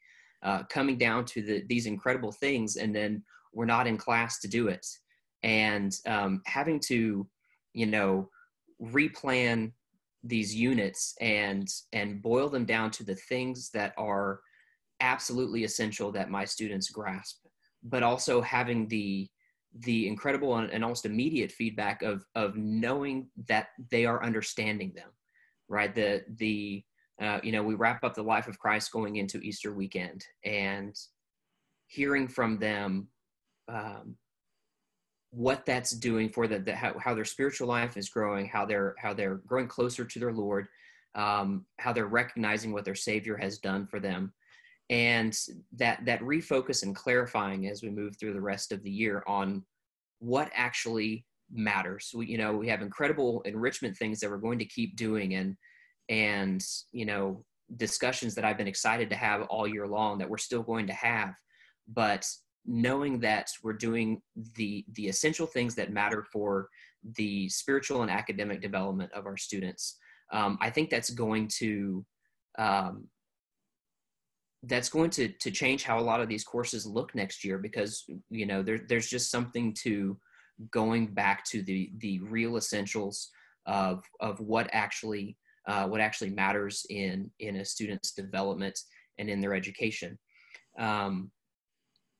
uh, 0.43 0.63
coming 0.63 0.97
down 0.97 1.25
to 1.25 1.41
the, 1.41 1.63
these 1.67 1.85
incredible 1.85 2.31
things, 2.31 2.75
and 2.75 2.93
then 2.93 3.23
we're 3.53 3.65
not 3.65 3.87
in 3.87 3.97
class 3.97 4.39
to 4.41 4.47
do 4.47 4.67
it, 4.67 4.85
and 5.43 5.95
um, 6.05 6.41
having 6.45 6.79
to, 6.87 7.27
you 7.73 7.85
know, 7.85 8.29
replan 8.81 9.71
these 10.23 10.53
units 10.53 11.15
and 11.21 11.67
and 11.93 12.21
boil 12.21 12.49
them 12.49 12.65
down 12.65 12.91
to 12.91 13.05
the 13.05 13.15
things 13.15 13.69
that 13.73 13.93
are 13.97 14.41
absolutely 14.99 15.63
essential 15.63 16.11
that 16.11 16.29
my 16.29 16.43
students 16.43 16.89
grasp 16.89 17.37
but 17.83 18.03
also 18.03 18.41
having 18.41 18.87
the 18.87 19.27
the 19.81 20.07
incredible 20.07 20.57
and, 20.57 20.71
and 20.71 20.83
almost 20.83 21.05
immediate 21.05 21.51
feedback 21.51 22.01
of 22.01 22.25
of 22.35 22.55
knowing 22.55 23.29
that 23.47 23.67
they 23.91 24.05
are 24.05 24.23
understanding 24.23 24.93
them 24.95 25.09
right? 25.69 25.93
The 25.93 26.25
the 26.35 26.83
uh, 27.21 27.39
you 27.43 27.51
know 27.51 27.63
we 27.63 27.75
wrap 27.75 28.03
up 28.03 28.15
the 28.15 28.23
life 28.23 28.47
of 28.47 28.59
christ 28.59 28.91
going 28.91 29.17
into 29.17 29.39
easter 29.39 29.73
weekend 29.73 30.25
and 30.43 30.95
hearing 31.87 32.27
from 32.27 32.57
them 32.57 33.07
um, 33.67 34.15
what 35.31 35.65
that's 35.65 35.91
doing 35.91 36.29
for 36.29 36.47
the, 36.47 36.59
the 36.59 36.75
how, 36.75 36.97
how, 36.97 37.13
their 37.13 37.25
spiritual 37.25 37.67
life 37.67 37.97
is 37.97 38.09
growing 38.09 38.47
how 38.47 38.65
they're 38.65 38.95
how 38.97 39.13
they're 39.13 39.41
growing 39.45 39.67
closer 39.67 40.05
to 40.05 40.17
their 40.17 40.31
lord 40.31 40.67
um, 41.15 41.65
how 41.77 41.91
they're 41.91 42.07
recognizing 42.07 42.71
what 42.71 42.85
their 42.85 42.95
savior 42.95 43.35
has 43.35 43.57
done 43.57 43.85
for 43.85 43.99
them 43.99 44.31
and 44.89 45.37
that 45.77 46.03
that 46.05 46.21
refocus 46.21 46.83
and 46.83 46.95
clarifying 46.95 47.67
as 47.67 47.83
we 47.83 47.89
move 47.89 48.15
through 48.19 48.33
the 48.33 48.41
rest 48.41 48.71
of 48.71 48.83
the 48.83 48.89
year 48.89 49.23
on 49.27 49.63
what 50.19 50.49
actually 50.53 51.25
matters. 51.51 52.11
We 52.13 52.27
you 52.27 52.37
know 52.37 52.55
we 52.55 52.67
have 52.69 52.81
incredible 52.81 53.41
enrichment 53.41 53.97
things 53.97 54.19
that 54.19 54.29
we're 54.29 54.37
going 54.37 54.59
to 54.59 54.65
keep 54.65 54.95
doing 54.95 55.35
and 55.35 55.55
and 56.09 56.63
you 56.91 57.05
know 57.05 57.45
discussions 57.77 58.33
that 58.33 58.43
i've 58.43 58.57
been 58.57 58.67
excited 58.67 59.11
to 59.11 59.15
have 59.15 59.43
all 59.43 59.67
year 59.67 59.85
long 59.87 60.17
that 60.17 60.29
we're 60.29 60.37
still 60.37 60.63
going 60.63 60.87
to 60.87 60.93
have. 60.93 61.33
But 61.87 62.25
knowing 62.65 63.19
that 63.19 63.49
we're 63.63 63.73
doing 63.73 64.21
the 64.55 64.85
the 64.93 65.07
essential 65.07 65.47
things 65.47 65.75
that 65.75 65.91
matter 65.91 66.25
for 66.31 66.67
the 67.15 67.47
spiritual 67.49 68.01
and 68.01 68.11
academic 68.11 68.61
development 68.61 69.11
of 69.13 69.25
our 69.25 69.37
students 69.37 69.97
um, 70.33 70.57
i 70.61 70.69
think 70.69 70.89
that's 70.89 71.09
going 71.09 71.47
to 71.47 72.05
um, 72.57 73.07
that's 74.63 74.89
going 74.89 75.09
to 75.09 75.29
to 75.29 75.51
change 75.51 75.83
how 75.83 75.99
a 75.99 76.01
lot 76.01 76.19
of 76.19 76.27
these 76.27 76.43
courses 76.43 76.85
look 76.85 77.15
next 77.15 77.43
year 77.43 77.57
because 77.57 78.05
you 78.29 78.45
know 78.45 78.61
there, 78.61 78.79
there's 78.89 79.09
just 79.09 79.31
something 79.31 79.73
to 79.83 80.17
going 80.71 81.07
back 81.07 81.45
to 81.45 81.61
the 81.61 81.91
the 81.99 82.19
real 82.19 82.57
essentials 82.57 83.29
of 83.65 84.03
of 84.19 84.39
what 84.39 84.69
actually 84.73 85.37
uh, 85.67 85.87
what 85.87 86.01
actually 86.01 86.31
matters 86.31 86.85
in 86.89 87.29
in 87.39 87.57
a 87.57 87.65
student's 87.65 88.11
development 88.11 88.77
and 89.17 89.29
in 89.29 89.39
their 89.39 89.53
education. 89.53 90.17
Um, 90.77 91.31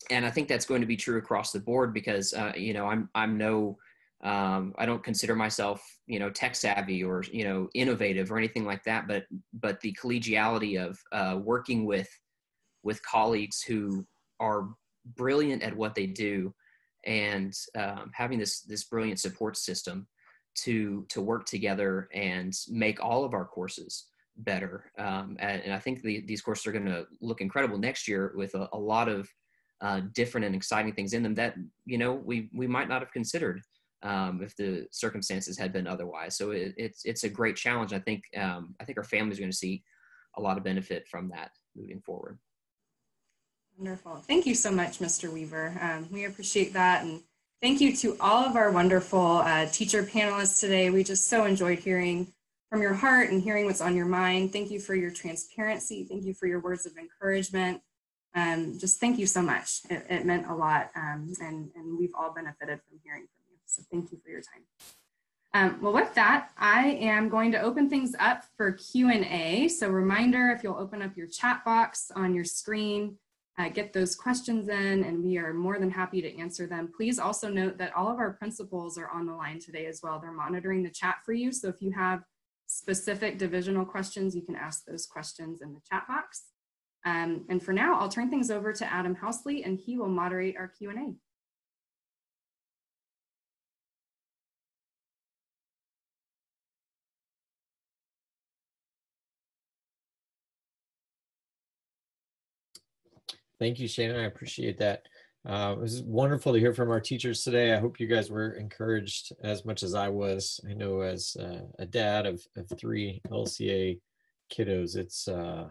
and 0.09 0.25
I 0.25 0.31
think 0.31 0.47
that's 0.47 0.65
going 0.65 0.81
to 0.81 0.87
be 0.87 0.97
true 0.97 1.17
across 1.17 1.51
the 1.51 1.59
board 1.59 1.93
because 1.93 2.33
uh, 2.33 2.53
you 2.55 2.73
know 2.73 2.85
I'm 2.85 3.09
I'm 3.15 3.37
no 3.37 3.77
um, 4.23 4.73
I 4.77 4.85
don't 4.85 5.03
consider 5.03 5.35
myself 5.35 5.81
you 6.07 6.19
know 6.19 6.29
tech 6.29 6.55
savvy 6.55 7.03
or 7.03 7.23
you 7.31 7.43
know 7.43 7.69
innovative 7.73 8.31
or 8.31 8.37
anything 8.37 8.65
like 8.65 8.83
that, 8.85 9.07
but 9.07 9.25
but 9.53 9.81
the 9.81 9.97
collegiality 10.01 10.81
of 10.81 10.97
uh, 11.11 11.37
working 11.39 11.85
with 11.85 12.09
with 12.83 13.03
colleagues 13.03 13.61
who 13.61 14.05
are 14.39 14.69
brilliant 15.15 15.63
at 15.63 15.75
what 15.75 15.95
they 15.95 16.05
do 16.05 16.53
and 17.05 17.53
um, 17.75 18.11
having 18.13 18.39
this 18.39 18.61
this 18.61 18.83
brilliant 18.83 19.19
support 19.19 19.57
system 19.57 20.07
to 20.55 21.05
to 21.09 21.21
work 21.21 21.45
together 21.45 22.09
and 22.13 22.53
make 22.69 23.03
all 23.03 23.23
of 23.23 23.33
our 23.33 23.45
courses 23.45 24.07
better. 24.37 24.91
Um, 24.97 25.35
and, 25.39 25.61
and, 25.63 25.73
i 25.73 25.79
think 25.79 26.01
the, 26.01 26.21
these 26.25 26.41
courses 26.41 26.65
are 26.65 26.71
going 26.71 26.85
to 26.85 27.05
look 27.21 27.41
incredible 27.41 27.77
next 27.77 28.07
year 28.07 28.33
with 28.35 28.55
a, 28.55 28.69
a 28.71 28.77
lot 28.77 29.09
of 29.09 29.29
uh, 29.81 30.01
different 30.13 30.45
and 30.45 30.55
exciting 30.55 30.93
things 30.93 31.13
in 31.13 31.23
them 31.23 31.35
that 31.35 31.55
you 31.85 31.97
know 31.97 32.13
we 32.13 32.49
we 32.53 32.67
might 32.67 32.89
not 32.89 33.01
have 33.01 33.11
considered 33.11 33.61
um, 34.03 34.41
if 34.41 34.55
the 34.55 34.87
circumstances 34.91 35.57
had 35.57 35.73
been 35.73 35.87
otherwise. 35.87 36.37
So 36.37 36.51
it, 36.51 36.73
it's 36.77 37.01
it's 37.05 37.23
a 37.23 37.29
great 37.29 37.55
challenge. 37.55 37.93
I 37.93 37.99
think 37.99 38.23
um, 38.37 38.75
i 38.79 38.85
think 38.85 38.97
our 38.97 39.03
families 39.03 39.37
are 39.37 39.41
going 39.41 39.51
to 39.51 39.57
see 39.57 39.83
a 40.37 40.41
lot 40.41 40.57
of 40.57 40.63
benefit 40.63 41.07
from 41.07 41.29
that 41.29 41.51
moving 41.75 42.01
forward 42.01 42.37
Wonderful. 43.79 44.17
Thank 44.27 44.45
you 44.45 44.55
so 44.55 44.71
much, 44.71 44.99
Mr. 44.99 45.31
Weaver. 45.31 45.73
Um, 45.79 46.05
we 46.11 46.25
appreciate 46.25 46.73
that. 46.73 47.05
And 47.05 47.21
thank 47.61 47.79
you 47.79 47.95
to 47.95 48.17
all 48.19 48.43
of 48.43 48.57
our 48.57 48.71
wonderful 48.71 49.37
uh, 49.37 49.67
teacher 49.67 50.03
panelists 50.03 50.59
today. 50.59 50.89
We 50.89 51.01
just 51.01 51.27
so 51.27 51.45
enjoyed 51.45 51.79
hearing 51.79 52.27
from 52.69 52.81
your 52.81 52.93
heart 52.93 53.29
and 53.29 53.41
hearing 53.41 53.65
what's 53.65 53.79
on 53.79 53.95
your 53.95 54.05
mind. 54.05 54.51
Thank 54.51 54.69
you 54.69 54.81
for 54.81 54.95
your 54.95 55.11
transparency. 55.11 56.03
Thank 56.03 56.25
you 56.25 56.33
for 56.33 56.45
your 56.45 56.59
words 56.59 56.85
of 56.85 56.97
encouragement. 56.97 57.81
Um, 58.35 58.77
just 58.77 58.99
thank 58.99 59.17
you 59.17 59.25
so 59.25 59.41
much. 59.41 59.79
It, 59.89 60.05
it 60.09 60.25
meant 60.25 60.47
a 60.47 60.53
lot 60.53 60.89
um, 60.97 61.31
and, 61.39 61.71
and 61.73 61.97
we've 61.97 62.13
all 62.19 62.33
benefited 62.33 62.81
from 62.81 62.99
hearing 63.01 63.21
from 63.21 63.45
you. 63.49 63.57
So 63.65 63.81
thank 63.89 64.11
you 64.11 64.19
for 64.21 64.29
your 64.29 64.41
time. 64.41 64.63
Um, 65.53 65.81
well, 65.81 65.93
with 65.93 66.13
that, 66.15 66.49
I 66.57 66.97
am 66.99 67.29
going 67.29 67.53
to 67.53 67.61
open 67.61 67.89
things 67.89 68.13
up 68.19 68.43
for 68.57 68.73
Q&A. 68.73 69.69
So 69.69 69.87
reminder, 69.87 70.49
if 70.49 70.65
you'll 70.65 70.75
open 70.75 71.01
up 71.01 71.15
your 71.15 71.27
chat 71.27 71.63
box 71.63 72.11
on 72.13 72.35
your 72.35 72.43
screen, 72.43 73.15
uh, 73.59 73.67
get 73.67 73.91
those 73.91 74.15
questions 74.15 74.69
in 74.69 75.03
and 75.03 75.21
we 75.21 75.37
are 75.37 75.53
more 75.53 75.79
than 75.79 75.91
happy 75.91 76.21
to 76.21 76.37
answer 76.39 76.65
them. 76.65 76.89
Please 76.95 77.19
also 77.19 77.49
note 77.49 77.77
that 77.77 77.93
all 77.93 78.09
of 78.09 78.17
our 78.17 78.31
principals 78.31 78.97
are 78.97 79.09
on 79.09 79.25
the 79.25 79.33
line 79.33 79.59
today 79.59 79.85
as 79.85 79.99
well. 80.01 80.17
They're 80.17 80.31
monitoring 80.31 80.81
the 80.81 80.89
chat 80.89 81.17
for 81.25 81.33
you. 81.33 81.51
So 81.51 81.67
if 81.67 81.81
you 81.81 81.91
have 81.91 82.23
specific 82.67 83.37
divisional 83.37 83.83
questions, 83.83 84.33
you 84.33 84.43
can 84.43 84.55
ask 84.55 84.85
those 84.85 85.05
questions 85.05 85.61
in 85.61 85.73
the 85.73 85.81
chat 85.91 86.07
box. 86.07 86.45
Um, 87.05 87.45
and 87.49 87.61
for 87.61 87.73
now, 87.73 87.99
I'll 87.99 88.09
turn 88.09 88.29
things 88.29 88.49
over 88.49 88.71
to 88.71 88.93
Adam 88.93 89.15
Housley 89.15 89.65
and 89.65 89.77
he 89.77 89.97
will 89.97 90.09
moderate 90.09 90.55
our 90.55 90.69
Q&A. 90.69 91.15
Thank 103.59 103.79
you, 103.79 103.87
Shannon. 103.87 104.19
I 104.19 104.25
appreciate 104.25 104.77
that. 104.79 105.03
Uh, 105.47 105.73
it 105.73 105.79
was 105.79 106.01
wonderful 106.03 106.53
to 106.53 106.59
hear 106.59 106.73
from 106.73 106.89
our 106.89 106.99
teachers 106.99 107.43
today. 107.43 107.73
I 107.73 107.79
hope 107.79 107.99
you 107.99 108.07
guys 108.07 108.29
were 108.29 108.51
encouraged 108.51 109.31
as 109.43 109.65
much 109.65 109.83
as 109.83 109.95
I 109.95 110.09
was. 110.09 110.59
I 110.69 110.73
know 110.73 111.01
as 111.01 111.35
uh, 111.39 111.61
a 111.77 111.85
dad 111.85 112.25
of, 112.25 112.41
of 112.57 112.69
three 112.77 113.21
LCA 113.29 113.99
kiddos, 114.51 114.95
it's 114.95 115.27
uh, 115.27 115.69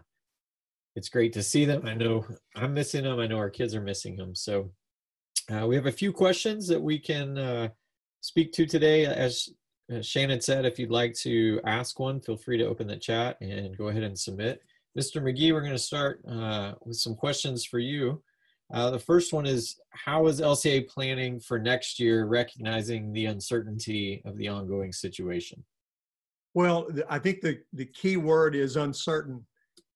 it's 0.95 1.09
great 1.09 1.33
to 1.33 1.43
see 1.43 1.65
them. 1.65 1.85
I 1.85 1.93
know 1.93 2.25
I'm 2.55 2.73
missing 2.73 3.03
them. 3.03 3.19
I 3.19 3.27
know 3.27 3.37
our 3.37 3.49
kids 3.49 3.75
are 3.75 3.81
missing 3.81 4.15
them. 4.15 4.35
So 4.35 4.71
uh, 5.51 5.65
we 5.67 5.75
have 5.75 5.85
a 5.85 5.91
few 5.91 6.11
questions 6.11 6.67
that 6.67 6.81
we 6.81 6.99
can 6.99 7.37
uh, 7.37 7.69
speak 8.21 8.51
to 8.53 8.65
today. 8.65 9.05
As 9.05 9.49
Shannon 10.01 10.41
said, 10.41 10.65
if 10.65 10.77
you'd 10.77 10.91
like 10.91 11.13
to 11.21 11.61
ask 11.63 11.99
one, 11.99 12.21
feel 12.21 12.37
free 12.37 12.57
to 12.57 12.67
open 12.67 12.87
the 12.87 12.97
chat 12.97 13.37
and 13.41 13.77
go 13.77 13.87
ahead 13.87 14.03
and 14.03 14.17
submit. 14.17 14.61
Mr. 14.99 15.23
McGee, 15.23 15.53
we're 15.53 15.61
going 15.61 15.71
to 15.71 15.79
start 15.79 16.19
uh, 16.29 16.73
with 16.83 16.97
some 16.97 17.15
questions 17.15 17.63
for 17.63 17.79
you. 17.79 18.21
Uh, 18.73 18.89
the 18.89 18.99
first 18.99 19.31
one 19.31 19.45
is 19.45 19.79
How 19.91 20.27
is 20.27 20.41
LCA 20.41 20.89
planning 20.89 21.39
for 21.39 21.57
next 21.57 22.01
year, 22.01 22.25
recognizing 22.25 23.13
the 23.13 23.27
uncertainty 23.27 24.21
of 24.25 24.35
the 24.35 24.49
ongoing 24.49 24.91
situation? 24.91 25.63
Well, 26.53 26.89
I 27.09 27.17
think 27.17 27.39
the, 27.39 27.59
the 27.71 27.85
key 27.85 28.17
word 28.17 28.55
is 28.55 28.75
uncertain. 28.75 29.45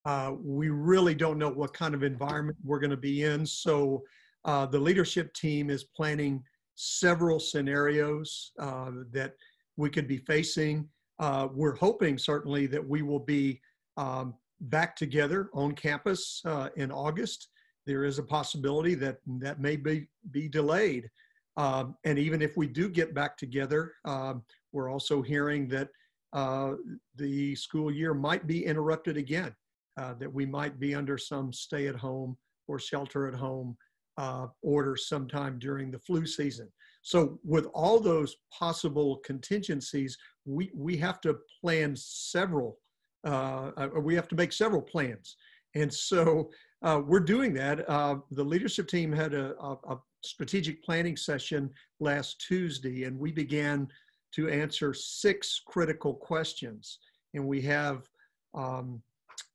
Uh, 0.06 0.36
we 0.42 0.70
really 0.70 1.16
don't 1.16 1.38
know 1.38 1.50
what 1.50 1.74
kind 1.74 1.94
of 1.94 2.04
environment 2.04 2.58
we're 2.64 2.80
going 2.80 2.90
to 2.92 2.96
be 2.96 3.24
in. 3.24 3.46
So 3.46 4.04
uh, 4.46 4.68
the 4.68 4.80
leadership 4.80 5.34
team 5.34 5.70
is 5.70 5.84
planning 5.84 6.42
several 6.76 7.42
scenarios 7.42 8.54
uh, 8.58 8.92
that 9.12 9.34
we 9.76 9.90
could 9.90 10.08
be 10.08 10.20
facing. 10.20 10.88
Uh, 11.20 11.50
we're 11.54 11.76
hoping 11.76 12.18
certainly 12.18 12.68
that 12.68 12.88
we 12.88 13.02
will 13.02 13.20
be 13.20 13.60
um, 13.98 14.34
back 14.64 14.96
together 14.96 15.50
on 15.54 15.74
campus 15.74 16.42
uh, 16.46 16.70
in 16.76 16.92
August. 16.92 17.50
There 17.86 18.06
is 18.06 18.18
a 18.18 18.24
possibility 18.24 18.96
that 18.96 19.18
that 19.40 19.60
may 19.60 19.76
be, 19.76 20.08
be 20.32 20.48
delayed. 20.48 21.10
Um, 21.58 21.96
and 22.06 22.18
even 22.18 22.42
if 22.42 22.58
we 22.58 22.68
do 22.68 22.90
get 22.90 23.14
back 23.14 23.38
together, 23.38 23.94
um, 24.06 24.44
we're 24.72 24.90
also 24.90 25.22
hearing 25.22 25.68
that 25.70 25.90
uh, 26.32 26.74
the 27.16 27.56
school 27.56 27.92
year 27.92 28.14
might 28.14 28.48
be 28.48 28.66
interrupted 28.66 29.18
again, 29.18 29.54
uh, 29.98 30.14
that 30.16 30.34
we 30.34 30.46
might 30.46 30.80
be 30.80 30.96
under 30.96 31.18
some 31.18 31.54
stay 31.54 31.88
at 31.88 31.96
home 31.96 32.36
or 32.68 32.80
shelter 32.80 33.28
at 33.28 33.36
home 33.36 33.78
uh, 34.18 34.48
orders 34.62 35.08
sometime 35.08 35.60
during 35.60 35.92
the 35.92 36.00
flu 36.00 36.26
season. 36.26 36.72
So 37.04 37.40
with 37.44 37.66
all 37.74 38.00
those 38.00 38.36
possible 38.58 39.18
contingencies, 39.26 40.18
we, 40.46 40.72
we 40.74 40.96
have 40.98 41.20
to 41.22 41.38
plan 41.62 41.96
several 41.96 42.78
uh, 43.26 43.72
uh, 43.78 43.88
we 44.00 44.16
have 44.16 44.28
to 44.30 44.36
make 44.36 44.52
several 44.52 44.82
plans. 44.82 45.38
And 45.76 45.94
so 45.94 46.52
uh, 46.84 47.02
we're 47.06 47.20
doing 47.20 47.54
that. 47.54 47.88
Uh, 47.90 48.18
the 48.32 48.44
leadership 48.44 48.88
team 48.88 49.12
had 49.12 49.34
a, 49.34 49.56
a, 49.60 49.78
a, 49.90 50.00
strategic 50.26 50.82
planning 50.86 51.18
session 51.18 51.70
last 52.00 52.40
Tuesday, 52.48 53.04
and 53.04 53.20
we 53.20 53.30
began 53.30 53.86
to 54.34 54.48
answer 54.48 54.94
six 54.94 55.62
critical 55.68 56.14
questions. 56.14 57.00
And 57.34 57.46
we 57.46 57.62
have 57.64 58.08
um, 58.54 59.02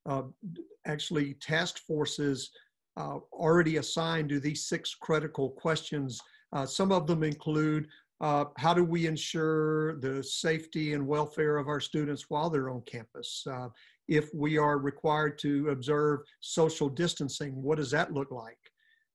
uh, 0.05 0.25
actually 0.87 1.35
task 1.35 1.79
forces 1.79 2.51
uh, 2.99 3.17
already 3.33 3.79
assigned 3.79 4.29
to 4.29 4.41
these 4.41 4.67
six 4.67 4.95
critical 4.95 5.49
questions. 5.51 6.21
some 6.67 6.93
of 6.93 7.07
them 7.07 7.23
include 7.23 7.89
uh, 8.21 8.47
how 8.57 8.75
do 8.75 8.85
we 8.85 9.07
ensure 9.07 9.97
the 10.01 10.23
safety 10.23 10.95
and 10.95 11.07
welfare 11.07 11.57
of 11.57 11.69
our 11.69 11.81
students 11.81 12.27
while 12.29 12.51
they're 12.51 12.71
on 12.71 12.83
campus? 12.83 13.45
Uh, 13.51 13.69
if 14.09 14.29
we 14.35 14.59
are 14.59 14.79
required 14.79 15.39
to 15.39 15.69
observe 15.69 16.21
social 16.41 16.89
distancing, 16.89 17.63
what 17.63 17.79
does 17.79 17.91
that 17.91 18.13
look 18.13 18.31
like? 18.31 18.59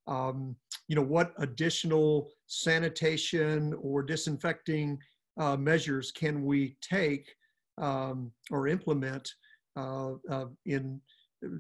Um, 0.08 0.56
you 0.88 0.96
know, 0.96 1.02
what 1.02 1.34
additional 1.38 2.30
sanitation 2.48 3.74
or 3.82 4.04
disinfecting 4.04 5.00
uh, 5.40 5.58
measures 5.58 6.12
can 6.12 6.44
we 6.44 6.78
take 6.82 7.34
um, 7.80 8.32
or 8.52 8.68
implement 8.68 9.30
uh, 9.76 10.12
uh, 10.30 10.46
in 10.66 11.02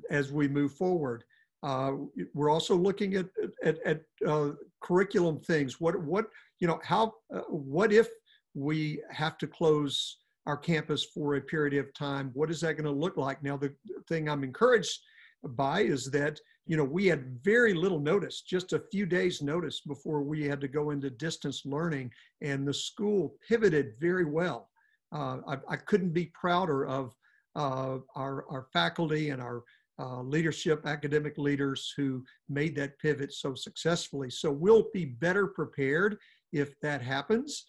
as 0.09 0.31
we 0.31 0.47
move 0.47 0.73
forward? 0.73 1.23
Uh, 1.63 1.93
we're 2.33 2.51
also 2.51 2.75
looking 2.75 3.15
at 3.15 3.27
at, 3.63 3.79
at 3.85 4.01
uh, 4.27 4.49
curriculum 4.81 5.39
things. 5.39 5.79
What 5.79 5.99
what 6.01 6.27
you 6.59 6.67
know 6.67 6.79
how 6.83 7.13
uh, 7.33 7.39
what 7.49 7.93
if 7.93 8.09
we 8.53 9.01
have 9.09 9.37
to 9.39 9.47
close 9.47 10.17
our 10.45 10.57
campus 10.57 11.05
for 11.05 11.35
a 11.35 11.41
period 11.41 11.73
of 11.75 11.93
time? 11.93 12.31
What 12.33 12.51
is 12.51 12.59
that 12.61 12.73
going 12.73 12.83
to 12.83 12.91
look 12.91 13.15
like? 13.15 13.41
Now 13.41 13.55
the 13.55 13.73
thing 14.09 14.27
I'm 14.27 14.43
encouraged 14.43 14.99
by 15.43 15.81
is 15.81 16.11
that 16.11 16.37
you 16.65 16.75
know 16.75 16.83
we 16.83 17.05
had 17.07 17.39
very 17.41 17.73
little 17.73 17.99
notice, 17.99 18.41
just 18.41 18.73
a 18.73 18.83
few 18.91 19.05
days 19.05 19.41
notice 19.41 19.79
before 19.79 20.21
we 20.21 20.43
had 20.43 20.59
to 20.61 20.67
go 20.67 20.89
into 20.89 21.09
distance 21.09 21.61
learning, 21.65 22.11
and 22.41 22.67
the 22.67 22.73
school 22.73 23.35
pivoted 23.47 23.93
very 24.01 24.25
well. 24.25 24.69
Uh, 25.13 25.37
I, 25.47 25.57
I, 25.69 25.75
couldn't 25.75 26.11
be 26.11 26.31
prouder 26.33 26.87
of 26.87 27.13
uh, 27.55 27.99
our 28.15 28.45
our 28.49 28.67
faculty 28.73 29.29
and 29.29 29.41
our 29.41 29.63
uh, 30.03 30.21
leadership, 30.21 30.85
academic 30.85 31.37
leaders 31.37 31.93
who 31.95 32.23
made 32.49 32.75
that 32.75 32.99
pivot 32.99 33.31
so 33.31 33.55
successfully. 33.55 34.29
So 34.29 34.51
we'll 34.51 34.87
be 34.93 35.05
better 35.05 35.47
prepared 35.47 36.17
if 36.51 36.77
that 36.81 37.01
happens. 37.01 37.65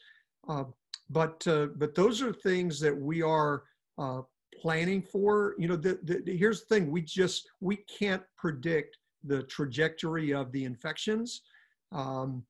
Uh, 0.48 0.64
but 1.10 1.46
uh, 1.46 1.66
but 1.76 1.94
those 1.94 2.22
are 2.22 2.32
things 2.32 2.80
that 2.80 2.96
we 2.96 3.22
are 3.22 3.62
uh, 3.98 4.22
planning 4.60 5.02
for. 5.02 5.54
You 5.58 5.68
know, 5.68 5.76
the, 5.76 5.98
the, 6.02 6.36
here's 6.36 6.60
the 6.62 6.74
thing: 6.74 6.90
we 6.90 7.02
just 7.02 7.48
we 7.60 7.76
can't 7.98 8.22
predict 8.36 8.98
the 9.22 9.42
trajectory 9.44 10.32
of 10.32 10.50
the 10.52 10.64
infections, 10.64 11.42
um, 11.92 12.44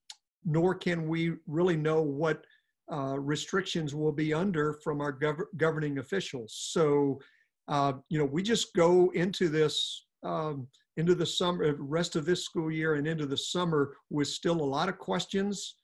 nor 0.45 0.74
can 0.74 1.09
we 1.09 1.35
really 1.47 1.76
know 1.76 2.01
what 2.01 2.45
uh, 2.93 3.18
restrictions 3.18 3.95
will 3.95 4.12
be 4.12 4.32
under 4.32 4.74
from 4.85 5.01
our 5.01 5.12
gov- 5.12 5.47
governing 5.57 5.99
officials. 5.99 6.55
So 6.72 7.20
uh, 7.69 7.95
you 8.09 8.19
know, 8.19 8.25
we 8.25 8.43
just 8.43 8.75
go 8.75 9.11
into 9.15 9.49
this 9.49 10.07
um, 10.23 10.67
into 10.97 11.15
the 11.15 11.27
summer, 11.27 11.75
rest 11.79 12.17
of 12.17 12.25
this 12.25 12.45
school 12.45 12.71
year 12.71 12.95
and 12.95 13.07
into 13.07 13.27
the 13.27 13.37
summer 13.37 13.97
with 14.11 14.29
still 14.29 14.61
a 14.61 14.62
lot 14.62 14.89
of 14.89 14.99
questions. 14.99 15.75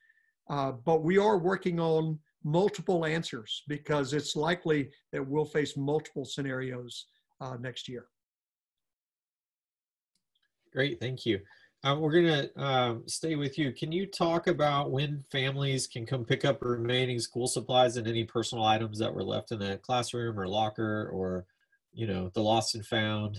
Uh, 0.48 0.72
but 0.72 1.02
we 1.02 1.18
are 1.18 1.38
working 1.38 1.80
on 1.80 2.18
multiple 2.44 3.04
answers 3.04 3.62
because 3.68 4.12
it's 4.12 4.36
likely 4.36 4.90
that 5.12 5.26
we'll 5.26 5.44
face 5.44 5.76
multiple 5.76 6.24
scenarios 6.24 7.06
uh, 7.40 7.56
next 7.60 7.88
year. 7.88 8.06
Great, 10.72 11.00
thank 11.00 11.26
you. 11.26 11.40
Uh, 11.82 11.96
we're 11.98 12.12
going 12.12 12.26
to 12.26 12.62
um, 12.62 13.02
stay 13.06 13.36
with 13.36 13.58
you. 13.58 13.72
Can 13.72 13.90
you 13.90 14.06
talk 14.06 14.46
about 14.46 14.90
when 14.90 15.24
families 15.32 15.86
can 15.86 16.04
come 16.04 16.24
pick 16.24 16.44
up 16.44 16.62
remaining 16.62 17.18
school 17.18 17.46
supplies 17.46 17.96
and 17.96 18.06
any 18.06 18.24
personal 18.24 18.64
items 18.64 18.98
that 18.98 19.12
were 19.12 19.24
left 19.24 19.50
in 19.50 19.58
the 19.58 19.78
classroom 19.78 20.38
or 20.38 20.46
locker 20.46 21.08
or, 21.12 21.46
you 21.92 22.06
know, 22.06 22.30
the 22.34 22.42
lost 22.42 22.74
and 22.74 22.86
found? 22.86 23.38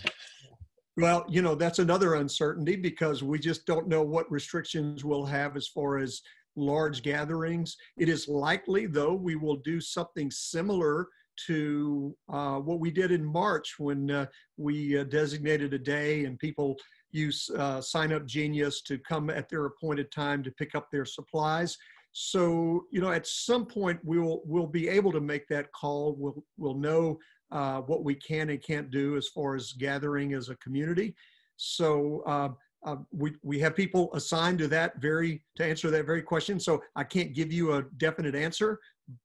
Well, 0.97 1.25
you 1.29 1.41
know, 1.41 1.55
that's 1.55 1.79
another 1.79 2.15
uncertainty 2.15 2.75
because 2.75 3.23
we 3.23 3.39
just 3.39 3.65
don't 3.65 3.87
know 3.87 4.03
what 4.03 4.31
restrictions 4.31 5.05
we'll 5.05 5.25
have 5.25 5.55
as 5.55 5.67
far 5.67 5.97
as 5.97 6.21
large 6.55 7.01
gatherings. 7.01 7.77
It 7.97 8.09
is 8.09 8.27
likely, 8.27 8.87
though, 8.87 9.13
we 9.13 9.35
will 9.35 9.57
do 9.57 9.79
something 9.79 10.29
similar 10.29 11.07
to 11.47 12.15
uh, 12.31 12.57
what 12.57 12.79
we 12.79 12.91
did 12.91 13.11
in 13.11 13.23
March 13.23 13.75
when 13.79 14.11
uh, 14.11 14.25
we 14.57 14.97
uh, 14.97 15.05
designated 15.05 15.73
a 15.73 15.79
day 15.79 16.25
and 16.25 16.37
people 16.37 16.75
use 17.11 17.49
uh, 17.57 17.79
SignUpGenius 17.79 18.83
to 18.85 18.97
come 18.99 19.29
at 19.29 19.49
their 19.49 19.65
appointed 19.65 20.11
time 20.11 20.43
to 20.43 20.51
pick 20.51 20.75
up 20.75 20.87
their 20.91 21.05
supplies. 21.05 21.77
So, 22.11 22.85
you 22.91 23.01
know, 23.01 23.11
at 23.11 23.25
some 23.25 23.65
point 23.65 23.99
we'll 24.03 24.41
we'll 24.45 24.67
be 24.67 24.89
able 24.89 25.13
to 25.13 25.21
make 25.21 25.47
that 25.47 25.71
call. 25.71 26.15
We'll 26.17 26.43
we'll 26.57 26.75
know 26.75 27.17
uh, 27.51 27.81
what 27.81 28.03
we 28.03 28.15
can 28.15 28.49
and 28.49 28.61
can't 28.61 28.91
do 28.91 29.17
as 29.17 29.27
far 29.27 29.55
as 29.55 29.73
gathering 29.73 30.33
as 30.33 30.49
a 30.49 30.55
community. 30.55 31.15
So 31.57 32.23
uh, 32.25 32.49
uh, 32.85 32.97
we 33.11 33.33
we 33.43 33.59
have 33.59 33.75
people 33.75 34.09
assigned 34.13 34.57
to 34.59 34.67
that 34.69 34.99
very 34.99 35.43
to 35.57 35.65
answer 35.65 35.91
that 35.91 36.05
very 36.05 36.21
question. 36.21 36.59
So 36.59 36.81
I 36.95 37.03
can't 37.03 37.33
give 37.33 37.51
you 37.51 37.73
a 37.73 37.83
definite 37.97 38.35
answer, 38.35 38.79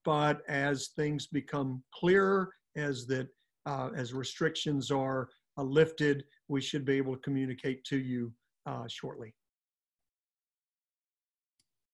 but 0.05 0.43
as 0.49 0.89
things 0.89 1.27
become 1.27 1.83
clearer, 1.95 2.53
as 2.77 3.07
that 3.07 3.29
uh, 3.65 3.91
as 3.97 4.13
restrictions 4.13 4.91
are 4.91 5.29
uh, 5.59 5.63
lifted, 5.63 6.25
we 6.49 6.61
should 6.61 6.85
be 6.85 6.95
able 6.95 7.15
to 7.15 7.23
communicate 7.23 7.85
to 7.85 7.97
you 7.97 8.33
uh, 8.67 8.87
shortly. 8.89 9.35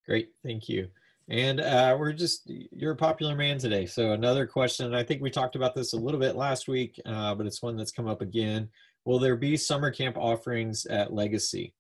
Great, 0.07 0.31
thank 0.45 0.69
you. 0.69 0.89
And 1.33 1.63
uh, 1.63 1.97
we're 1.99 2.13
just, 2.13 2.43
you're 2.47 2.93
a 2.93 2.97
popular 2.97 3.35
man 3.35 3.57
today. 3.57 3.87
So 3.87 4.13
another 4.13 4.47
question, 4.47 4.95
I 4.95 5.03
think 5.03 5.23
we 5.23 5.31
talked 5.31 5.57
about 5.57 5.75
this 5.75 5.95
a 5.95 5.97
little 5.97 6.21
bit 6.21 6.37
last 6.37 6.69
week, 6.69 7.01
uh, 7.07 7.35
but 7.35 7.47
it's 7.47 7.63
one 7.63 7.75
that's 7.75 7.91
come 7.91 8.07
up 8.07 8.21
again. 8.21 8.69
Will 9.07 9.19
there 9.19 9.35
be 9.35 9.57
summer 9.57 9.91
camp 9.91 10.19
offerings 10.19 10.85
at 10.85 11.15
Legacy? 11.15 11.73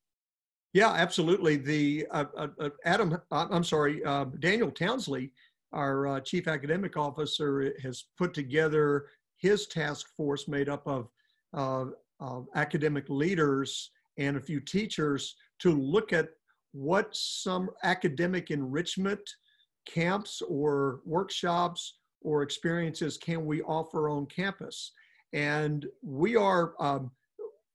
Yeah, 0.72 0.92
absolutely. 0.92 1.56
The 1.56 2.06
uh, 2.10 2.24
uh, 2.34 2.48
uh 2.58 2.70
Adam, 2.86 3.18
uh, 3.30 3.46
I'm 3.50 3.62
sorry, 3.62 4.00
Daniel 4.38 4.70
Townsley, 4.70 5.30
our 5.74 6.18
chief 6.20 6.48
academic 6.48 6.96
officer, 6.96 7.74
has 7.82 8.06
put 8.16 8.32
together 8.32 9.08
his 9.36 9.66
task 9.66 10.06
force 10.16 10.48
made 10.48 10.70
up 10.70 10.86
of 10.86 11.10
uh, 11.52 12.40
academic 12.54 13.04
leaders 13.10 13.90
and 14.16 14.38
a 14.38 14.40
few 14.40 14.60
teachers 14.60 15.36
to 15.58 15.72
look 15.72 16.14
at 16.14 16.30
what 16.72 17.10
some 17.12 17.68
academic 17.82 18.50
enrichment 18.50 19.20
camps 19.86 20.42
or 20.42 21.00
workshops 21.04 21.98
or 22.20 22.42
experiences 22.42 23.16
can 23.16 23.44
we 23.44 23.62
offer 23.62 24.08
on 24.08 24.26
campus. 24.26 24.92
And 25.32 25.86
we 26.02 26.36
are, 26.36 26.74
um, 26.78 27.10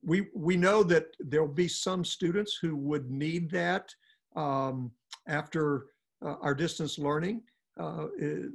we, 0.03 0.27
we 0.33 0.55
know 0.55 0.83
that 0.83 1.07
there'll 1.19 1.47
be 1.47 1.67
some 1.67 2.05
students 2.05 2.57
who 2.61 2.75
would 2.75 3.09
need 3.09 3.49
that 3.51 3.93
um, 4.35 4.91
after 5.27 5.87
uh, 6.25 6.35
our 6.41 6.53
distance 6.53 6.97
learning 6.97 7.41
uh, 7.79 8.07
is, 8.17 8.51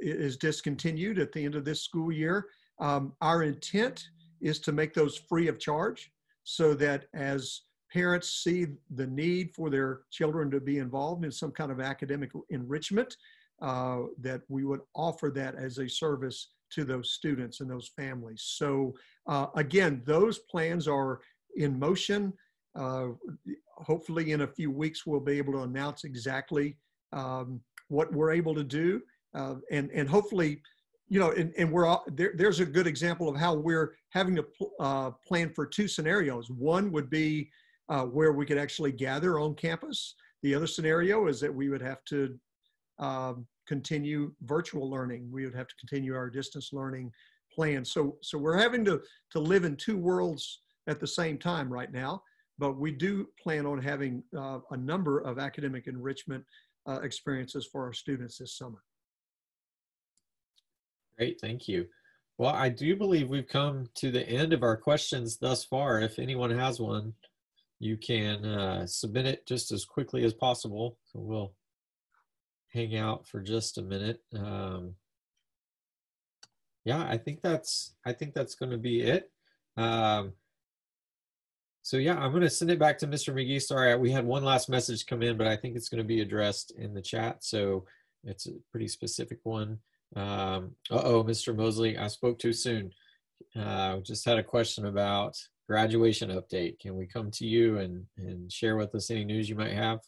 is, 0.00 0.36
discontinued 0.36 1.18
at 1.18 1.32
the 1.32 1.44
end 1.44 1.54
of 1.54 1.64
this 1.64 1.82
school 1.82 2.12
year. 2.12 2.46
Um, 2.78 3.12
our 3.20 3.42
intent 3.42 4.04
is 4.40 4.58
to 4.60 4.72
make 4.72 4.94
those 4.94 5.16
free 5.16 5.48
of 5.48 5.58
charge 5.58 6.10
so 6.44 6.74
that 6.74 7.06
as 7.14 7.62
parents 7.92 8.42
see 8.42 8.66
the 8.94 9.06
need 9.06 9.54
for 9.54 9.70
their 9.70 10.00
children 10.10 10.50
to 10.50 10.60
be 10.60 10.78
involved 10.78 11.24
in 11.24 11.32
some 11.32 11.50
kind 11.50 11.70
of 11.70 11.80
academic 11.80 12.30
enrichment, 12.50 13.16
uh, 13.60 14.00
that 14.20 14.40
we 14.48 14.64
would 14.64 14.80
offer 14.94 15.30
that 15.34 15.54
as 15.56 15.78
a 15.78 15.88
service 15.88 16.52
to 16.70 16.84
those 16.84 17.12
students 17.12 17.60
and 17.60 17.70
those 17.70 17.90
families. 17.96 18.42
So 18.56 18.94
uh, 19.28 19.46
again, 19.56 20.02
those 20.06 20.38
plans 20.38 20.88
are 20.88 21.20
in 21.56 21.78
motion. 21.78 22.32
Uh, 22.74 23.08
hopefully 23.76 24.32
in 24.32 24.40
a 24.40 24.46
few 24.46 24.70
weeks, 24.70 25.04
we'll 25.06 25.20
be 25.20 25.36
able 25.36 25.52
to 25.52 25.62
announce 25.62 26.04
exactly 26.04 26.78
um, 27.12 27.60
what 27.88 28.10
we're 28.12 28.32
able 28.32 28.54
to 28.54 28.64
do. 28.64 29.02
Uh, 29.34 29.56
and, 29.70 29.90
and 29.92 30.08
hopefully 30.08 30.62
you 31.08 31.18
know, 31.18 31.30
and, 31.32 31.52
and 31.58 31.70
we're 31.70 31.84
all, 31.84 32.04
there, 32.06 32.32
there's 32.36 32.60
a 32.60 32.64
good 32.64 32.86
example 32.86 33.28
of 33.28 33.36
how 33.36 33.52
we're 33.52 33.96
having 34.08 34.34
to 34.34 34.42
pl- 34.42 34.72
uh, 34.80 35.10
plan 35.28 35.52
for 35.54 35.66
two 35.66 35.86
scenarios. 35.86 36.50
One 36.50 36.90
would 36.90 37.10
be 37.10 37.50
uh, 37.88 38.04
where 38.04 38.32
we 38.32 38.46
could 38.46 38.58
actually 38.58 38.92
gather 38.92 39.38
on 39.38 39.54
campus. 39.54 40.14
The 40.42 40.54
other 40.54 40.66
scenario 40.66 41.26
is 41.26 41.40
that 41.40 41.54
we 41.54 41.68
would 41.68 41.82
have 41.82 42.04
to 42.06 42.38
um, 42.98 43.46
continue 43.66 44.32
virtual 44.42 44.90
learning. 44.90 45.28
We 45.30 45.44
would 45.44 45.54
have 45.54 45.68
to 45.68 45.74
continue 45.76 46.14
our 46.14 46.30
distance 46.30 46.70
learning 46.72 47.12
plan. 47.52 47.84
So, 47.84 48.16
so 48.22 48.38
we're 48.38 48.58
having 48.58 48.84
to, 48.86 49.00
to 49.32 49.38
live 49.38 49.64
in 49.64 49.76
two 49.76 49.96
worlds 49.96 50.60
at 50.88 51.00
the 51.00 51.06
same 51.06 51.38
time 51.38 51.72
right 51.72 51.92
now, 51.92 52.22
but 52.58 52.78
we 52.78 52.90
do 52.90 53.28
plan 53.40 53.66
on 53.66 53.80
having 53.80 54.22
uh, 54.36 54.58
a 54.70 54.76
number 54.76 55.20
of 55.20 55.38
academic 55.38 55.86
enrichment 55.86 56.44
uh, 56.88 57.00
experiences 57.02 57.68
for 57.70 57.84
our 57.84 57.92
students 57.92 58.38
this 58.38 58.56
summer. 58.56 58.82
Great, 61.16 61.40
thank 61.40 61.68
you. 61.68 61.86
Well, 62.38 62.54
I 62.54 62.70
do 62.70 62.96
believe 62.96 63.28
we've 63.28 63.46
come 63.46 63.88
to 63.96 64.10
the 64.10 64.28
end 64.28 64.52
of 64.52 64.62
our 64.62 64.76
questions 64.76 65.36
thus 65.36 65.64
far. 65.64 66.00
If 66.00 66.18
anyone 66.18 66.50
has 66.50 66.80
one, 66.80 67.12
you 67.82 67.96
can 67.96 68.44
uh, 68.44 68.86
submit 68.86 69.26
it 69.26 69.44
just 69.44 69.72
as 69.72 69.84
quickly 69.84 70.24
as 70.24 70.32
possible. 70.32 70.98
So 71.06 71.18
we'll 71.18 71.52
hang 72.72 72.96
out 72.96 73.26
for 73.26 73.40
just 73.40 73.76
a 73.76 73.82
minute. 73.82 74.20
Um, 74.38 74.94
yeah, 76.84 77.04
I 77.04 77.16
think 77.18 77.42
that's 77.42 77.94
I 78.06 78.12
think 78.12 78.34
that's 78.34 78.54
going 78.54 78.70
to 78.70 78.78
be 78.78 79.02
it. 79.02 79.32
Um, 79.76 80.34
so 81.82 81.96
yeah, 81.96 82.16
I'm 82.16 82.30
going 82.30 82.42
to 82.42 82.50
send 82.50 82.70
it 82.70 82.78
back 82.78 82.98
to 82.98 83.08
Mr. 83.08 83.34
McGee. 83.34 83.60
Sorry, 83.60 83.96
we 83.96 84.12
had 84.12 84.24
one 84.24 84.44
last 84.44 84.68
message 84.68 85.04
come 85.04 85.22
in, 85.22 85.36
but 85.36 85.48
I 85.48 85.56
think 85.56 85.74
it's 85.74 85.88
going 85.88 86.02
to 86.02 86.06
be 86.06 86.20
addressed 86.20 86.70
in 86.78 86.94
the 86.94 87.02
chat. 87.02 87.42
So 87.42 87.84
it's 88.22 88.46
a 88.46 88.52
pretty 88.70 88.86
specific 88.86 89.40
one. 89.42 89.78
Um, 90.14 90.76
uh-oh, 90.88 91.24
Mr. 91.24 91.56
Mosley, 91.56 91.98
I 91.98 92.06
spoke 92.06 92.38
too 92.38 92.52
soon. 92.52 92.92
Uh, 93.58 93.96
just 93.98 94.24
had 94.24 94.38
a 94.38 94.44
question 94.44 94.86
about 94.86 95.36
graduation 95.72 96.28
update. 96.28 96.78
Can 96.80 96.94
we 96.96 97.06
come 97.06 97.30
to 97.30 97.46
you 97.46 97.78
and, 97.78 98.04
and 98.18 98.52
share 98.52 98.76
with 98.76 98.94
us 98.94 99.10
any 99.10 99.24
news 99.24 99.48
you 99.48 99.56
might 99.56 99.72
have? 99.72 100.00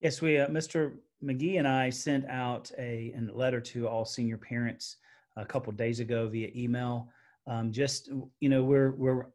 Yes, 0.00 0.20
we, 0.20 0.38
uh, 0.38 0.48
Mr. 0.48 0.94
McGee 1.22 1.60
and 1.60 1.68
I 1.68 1.88
sent 1.88 2.28
out 2.28 2.68
a, 2.76 3.14
a 3.16 3.32
letter 3.32 3.60
to 3.60 3.86
all 3.86 4.04
senior 4.04 4.36
parents 4.36 4.96
a 5.36 5.44
couple 5.44 5.72
days 5.72 6.00
ago 6.00 6.28
via 6.28 6.48
email. 6.56 7.10
Um, 7.46 7.70
just, 7.70 8.10
you 8.40 8.48
know, 8.48 8.64
we're, 8.64 8.96
we're 8.96 9.26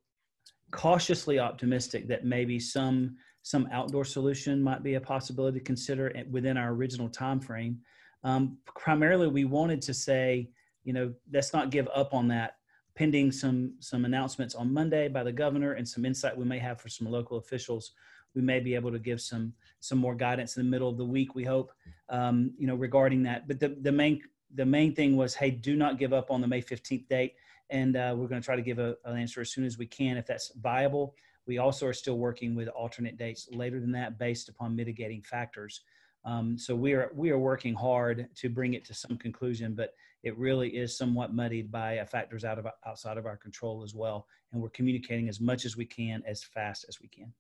cautiously 0.72 1.40
optimistic 1.40 2.10
that 2.10 2.26
maybe 2.26 2.60
some, 2.60 3.16
some 3.44 3.70
outdoor 3.72 4.04
solution 4.04 4.62
might 4.62 4.84
be 4.84 4.96
a 4.96 5.02
possibility 5.02 5.60
to 5.60 5.64
consider 5.64 6.12
within 6.30 6.58
our 6.58 6.72
original 6.72 7.08
time 7.08 7.40
frame. 7.40 7.80
Um, 8.26 8.58
primarily, 8.76 9.30
we 9.30 9.46
wanted 9.46 9.82
to 9.84 9.94
say, 9.94 10.50
you 10.84 10.92
know, 10.92 11.14
let's 11.32 11.54
not 11.54 11.70
give 11.70 11.88
up 11.96 12.14
on 12.14 12.28
that 12.28 12.56
pending 13.00 13.32
some 13.32 13.74
some 13.80 14.04
announcements 14.04 14.54
on 14.56 14.74
Monday 14.74 15.08
by 15.08 15.24
the 15.24 15.32
governor 15.32 15.72
and 15.78 15.88
some 15.88 16.04
insight 16.04 16.36
we 16.36 16.44
may 16.44 16.60
have 16.60 16.82
for 16.82 16.90
some 16.90 17.08
local 17.10 17.38
officials. 17.38 17.94
We 18.36 18.42
may 18.42 18.60
be 18.60 18.76
able 18.76 18.92
to 18.92 19.00
give 19.00 19.22
some 19.22 19.54
some 19.80 20.00
more 20.00 20.16
guidance 20.16 20.58
in 20.58 20.64
the 20.64 20.70
middle 20.70 20.90
of 20.90 20.98
the 20.98 21.06
week. 21.06 21.34
We 21.34 21.46
hope, 21.46 21.72
um, 22.10 22.52
you 22.60 22.68
know, 22.68 22.76
regarding 22.76 23.24
that. 23.24 23.48
But 23.48 23.62
the 23.62 23.70
the 23.88 23.92
main 24.02 24.22
the 24.54 24.66
main 24.66 24.94
thing 24.94 25.16
was, 25.16 25.34
hey, 25.34 25.52
do 25.52 25.78
not 25.78 25.98
give 25.98 26.12
up 26.12 26.30
on 26.30 26.42
the 26.42 26.48
May 26.48 26.62
fifteenth 26.62 27.08
date, 27.08 27.36
and 27.70 27.96
uh, 27.96 28.14
we're 28.18 28.28
going 28.28 28.42
to 28.42 28.46
try 28.46 28.58
to 28.58 28.62
give 28.70 28.80
a, 28.80 28.98
an 29.06 29.18
answer 29.18 29.40
as 29.40 29.50
soon 29.54 29.66
as 29.66 29.78
we 29.78 29.88
can 29.88 30.18
if 30.18 30.26
that's 30.28 30.52
viable. 30.56 31.16
We 31.48 31.58
also 31.58 31.88
are 31.88 31.94
still 31.94 32.18
working 32.18 32.54
with 32.54 32.68
alternate 32.68 33.18
dates 33.18 33.48
later 33.52 33.80
than 33.80 33.94
that 33.94 34.20
based 34.20 34.50
upon 34.50 34.76
mitigating 34.76 35.22
factors. 35.24 35.82
Um, 36.26 36.58
so 36.58 36.76
we 36.76 36.92
are 36.94 37.12
we 37.16 37.30
are 37.30 37.40
working 37.40 37.76
hard 37.76 38.28
to 38.36 38.50
bring 38.50 38.74
it 38.74 38.84
to 38.86 38.94
some 38.94 39.18
conclusion, 39.18 39.74
but 39.74 39.94
it 40.24 40.38
really 40.38 40.70
is 40.70 40.98
somewhat 40.98 41.34
muddied 41.34 41.72
by 41.72 42.04
factors 42.06 42.44
out 42.44 42.60
of 42.60 42.68
outside 42.86 43.18
of 43.18 43.26
our 43.26 43.38
control 43.38 43.84
as 43.84 43.96
well. 43.96 44.28
And 44.52 44.62
we're 44.62 44.70
communicating 44.70 45.30
as 45.30 45.40
much 45.40 45.66
as 45.66 45.78
we 45.78 45.86
can, 45.86 46.24
as 46.28 46.44
fast 46.44 46.86
as 46.88 47.00
we 47.00 47.08
can. 47.08 47.34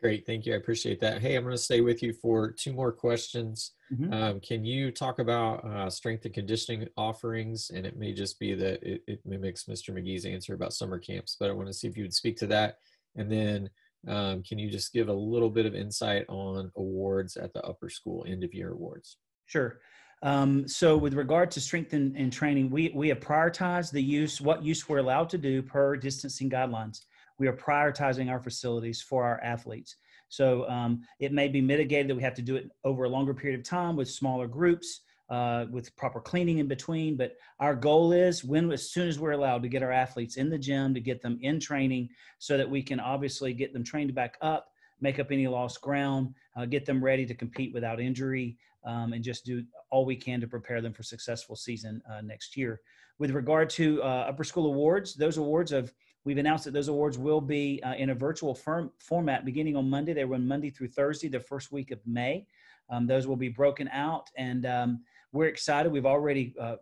Great, 0.00 0.26
thank 0.26 0.46
you. 0.46 0.52
I 0.52 0.56
appreciate 0.56 0.98
that. 1.00 1.22
Hey, 1.22 1.36
I'm 1.36 1.44
going 1.44 1.54
to 1.54 1.62
stay 1.62 1.80
with 1.80 2.02
you 2.02 2.12
for 2.12 2.50
two 2.50 2.72
more 2.72 2.90
questions. 2.90 3.74
Mhm. 3.92 4.12
Um, 4.12 4.40
can 4.40 4.64
you 4.64 4.90
talk 4.90 5.20
about 5.20 5.64
uh, 5.64 5.88
strength 5.90 6.24
and 6.24 6.34
conditioning 6.34 6.88
offerings? 6.96 7.70
And 7.70 7.86
it 7.86 7.96
may 7.96 8.12
just 8.12 8.40
be 8.40 8.54
that 8.54 8.82
it, 8.82 9.04
it 9.06 9.20
mimics 9.24 9.66
Mr. 9.66 9.90
McGee's 9.94 10.24
answer 10.24 10.54
about 10.54 10.72
summer 10.72 10.98
camps, 10.98 11.36
but 11.38 11.50
I 11.50 11.52
want 11.52 11.68
to 11.68 11.72
see 11.72 11.86
if 11.86 11.96
you 11.96 12.02
would 12.02 12.14
speak 12.14 12.36
to 12.38 12.48
that. 12.48 12.78
And 13.14 13.30
then 13.30 13.70
um, 14.08 14.42
can 14.42 14.58
you 14.58 14.70
just 14.70 14.92
give 14.92 15.08
a 15.08 15.12
little 15.12 15.50
bit 15.50 15.66
of 15.66 15.76
insight 15.76 16.24
on 16.28 16.72
awards 16.74 17.36
at 17.36 17.52
the 17.52 17.62
upper 17.62 17.88
school, 17.88 18.24
end 18.26 18.42
of 18.42 18.52
year 18.52 18.72
awards? 18.72 19.18
Sure. 19.46 19.78
Um, 20.22 20.68
so 20.68 20.96
with 20.96 21.14
regard 21.14 21.50
to 21.52 21.60
strength 21.60 21.92
and, 21.94 22.16
and 22.16 22.32
training, 22.32 22.70
we, 22.70 22.92
we 22.94 23.08
have 23.08 23.18
prioritized 23.18 23.90
the 23.90 24.02
use, 24.02 24.40
what 24.40 24.62
use 24.62 24.88
we're 24.88 24.98
allowed 24.98 25.28
to 25.30 25.38
do 25.38 25.62
per 25.62 25.96
distancing 25.96 26.48
guidelines. 26.48 27.00
We 27.38 27.48
are 27.48 27.56
prioritizing 27.56 28.30
our 28.30 28.40
facilities 28.40 29.02
for 29.02 29.24
our 29.24 29.40
athletes. 29.42 29.96
So 30.28 30.68
um, 30.68 31.02
it 31.18 31.32
may 31.32 31.48
be 31.48 31.60
mitigated 31.60 32.08
that 32.08 32.14
we 32.14 32.22
have 32.22 32.34
to 32.34 32.42
do 32.42 32.56
it 32.56 32.70
over 32.84 33.04
a 33.04 33.08
longer 33.08 33.34
period 33.34 33.58
of 33.58 33.66
time 33.66 33.96
with 33.96 34.08
smaller 34.08 34.46
groups, 34.46 35.00
uh, 35.28 35.66
with 35.70 35.94
proper 35.96 36.20
cleaning 36.20 36.58
in 36.58 36.68
between. 36.68 37.16
But 37.16 37.36
our 37.58 37.74
goal 37.74 38.12
is 38.12 38.44
when, 38.44 38.70
as 38.70 38.90
soon 38.90 39.08
as 39.08 39.18
we're 39.18 39.32
allowed 39.32 39.62
to 39.62 39.68
get 39.68 39.82
our 39.82 39.92
athletes 39.92 40.36
in 40.36 40.48
the 40.48 40.58
gym, 40.58 40.94
to 40.94 41.00
get 41.00 41.20
them 41.20 41.38
in 41.42 41.58
training 41.58 42.10
so 42.38 42.56
that 42.56 42.70
we 42.70 42.82
can 42.82 43.00
obviously 43.00 43.52
get 43.52 43.72
them 43.72 43.82
trained 43.82 44.14
back 44.14 44.36
up, 44.40 44.68
make 45.00 45.18
up 45.18 45.32
any 45.32 45.48
lost 45.48 45.80
ground, 45.80 46.32
uh, 46.56 46.64
get 46.64 46.86
them 46.86 47.02
ready 47.02 47.26
to 47.26 47.34
compete 47.34 47.74
without 47.74 48.00
injury, 48.00 48.56
um, 48.84 49.12
and 49.12 49.22
just 49.22 49.44
do 49.44 49.64
all 49.90 50.04
we 50.04 50.16
can 50.16 50.40
to 50.40 50.46
prepare 50.46 50.80
them 50.80 50.92
for 50.92 51.02
successful 51.02 51.56
season 51.56 52.02
uh, 52.10 52.20
next 52.20 52.56
year. 52.56 52.80
With 53.18 53.30
regard 53.30 53.70
to 53.70 54.02
uh, 54.02 54.26
upper 54.28 54.44
school 54.44 54.66
awards, 54.66 55.14
those 55.14 55.36
awards 55.36 55.70
have 55.70 55.92
we've 56.24 56.38
announced 56.38 56.64
that 56.64 56.72
those 56.72 56.88
awards 56.88 57.18
will 57.18 57.40
be 57.40 57.80
uh, 57.82 57.94
in 57.94 58.10
a 58.10 58.14
virtual 58.14 58.54
firm, 58.54 58.90
format 58.98 59.44
beginning 59.44 59.76
on 59.76 59.88
Monday. 59.88 60.12
They 60.12 60.24
run 60.24 60.46
Monday 60.46 60.70
through 60.70 60.88
Thursday, 60.88 61.28
the 61.28 61.40
first 61.40 61.72
week 61.72 61.90
of 61.90 62.00
May. 62.06 62.46
Um, 62.90 63.06
those 63.06 63.26
will 63.26 63.36
be 63.36 63.48
broken 63.48 63.88
out, 63.88 64.28
and 64.36 64.66
um, 64.66 65.00
we're 65.32 65.46
excited. 65.46 65.90
We've 65.90 66.06
already 66.06 66.54
uh, 66.60 66.76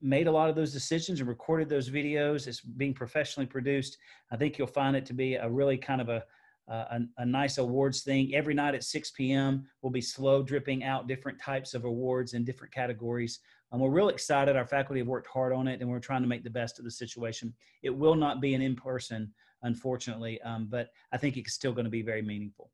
made 0.00 0.26
a 0.26 0.32
lot 0.32 0.48
of 0.48 0.56
those 0.56 0.72
decisions 0.72 1.20
and 1.20 1.28
recorded 1.28 1.68
those 1.68 1.90
videos. 1.90 2.46
It's 2.46 2.60
being 2.60 2.94
professionally 2.94 3.46
produced. 3.46 3.96
I 4.30 4.36
think 4.36 4.58
you'll 4.58 4.66
find 4.66 4.94
it 4.96 5.06
to 5.06 5.14
be 5.14 5.34
a 5.34 5.48
really 5.48 5.76
kind 5.76 6.00
of 6.00 6.08
a 6.08 6.24
a, 6.68 7.00
a, 7.18 7.26
nice 7.26 7.58
awards 7.58 8.02
thing. 8.02 8.34
Every 8.34 8.54
night 8.54 8.74
at 8.74 8.84
6 8.84 9.10
p.m., 9.12 9.66
we'll 9.82 9.92
be 9.92 10.00
slow 10.00 10.42
dripping 10.42 10.84
out 10.84 11.06
different 11.06 11.40
types 11.40 11.74
of 11.74 11.84
awards 11.84 12.34
in 12.34 12.44
different 12.44 12.74
categories. 12.74 13.40
Um, 13.72 13.80
we're 13.80 13.90
real 13.90 14.08
excited. 14.08 14.56
Our 14.56 14.66
faculty 14.66 15.00
have 15.00 15.08
worked 15.08 15.28
hard 15.28 15.52
on 15.52 15.68
it, 15.68 15.80
and 15.80 15.88
we're 15.88 16.00
trying 16.00 16.22
to 16.22 16.28
make 16.28 16.44
the 16.44 16.50
best 16.50 16.78
of 16.78 16.84
the 16.84 16.90
situation. 16.90 17.54
It 17.82 17.90
will 17.90 18.14
not 18.14 18.40
be 18.40 18.54
an 18.54 18.62
in 18.62 18.76
person, 18.76 19.32
unfortunately, 19.62 20.40
um, 20.42 20.66
but 20.68 20.90
I 21.12 21.16
think 21.16 21.36
it's 21.36 21.52
still 21.52 21.72
going 21.72 21.84
to 21.84 21.90
be 21.90 22.02
very 22.02 22.22
meaningful. 22.22 22.70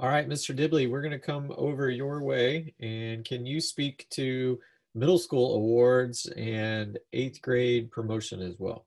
All 0.00 0.08
right, 0.08 0.28
Mr. 0.28 0.54
Dibley, 0.54 0.88
we're 0.88 1.02
going 1.02 1.12
to 1.12 1.18
come 1.18 1.52
over 1.56 1.88
your 1.88 2.20
way. 2.22 2.74
And 2.80 3.24
can 3.24 3.46
you 3.46 3.60
speak 3.60 4.06
to 4.10 4.58
middle 4.94 5.18
school 5.18 5.56
awards 5.56 6.26
and 6.36 6.98
eighth 7.12 7.40
grade 7.42 7.90
promotion 7.90 8.40
as 8.40 8.56
well? 8.58 8.86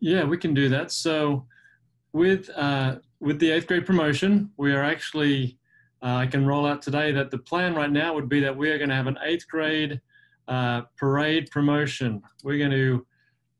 Yeah, 0.00 0.24
we 0.24 0.36
can 0.36 0.54
do 0.54 0.68
that. 0.68 0.92
So 0.92 1.46
with 2.12 2.50
uh, 2.56 2.96
with 3.20 3.38
the 3.38 3.50
eighth 3.50 3.66
grade 3.66 3.86
promotion, 3.86 4.50
we 4.56 4.72
are 4.72 4.82
actually 4.82 5.58
uh, 6.02 6.16
I 6.16 6.26
can 6.26 6.46
roll 6.46 6.66
out 6.66 6.82
today 6.82 7.12
that 7.12 7.30
the 7.30 7.38
plan 7.38 7.74
right 7.74 7.90
now 7.90 8.14
would 8.14 8.28
be 8.28 8.40
that 8.40 8.56
we 8.56 8.70
are 8.70 8.78
going 8.78 8.90
to 8.90 8.94
have 8.94 9.06
an 9.06 9.18
eighth 9.24 9.48
grade 9.48 10.00
uh, 10.48 10.82
parade 10.96 11.50
promotion. 11.50 12.22
We're 12.44 12.58
going 12.58 12.70
to 12.70 13.06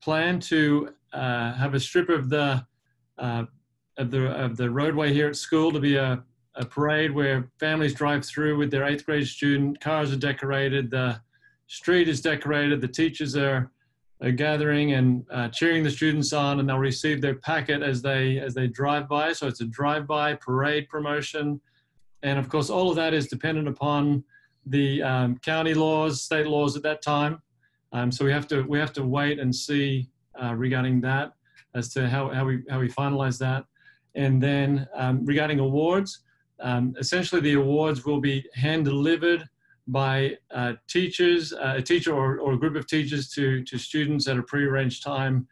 plan 0.02 0.38
to 0.40 0.90
uh, 1.12 1.52
have 1.54 1.74
a 1.74 1.80
strip 1.80 2.08
of 2.08 2.28
the 2.28 2.64
uh, 3.18 3.44
of 3.96 4.10
the 4.10 4.26
of 4.26 4.56
the 4.56 4.68
roadway 4.68 5.12
here 5.12 5.28
at 5.28 5.36
school 5.36 5.72
to 5.72 5.80
be 5.80 5.96
a, 5.96 6.22
a 6.54 6.64
parade 6.64 7.12
where 7.12 7.50
families 7.58 7.94
drive 7.94 8.24
through 8.24 8.58
with 8.58 8.70
their 8.70 8.84
eighth 8.84 9.06
grade 9.06 9.26
student. 9.26 9.80
Cars 9.80 10.12
are 10.12 10.16
decorated. 10.16 10.90
The 10.90 11.20
street 11.66 12.08
is 12.08 12.20
decorated. 12.20 12.80
The 12.80 12.88
teachers 12.88 13.36
are, 13.36 13.70
are 14.22 14.30
gathering 14.30 14.92
and 14.92 15.24
uh, 15.30 15.48
cheering 15.48 15.82
the 15.82 15.90
students 15.90 16.32
on, 16.32 16.60
and 16.60 16.68
they'll 16.68 16.78
receive 16.78 17.20
their 17.20 17.36
packet 17.36 17.82
as 17.82 18.02
they 18.02 18.38
as 18.38 18.54
they 18.54 18.66
drive 18.66 19.08
by. 19.08 19.32
So 19.32 19.46
it's 19.46 19.60
a 19.60 19.66
drive-by 19.66 20.34
parade 20.34 20.88
promotion, 20.88 21.60
and 22.22 22.38
of 22.38 22.48
course, 22.48 22.70
all 22.70 22.90
of 22.90 22.96
that 22.96 23.14
is 23.14 23.26
dependent 23.26 23.68
upon 23.68 24.24
the 24.66 25.02
um, 25.02 25.38
county 25.38 25.74
laws, 25.74 26.22
state 26.22 26.46
laws 26.46 26.76
at 26.76 26.82
that 26.82 27.02
time. 27.02 27.40
Um, 27.92 28.10
so 28.10 28.24
we 28.24 28.32
have 28.32 28.48
to 28.48 28.62
we 28.62 28.78
have 28.78 28.92
to 28.94 29.04
wait 29.04 29.38
and 29.38 29.54
see 29.54 30.08
uh, 30.42 30.54
regarding 30.54 31.00
that 31.02 31.32
as 31.74 31.88
to 31.90 32.08
how, 32.08 32.28
how 32.30 32.44
we 32.44 32.62
how 32.68 32.80
we 32.80 32.88
finalize 32.88 33.38
that. 33.38 33.64
And 34.14 34.42
then 34.42 34.88
um, 34.94 35.24
regarding 35.24 35.60
awards, 35.60 36.20
um, 36.60 36.94
essentially 36.98 37.40
the 37.40 37.54
awards 37.54 38.04
will 38.04 38.20
be 38.20 38.44
hand 38.54 38.86
delivered 38.86 39.44
by 39.88 40.36
uh, 40.50 40.74
teachers, 40.88 41.52
uh, 41.52 41.74
a 41.76 41.82
teacher 41.82 42.12
or, 42.12 42.38
or 42.40 42.54
a 42.54 42.58
group 42.58 42.76
of 42.76 42.86
teachers 42.86 43.28
to, 43.30 43.62
to 43.64 43.78
students 43.78 44.26
at 44.26 44.36
a 44.36 44.42
prearranged 44.42 45.02
time 45.02 45.46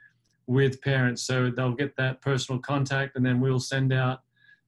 with 0.46 0.80
parents. 0.82 1.22
So 1.22 1.50
they'll 1.50 1.74
get 1.74 1.96
that 1.96 2.20
personal 2.20 2.60
contact 2.60 3.16
and 3.16 3.24
then 3.24 3.40
we'll 3.40 3.60
send 3.60 3.92
out 3.92 4.20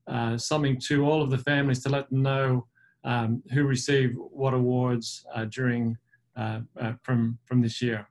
uh, 0.07 0.39
something 0.39 0.79
to 0.87 1.05
all 1.05 1.23
of 1.23 1.31
the 1.31 1.39
families 1.39 1.83
to 1.83 1.89
let 1.89 2.09
them 2.11 2.23
know 2.23 2.67
um, 3.05 3.43
who 3.53 3.65
received 3.65 4.17
what 4.17 4.55
awards 4.55 5.25
uh, 5.35 5.45
during 5.47 5.97
uh, 6.37 6.61
uh, 6.81 6.93
from, 7.03 7.39
from 7.45 7.61
this 7.61 7.83
year. 7.83 8.07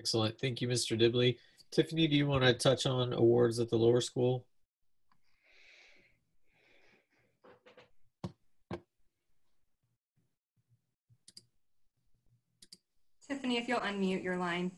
Excellent. 0.00 0.38
Thank 0.40 0.60
you, 0.60 0.68
Mr. 0.68 0.98
Dibley. 0.98 1.38
Tiffany, 1.70 2.06
do 2.06 2.16
you 2.16 2.26
want 2.26 2.44
to 2.44 2.54
touch 2.54 2.86
on 2.86 3.12
awards 3.12 3.58
at 3.58 3.68
the 3.68 3.76
lower 3.76 4.00
school? 4.00 4.44
Tiffany, 13.28 13.58
if 13.58 13.68
you'll 13.68 13.80
unmute 13.80 14.24
your 14.24 14.38
line. 14.38 14.72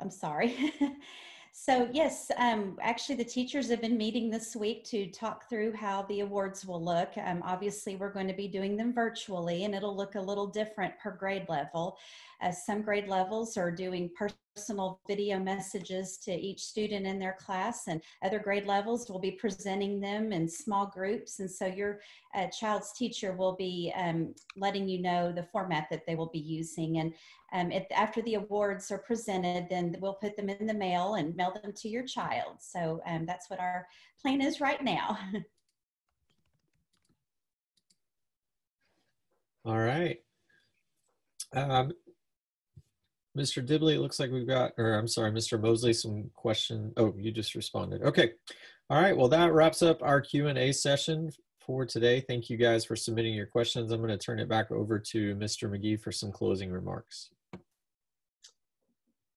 I'm 0.00 0.10
sorry. 0.10 0.72
so 1.52 1.88
yes, 1.92 2.30
um, 2.38 2.78
actually 2.80 3.16
the 3.16 3.24
teachers 3.24 3.68
have 3.68 3.82
been 3.82 3.98
meeting 3.98 4.30
this 4.30 4.56
week 4.56 4.84
to 4.84 5.06
talk 5.10 5.48
through 5.50 5.72
how 5.72 6.02
the 6.02 6.20
awards 6.20 6.64
will 6.64 6.82
look. 6.82 7.10
Um, 7.22 7.42
obviously 7.44 7.96
we're 7.96 8.12
going 8.12 8.26
to 8.28 8.34
be 8.34 8.48
doing 8.48 8.74
them 8.74 8.94
virtually 8.94 9.64
and 9.64 9.74
it'll 9.74 9.94
look 9.94 10.14
a 10.14 10.20
little 10.20 10.46
different 10.46 10.98
per 10.98 11.10
grade 11.10 11.46
level. 11.50 11.98
As 12.40 12.64
some 12.64 12.80
grade 12.80 13.06
levels 13.06 13.58
are 13.58 13.70
doing 13.70 14.10
personal 14.54 15.00
video 15.08 15.38
messages 15.38 16.16
to 16.16 16.32
each 16.32 16.62
student 16.62 17.06
in 17.06 17.18
their 17.18 17.36
class 17.40 17.88
and 17.88 18.00
other 18.22 18.38
grade 18.38 18.66
levels 18.66 19.10
will 19.10 19.18
be 19.18 19.32
presenting 19.32 20.00
them 20.00 20.32
in 20.32 20.48
small 20.48 20.86
groups. 20.86 21.40
And 21.40 21.50
so 21.50 21.66
your 21.66 21.98
uh, 22.36 22.46
child's 22.48 22.92
teacher 22.92 23.32
will 23.32 23.56
be 23.56 23.92
um, 23.96 24.32
letting 24.56 24.88
you 24.88 25.02
know 25.02 25.32
the 25.32 25.48
format 25.50 25.88
that 25.90 26.06
they 26.06 26.14
will 26.14 26.30
be 26.30 26.38
using. 26.38 26.98
And 26.98 27.14
um, 27.52 27.72
if, 27.72 27.84
after 27.94 28.22
the 28.22 28.34
awards 28.34 28.92
are 28.92 28.98
presented, 28.98 29.66
then 29.68 29.96
we'll 30.00 30.14
put 30.14 30.36
them 30.36 30.48
in 30.48 30.68
the 30.68 30.74
mail 30.74 31.14
and 31.14 31.34
mail 31.34 31.52
them 31.60 31.72
to 31.72 31.88
your 31.88 32.04
child. 32.04 32.58
So 32.60 33.00
um, 33.06 33.26
that's 33.26 33.50
what 33.50 33.58
our 33.58 33.88
plan 34.22 34.40
is 34.40 34.60
right 34.60 34.84
now. 34.84 35.18
All 39.64 39.78
right. 39.78 40.20
Mr. 43.36 43.64
Dibley, 43.64 43.94
it 43.94 44.00
looks 44.00 44.20
like 44.20 44.30
we've 44.30 44.46
got, 44.46 44.72
or 44.78 44.94
I'm 44.94 45.08
sorry, 45.08 45.32
Mr. 45.32 45.60
Mosley, 45.60 45.92
some 45.92 46.30
question. 46.34 46.92
Oh, 46.96 47.14
you 47.18 47.32
just 47.32 47.54
responded. 47.54 48.02
Okay. 48.02 48.32
All 48.90 49.00
right. 49.00 49.16
Well, 49.16 49.28
that 49.28 49.52
wraps 49.52 49.82
up 49.82 50.02
our 50.02 50.20
Q&A 50.20 50.72
session 50.72 51.30
for 51.58 51.84
today. 51.84 52.20
Thank 52.20 52.48
you 52.48 52.56
guys 52.56 52.84
for 52.84 52.94
submitting 52.94 53.34
your 53.34 53.46
questions. 53.46 53.90
I'm 53.90 54.00
going 54.00 54.16
to 54.16 54.18
turn 54.18 54.38
it 54.38 54.48
back 54.48 54.70
over 54.70 54.98
to 54.98 55.34
Mr. 55.34 55.68
McGee 55.68 56.00
for 56.00 56.12
some 56.12 56.30
closing 56.30 56.70
remarks. 56.70 57.30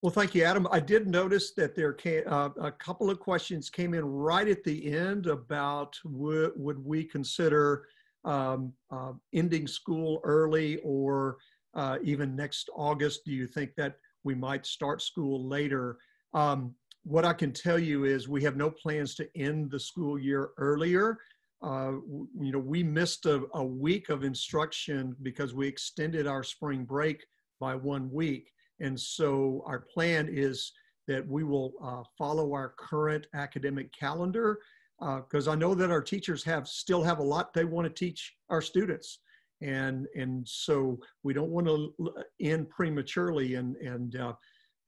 Well, 0.03 0.11
thank 0.11 0.35
you, 0.35 0.43
Adam. 0.43 0.67
I 0.71 0.79
did 0.79 1.07
notice 1.07 1.53
that 1.53 1.75
there 1.75 1.93
came, 1.93 2.23
uh, 2.27 2.49
a 2.61 2.71
couple 2.71 3.09
of 3.09 3.19
questions 3.19 3.69
came 3.69 3.95
in 3.95 4.05
right 4.05 4.47
at 4.47 4.63
the 4.63 4.93
end 4.93 5.25
about 5.25 5.97
would 6.05 6.85
we 6.85 7.03
consider 7.03 7.87
um, 8.23 8.73
uh, 8.91 9.13
ending 9.33 9.65
school 9.65 10.19
early 10.23 10.77
or 10.83 11.37
uh, 11.78 11.97
even 12.03 12.36
next 12.36 12.69
August? 12.75 13.23
Do 13.23 13.32
you 13.32 13.47
think 13.47 13.71
that 13.78 13.95
we 14.23 14.36
might 14.36 14.65
start 14.65 15.01
school 15.01 15.47
later? 15.47 15.97
Um, 16.34 16.75
what 17.03 17.23
I 17.23 17.32
can 17.32 17.53
tell 17.53 17.80
you 17.80 18.03
is 18.03 18.28
we 18.28 18.43
have 18.43 18.57
no 18.57 18.69
plans 18.69 19.15
to 19.15 19.30
end 19.38 19.71
the 19.71 19.80
school 19.80 20.19
year 20.19 20.49
earlier. 20.57 21.19
Uh, 21.61 21.93
you 22.39 22.51
know, 22.51 22.59
we 22.59 22.84
missed 22.84 23.25
a, 23.25 23.43
a, 23.53 23.63
week 23.63 24.09
of 24.09 24.23
instruction 24.23 25.15
because 25.23 25.55
we 25.55 25.67
extended 25.67 26.28
our 26.28 26.43
spring 26.43 26.84
break 26.84 27.25
by 27.59 27.73
one 27.73 28.11
week. 28.11 28.51
And 28.80 28.99
so 28.99 29.63
our 29.65 29.80
plan 29.80 30.28
is 30.30 30.71
that 31.07 31.28
we 31.28 31.43
will 31.43 31.73
uh, 31.82 32.03
follow 32.17 32.53
our 32.53 32.75
current 32.78 33.25
academic 33.34 33.91
calendar 33.97 34.59
because 34.99 35.47
uh, 35.47 35.51
I 35.51 35.55
know 35.55 35.73
that 35.73 35.91
our 35.91 36.01
teachers 36.01 36.43
have 36.43 36.67
still 36.67 37.03
have 37.03 37.19
a 37.19 37.23
lot 37.23 37.53
they 37.53 37.65
want 37.65 37.86
to 37.86 37.93
teach 37.93 38.36
our 38.49 38.61
students. 38.61 39.19
And, 39.62 40.08
and 40.16 40.47
so 40.47 40.99
we 41.24 41.34
don't 41.34 41.49
want 41.49 41.68
to 41.68 41.93
end 42.39 42.70
prematurely 42.70 43.55
and, 43.55 43.76
and 43.78 44.16
uh, 44.16 44.34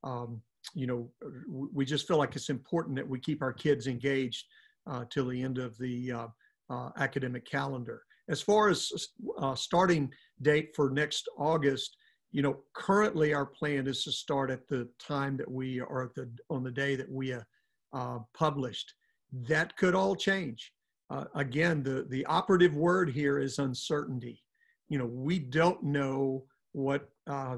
um, 0.04 0.40
you 0.74 0.86
know, 0.86 1.10
we 1.48 1.84
just 1.84 2.06
feel 2.06 2.18
like 2.18 2.36
it's 2.36 2.50
important 2.50 2.96
that 2.96 3.08
we 3.08 3.18
keep 3.18 3.42
our 3.42 3.52
kids 3.52 3.86
engaged 3.86 4.46
uh, 4.86 5.04
till 5.10 5.28
the 5.28 5.42
end 5.42 5.58
of 5.58 5.76
the 5.78 6.12
uh, 6.12 6.26
uh, 6.68 6.90
academic 6.98 7.44
calendar. 7.44 8.02
As 8.28 8.40
far 8.40 8.68
as 8.68 8.92
uh, 9.38 9.54
starting 9.54 10.10
date 10.42 10.70
for 10.76 10.90
next 10.90 11.28
August, 11.36 11.96
you 12.30 12.42
know, 12.42 12.58
currently 12.74 13.34
our 13.34 13.46
plan 13.46 13.86
is 13.88 14.04
to 14.04 14.12
start 14.12 14.50
at 14.50 14.68
the 14.68 14.88
time 15.00 15.36
that 15.36 15.50
we 15.50 15.80
are 15.80 16.04
at 16.04 16.14
the 16.14 16.30
on 16.48 16.62
the 16.62 16.70
day 16.70 16.94
that 16.94 17.10
we 17.10 17.34
uh, 17.92 18.18
published. 18.34 18.94
That 19.48 19.76
could 19.76 19.94
all 19.94 20.14
change. 20.14 20.72
Again, 21.34 21.82
the 21.82 22.06
the 22.08 22.24
operative 22.26 22.76
word 22.76 23.10
here 23.10 23.40
is 23.40 23.58
uncertainty. 23.58 24.40
You 24.90 24.98
know, 24.98 25.06
we 25.06 25.38
don't 25.38 25.82
know 25.82 26.44
what 26.72 27.08
uh, 27.26 27.56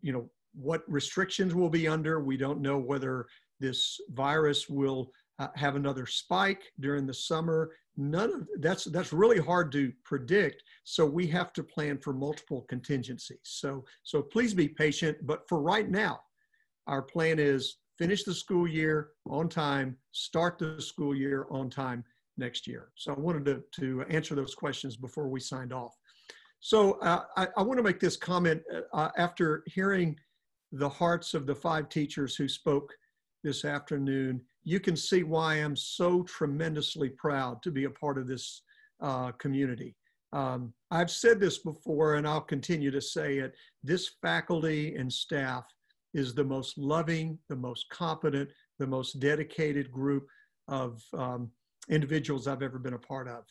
you 0.00 0.12
know 0.12 0.30
what 0.54 0.82
restrictions 0.88 1.54
we'll 1.54 1.68
be 1.68 1.86
under. 1.86 2.20
We 2.20 2.38
don't 2.38 2.62
know 2.62 2.78
whether 2.78 3.26
this 3.58 4.00
virus 4.12 4.68
will 4.68 5.12
uh, 5.38 5.48
have 5.54 5.76
another 5.76 6.06
spike 6.06 6.62
during 6.80 7.06
the 7.06 7.14
summer. 7.14 7.72
None 7.96 8.32
of 8.32 8.48
that's 8.60 8.84
that's 8.84 9.12
really 9.12 9.38
hard 9.38 9.70
to 9.72 9.92
predict. 10.04 10.62
So 10.84 11.04
we 11.04 11.26
have 11.26 11.52
to 11.54 11.62
plan 11.62 11.98
for 11.98 12.14
multiple 12.14 12.62
contingencies. 12.68 13.40
So 13.42 13.84
so 14.04 14.22
please 14.22 14.54
be 14.54 14.68
patient. 14.68 15.18
But 15.26 15.46
for 15.48 15.60
right 15.60 15.90
now, 15.90 16.20
our 16.86 17.02
plan 17.02 17.38
is 17.38 17.76
finish 17.98 18.24
the 18.24 18.32
school 18.32 18.66
year 18.66 19.10
on 19.28 19.48
time, 19.48 19.96
start 20.12 20.58
the 20.58 20.80
school 20.80 21.14
year 21.14 21.46
on 21.50 21.68
time 21.68 22.02
next 22.38 22.66
year. 22.66 22.88
So 22.94 23.12
I 23.12 23.20
wanted 23.20 23.44
to, 23.44 23.62
to 23.80 24.02
answer 24.08 24.34
those 24.34 24.54
questions 24.54 24.96
before 24.96 25.28
we 25.28 25.38
signed 25.38 25.72
off. 25.72 25.94
So 26.60 26.92
uh, 27.00 27.22
I, 27.36 27.48
I 27.56 27.62
want 27.62 27.78
to 27.78 27.82
make 27.82 28.00
this 28.00 28.16
comment 28.16 28.62
uh, 28.92 29.08
after 29.16 29.62
hearing 29.66 30.16
the 30.72 30.88
hearts 30.88 31.34
of 31.34 31.46
the 31.46 31.54
five 31.54 31.88
teachers 31.88 32.36
who 32.36 32.48
spoke 32.48 32.92
this 33.42 33.64
afternoon, 33.64 34.42
you 34.62 34.78
can 34.78 34.96
see 34.96 35.22
why 35.22 35.54
I'm 35.54 35.74
so 35.74 36.22
tremendously 36.24 37.08
proud 37.08 37.62
to 37.62 37.70
be 37.70 37.84
a 37.84 37.90
part 37.90 38.18
of 38.18 38.28
this 38.28 38.62
uh, 39.00 39.32
community. 39.32 39.96
Um, 40.32 40.72
I've 40.90 41.10
said 41.10 41.40
this 41.40 41.58
before 41.58 42.16
and 42.16 42.28
I'll 42.28 42.40
continue 42.40 42.90
to 42.90 43.00
say 43.00 43.38
it. 43.38 43.54
This 43.82 44.10
faculty 44.22 44.94
and 44.94 45.12
staff 45.12 45.64
is 46.12 46.34
the 46.34 46.44
most 46.44 46.76
loving, 46.76 47.38
the 47.48 47.56
most 47.56 47.88
competent, 47.88 48.50
the 48.78 48.86
most 48.86 49.18
dedicated 49.18 49.90
group 49.90 50.26
of 50.68 51.02
um, 51.14 51.50
individuals 51.88 52.46
I've 52.46 52.62
ever 52.62 52.78
been 52.78 52.94
a 52.94 52.98
part 52.98 53.28
of. 53.28 53.44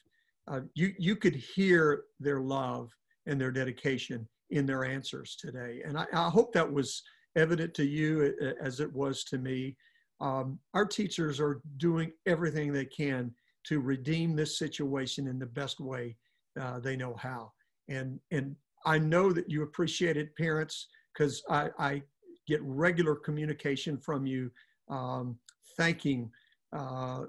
Uh, 0.48 0.62
you, 0.74 0.94
you 0.98 1.16
could 1.16 1.36
hear 1.36 2.04
their 2.20 2.40
love 2.40 2.92
and 3.26 3.40
their 3.40 3.52
dedication 3.52 4.28
in 4.50 4.66
their 4.66 4.84
answers 4.84 5.36
today. 5.40 5.82
And 5.86 5.98
I, 5.98 6.06
I 6.14 6.30
hope 6.30 6.54
that 6.54 6.72
was 6.72 7.04
evident 7.36 7.74
to 7.76 7.86
you 7.86 8.34
as 8.62 8.80
it 8.80 8.92
was 8.92 9.24
to 9.26 9.38
me. 9.38 9.76
Um, 10.22 10.60
our 10.74 10.86
teachers 10.86 11.40
are 11.40 11.62
doing 11.78 12.12
everything 12.26 12.74
they 12.74 12.86
can 12.86 13.32
to 13.68 13.80
redeem 13.80 14.36
this 14.36 14.58
situation 14.58 15.28
in 15.28 15.38
the 15.38 15.46
best 15.46 15.80
way 15.80 16.18
uh, 16.60 16.80
they 16.80 16.96
know 16.96 17.16
how. 17.18 17.52
And, 17.88 18.20
and 18.32 18.56
I 18.86 18.98
know 18.98 19.32
that 19.32 19.50
you 19.50 19.64
appreciate 19.64 20.18
it, 20.18 20.36
parents, 20.36 20.88
because 21.14 21.44
I, 21.50 21.70
I, 21.78 22.02
get 22.48 22.62
regular 22.64 23.14
communication 23.16 23.96
from 23.96 24.26
you 24.26 24.50
um, 24.90 25.38
thanking, 25.78 26.32
uh, 26.76 27.26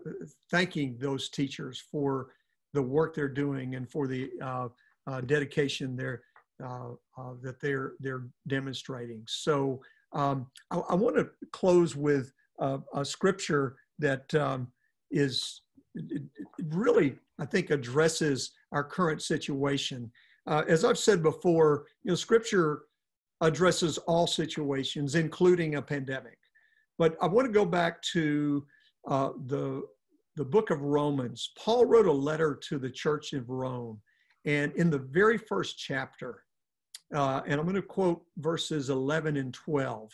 thanking 0.50 0.96
those 0.98 1.28
teachers 1.28 1.84
for 1.92 2.28
the 2.73 2.83
work 2.83 3.14
they're 3.14 3.29
doing 3.29 3.75
and 3.75 3.91
for 3.91 4.07
the 4.07 4.31
uh, 4.43 4.68
uh 5.07 5.21
dedication 5.23 5.97
they're, 5.97 6.23
uh, 6.62 6.91
uh, 7.18 7.33
that 7.43 7.61
they're 7.61 7.93
they're 8.01 8.27
demonstrating. 8.47 9.23
So 9.27 9.81
um, 10.12 10.47
I, 10.71 10.79
I 10.79 10.95
want 10.95 11.16
to 11.16 11.31
close 11.53 11.97
with 11.97 12.33
a, 12.59 13.05
scripture 13.05 13.77
that 13.99 14.35
um, 14.35 14.68
is 15.11 15.62
really 16.68 17.16
I 17.41 17.47
think 17.47 17.71
addresses 17.71 18.53
our 18.73 18.85
current 18.85 19.23
situation. 19.23 20.11
Uh, 20.47 20.62
as 20.68 20.85
I've 20.85 20.99
said 20.99 21.23
before, 21.23 21.87
you 22.05 22.11
know, 22.11 22.14
Scripture 22.14 22.83
addresses 23.41 23.99
all 23.99 24.27
situations, 24.27 25.14
including 25.14 25.77
a 25.77 25.83
pandemic. 25.83 26.39
But 26.99 27.16
I 27.23 27.27
want 27.27 27.47
to 27.47 27.53
go 27.53 27.64
back 27.64 28.03
to 28.12 28.66
uh, 29.09 29.31
the 29.47 29.83
the 30.37 30.45
book 30.45 30.70
of 30.70 30.81
Romans. 30.83 31.53
Paul 31.59 31.87
wrote 31.87 32.07
a 32.07 32.12
letter 32.12 32.59
to 32.68 32.78
the 32.78 32.91
church 32.91 33.33
of 33.33 33.49
Rome, 33.51 34.01
and 34.45 34.72
in 34.72 34.91
the 34.91 34.99
very 34.99 35.39
first 35.39 35.78
chapter, 35.78 36.45
uh, 37.14 37.43
and 37.47 37.59
I'm 37.59 37.66
going 37.66 37.74
to 37.74 37.83
quote 37.83 38.22
verses 38.39 38.91
11 38.91 39.37
and 39.37 39.53
12. 39.53 40.11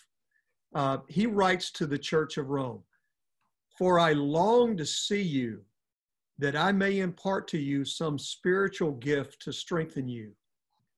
Uh, 0.74 0.98
he 1.08 1.26
writes 1.26 1.70
to 1.72 1.86
the 1.86 1.98
church 1.98 2.38
of 2.38 2.48
Rome, 2.48 2.82
For 3.78 3.98
I 3.98 4.12
long 4.12 4.76
to 4.76 4.86
see 4.86 5.22
you, 5.22 5.62
that 6.38 6.56
I 6.56 6.72
may 6.72 6.98
impart 6.98 7.48
to 7.48 7.58
you 7.58 7.84
some 7.84 8.18
spiritual 8.18 8.92
gift 8.92 9.40
to 9.42 9.52
strengthen 9.52 10.08
you. 10.08 10.32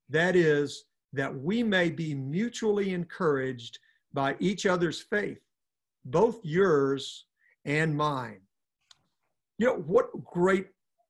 That 0.08 0.36
is, 0.36 0.84
that 1.12 1.34
we 1.34 1.62
may 1.62 1.90
be 1.90 2.14
mutually 2.14 2.92
encouraged 2.92 3.78
by 4.12 4.36
each 4.40 4.66
other's 4.66 5.00
faith, 5.00 5.40
both 6.04 6.40
yours 6.42 7.26
and 7.64 7.96
mine. 7.96 8.40
You 9.58 9.66
know, 9.66 9.76
what 9.86 10.24
great 10.24 10.68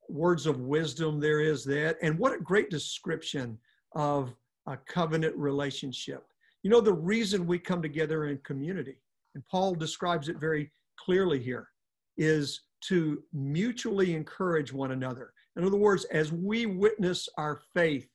words 0.09 0.47
of 0.47 0.61
wisdom 0.61 1.21
there 1.21 1.41
is 1.41 1.65
that, 1.65 1.99
and 2.03 2.19
what 2.19 2.33
a 2.33 2.39
great 2.43 2.71
description 2.71 3.59
of 3.95 4.35
a 4.67 4.77
covenant 4.77 5.37
relationship. 5.37 6.25
You 6.63 6.71
know, 6.71 6.81
the 6.81 6.93
reason 6.93 7.47
we 7.47 7.59
come 7.59 7.83
together 7.83 8.27
in 8.27 8.39
community, 8.39 8.97
and 9.35 9.45
Paul 9.51 9.75
describes 9.75 10.29
it 10.29 10.39
very 10.39 10.71
clearly 10.97 11.39
here, 11.39 11.69
is 12.17 12.63
to 12.81 13.23
mutually 13.33 14.15
encourage 14.15 14.73
one 14.73 14.93
another. 14.93 15.33
In 15.57 15.65
other 15.65 15.77
words, 15.77 16.05
as 16.07 16.33
we 16.33 16.67
witness 16.67 17.29
our 17.37 17.61
faith 17.75 18.09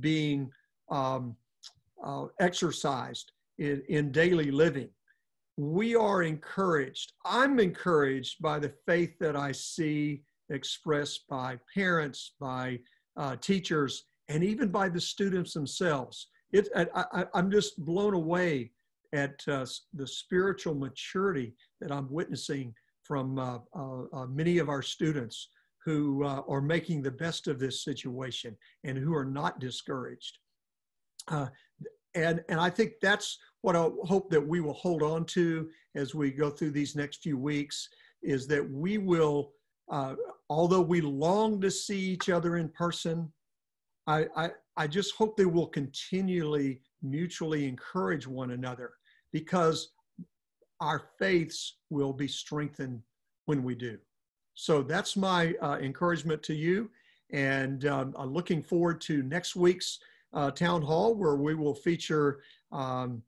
being 0.00 0.50
um, 0.90 1.36
uh, 2.04 2.26
exercised 2.40 3.32
in, 3.58 3.82
in 3.88 4.12
daily 4.12 4.50
living, 4.50 4.88
we 5.56 5.94
are 5.94 6.22
encouraged. 6.22 7.12
I'm 7.24 7.60
encouraged 7.60 8.40
by 8.40 8.58
the 8.58 8.72
faith 8.86 9.18
that 9.20 9.36
I 9.36 9.52
see 9.52 10.22
expressed 10.50 11.26
by 11.28 11.58
parents, 11.74 12.34
by 12.40 12.78
uh, 13.16 13.36
teachers, 13.36 14.04
and 14.28 14.42
even 14.42 14.68
by 14.68 14.88
the 14.88 15.00
students 15.00 15.52
themselves. 15.52 16.28
It, 16.52 16.68
I, 16.74 17.26
am 17.34 17.50
just 17.50 17.82
blown 17.84 18.14
away 18.14 18.72
at 19.14 19.40
uh, 19.48 19.66
the 19.94 20.06
spiritual 20.06 20.74
maturity 20.74 21.54
that 21.80 21.90
I'm 21.90 22.10
witnessing 22.10 22.74
from 23.02 23.38
uh, 23.38 23.58
uh, 23.74 24.02
uh 24.12 24.26
many 24.26 24.58
of 24.58 24.68
our 24.68 24.82
students 24.82 25.48
who 25.84 26.24
uh, 26.24 26.42
are 26.48 26.60
making 26.60 27.02
the 27.02 27.10
best 27.10 27.48
of 27.48 27.58
this 27.58 27.82
situation 27.82 28.56
and 28.84 28.96
who 28.96 29.14
are 29.14 29.24
not 29.24 29.60
discouraged. 29.60 30.38
And, 32.14 32.44
and 32.48 32.60
I 32.60 32.68
think 32.68 32.92
that's 33.00 33.38
what 33.62 33.76
I 33.76 33.88
hope 34.04 34.30
that 34.30 34.46
we 34.46 34.60
will 34.60 34.74
hold 34.74 35.02
on 35.02 35.24
to 35.26 35.70
as 35.94 36.14
we 36.14 36.30
go 36.30 36.50
through 36.50 36.72
these 36.72 36.94
next 36.94 37.22
few 37.22 37.38
weeks 37.38 37.88
is 38.22 38.46
that 38.48 38.68
we 38.70 38.98
will, 38.98 39.52
although 40.50 40.82
we 40.82 41.00
long 41.00 41.60
to 41.60 41.70
see 41.70 41.98
each 41.98 42.28
other 42.28 42.56
in 42.56 42.68
person, 42.68 43.32
I, 44.06 44.26
I, 44.36 44.50
I 44.76 44.86
just 44.86 45.14
hope 45.14 45.36
they 45.36 45.46
will 45.46 45.68
continually 45.68 46.80
mutually 47.02 47.66
encourage 47.66 48.26
one 48.26 48.50
another 48.50 48.92
because 49.32 49.92
our 50.80 51.02
faiths 51.18 51.76
will 51.90 52.12
be 52.12 52.28
strengthened 52.28 53.00
when 53.46 53.62
we 53.62 53.74
do. 53.74 53.98
So 54.54 54.82
that's 54.82 55.16
my 55.16 55.54
uh, 55.62 55.78
encouragement 55.80 56.42
to 56.44 56.54
you. 56.54 56.90
And 57.32 57.86
um, 57.86 58.14
I'm 58.18 58.32
looking 58.34 58.62
forward 58.62 59.00
to 59.02 59.22
next 59.22 59.56
week's 59.56 60.00
uh, 60.34 60.50
town 60.50 60.82
hall 60.82 61.14
where 61.14 61.36
we 61.36 61.54
will 61.54 61.74
feature 61.74 62.40
um, 62.72 63.22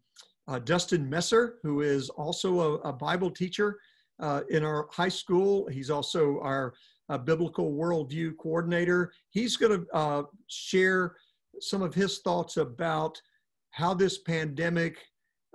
uh, 0.49 0.59
Dustin 0.59 1.09
Messer, 1.09 1.57
who 1.63 1.81
is 1.81 2.11
also 2.11 2.61
a, 2.61 2.89
a 2.89 2.93
Bible 2.93 3.31
teacher 3.31 3.79
uh, 4.21 4.43
in 4.51 4.65
our 4.65 4.89
high 4.93 5.09
school. 5.09 5.67
He's 5.69 5.91
also 5.91 6.41
our 6.41 6.75
a 7.11 7.19
biblical 7.19 7.73
worldview 7.73 8.37
coordinator. 8.39 9.13
He's 9.31 9.57
going 9.57 9.81
to 9.81 9.95
uh, 9.95 10.23
share 10.47 11.17
some 11.61 11.83
of 11.83 11.95
his 11.95 12.21
thoughts 12.21 12.57
about 12.57 13.21
how 13.73 13.93
this 13.95 14.19
pandemic 14.19 14.99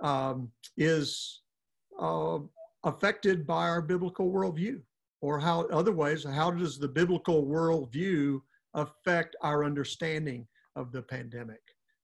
um, 0.02 0.50
is 0.76 1.42
uh, 2.00 2.38
affected 2.84 3.46
by 3.46 3.68
our 3.68 3.82
biblical 3.82 4.30
worldview, 4.30 4.80
or 5.20 5.38
how 5.38 5.66
otherwise, 5.72 6.24
how 6.24 6.50
does 6.50 6.78
the 6.78 6.88
biblical 6.88 7.44
worldview 7.46 8.40
affect 8.74 9.36
our 9.42 9.64
understanding 9.64 10.46
of 10.76 10.92
the 10.92 11.02
pandemic? 11.02 11.60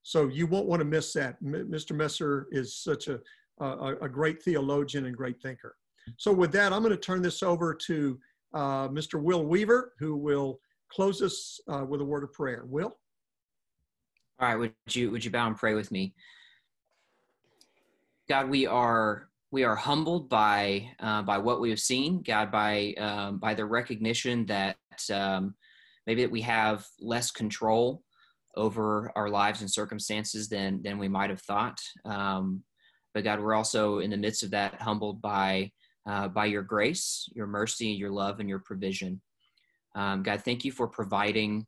So 0.06 0.28
you 0.28 0.46
won't 0.46 0.68
want 0.68 0.78
to 0.78 0.84
miss 0.84 1.12
that. 1.14 1.42
Mr. 1.42 1.90
Messer 1.90 2.46
is 2.52 2.76
such 2.76 3.08
a, 3.08 3.18
a, 3.58 3.96
a 4.02 4.08
great 4.08 4.40
theologian 4.40 5.06
and 5.06 5.16
great 5.16 5.42
thinker. 5.42 5.74
So 6.16 6.32
with 6.32 6.52
that, 6.52 6.72
I'm 6.72 6.82
going 6.82 6.94
to 6.94 6.96
turn 6.96 7.22
this 7.22 7.42
over 7.42 7.74
to 7.74 8.16
uh, 8.54 8.86
Mr. 8.86 9.20
Will 9.20 9.44
Weaver, 9.44 9.94
who 9.98 10.14
will 10.14 10.60
close 10.92 11.22
us 11.22 11.58
uh, 11.66 11.84
with 11.84 12.00
a 12.00 12.04
word 12.04 12.22
of 12.22 12.32
prayer. 12.32 12.62
Will? 12.68 12.96
All 14.38 14.48
right, 14.48 14.54
would 14.54 14.72
you 14.90 15.10
would 15.10 15.24
you 15.24 15.32
bow 15.32 15.48
and 15.48 15.56
pray 15.56 15.74
with 15.74 15.90
me? 15.90 16.14
God, 18.28 18.48
we 18.48 18.64
are 18.64 19.28
we 19.50 19.64
are 19.64 19.74
humbled 19.74 20.28
by 20.28 20.88
uh, 21.00 21.22
by 21.22 21.38
what 21.38 21.60
we 21.60 21.70
have 21.70 21.80
seen. 21.80 22.22
God, 22.22 22.52
by 22.52 22.94
um, 22.98 23.38
by 23.38 23.54
the 23.54 23.64
recognition 23.64 24.46
that 24.46 24.76
um, 25.12 25.56
maybe 26.06 26.22
that 26.22 26.30
we 26.30 26.42
have 26.42 26.86
less 27.00 27.32
control 27.32 28.04
over 28.56 29.12
our 29.16 29.28
lives 29.28 29.60
and 29.60 29.70
circumstances 29.70 30.48
than 30.48 30.82
than 30.82 30.98
we 30.98 31.08
might 31.08 31.30
have 31.30 31.42
thought. 31.42 31.78
Um, 32.04 32.62
but 33.14 33.24
God, 33.24 33.40
we're 33.40 33.54
also 33.54 34.00
in 34.00 34.10
the 34.10 34.16
midst 34.16 34.42
of 34.42 34.50
that 34.50 34.80
humbled 34.80 35.22
by 35.22 35.70
uh, 36.06 36.28
by 36.28 36.46
your 36.46 36.62
grace, 36.62 37.28
your 37.34 37.46
mercy, 37.46 37.88
your 37.88 38.10
love, 38.10 38.40
and 38.40 38.48
your 38.48 38.60
provision. 38.60 39.20
Um, 39.94 40.22
God, 40.22 40.42
thank 40.42 40.64
you 40.64 40.72
for 40.72 40.86
providing 40.86 41.66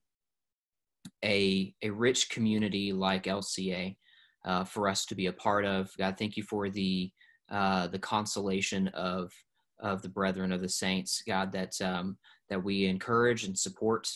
a, 1.25 1.75
a 1.83 1.91
rich 1.91 2.31
community 2.31 2.93
like 2.93 3.25
LCA 3.25 3.97
uh, 4.45 4.65
for 4.65 4.89
us 4.89 5.05
to 5.07 5.15
be 5.15 5.27
a 5.27 5.33
part 5.33 5.65
of. 5.65 5.91
God, 5.99 6.17
thank 6.19 6.37
you 6.37 6.43
for 6.43 6.71
the 6.71 7.11
uh, 7.51 7.87
the 7.89 7.99
consolation 7.99 8.89
of 8.89 9.33
of 9.81 10.03
the 10.03 10.09
brethren 10.09 10.53
of 10.53 10.61
the 10.61 10.69
saints. 10.69 11.23
God, 11.27 11.53
that 11.53 11.81
um, 11.81 12.19
that 12.51 12.63
we 12.63 12.87
encourage 12.87 13.45
and 13.45 13.59
support 13.59 14.09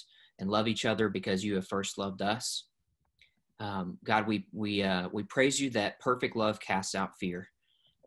and 0.43 0.51
love 0.51 0.67
each 0.67 0.85
other 0.85 1.09
because 1.09 1.45
you 1.45 1.55
have 1.55 1.69
first 1.69 1.97
loved 1.97 2.21
us. 2.21 2.67
Um, 3.61 3.97
God, 4.05 4.27
we 4.27 4.45
we 4.53 4.83
uh, 4.83 5.09
we 5.13 5.23
praise 5.23 5.61
you 5.61 5.71
that 5.71 6.01
perfect 6.01 6.35
love 6.35 6.59
casts 6.59 6.97
out 6.97 7.17
fear, 7.19 7.49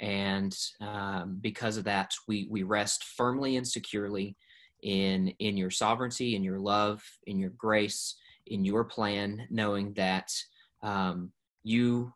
and 0.02 0.54
um, 0.82 1.40
because 1.42 1.78
of 1.78 1.86
that, 1.86 2.12
we 2.28 2.48
we 2.52 2.64
rest 2.64 3.06
firmly 3.16 3.56
and 3.56 3.66
securely 3.66 4.36
in 4.84 5.30
in 5.40 5.56
your 5.56 5.72
sovereignty, 5.72 6.36
in 6.36 6.44
your 6.44 6.60
love, 6.60 7.02
in 7.26 7.40
your 7.40 7.52
grace, 7.52 8.16
in 8.48 8.66
your 8.66 8.84
plan, 8.84 9.48
knowing 9.50 9.94
that 9.94 10.30
um, 10.84 11.32
you 11.64 12.14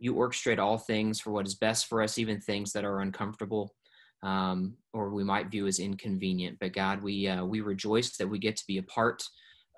you 0.00 0.14
orchestrate 0.14 0.58
all 0.58 0.76
things 0.76 1.20
for 1.20 1.30
what 1.30 1.46
is 1.46 1.54
best 1.54 1.86
for 1.86 2.02
us, 2.02 2.18
even 2.18 2.40
things 2.40 2.72
that 2.72 2.84
are 2.84 2.98
uncomfortable 3.00 3.75
um, 4.22 4.76
or 4.92 5.10
we 5.10 5.24
might 5.24 5.50
view 5.50 5.66
as 5.66 5.78
inconvenient. 5.78 6.58
But 6.60 6.72
God, 6.72 7.02
we 7.02 7.28
uh, 7.28 7.44
we 7.44 7.60
rejoice 7.60 8.16
that 8.16 8.28
we 8.28 8.38
get 8.38 8.56
to 8.56 8.66
be 8.66 8.78
a 8.78 8.82
part 8.82 9.22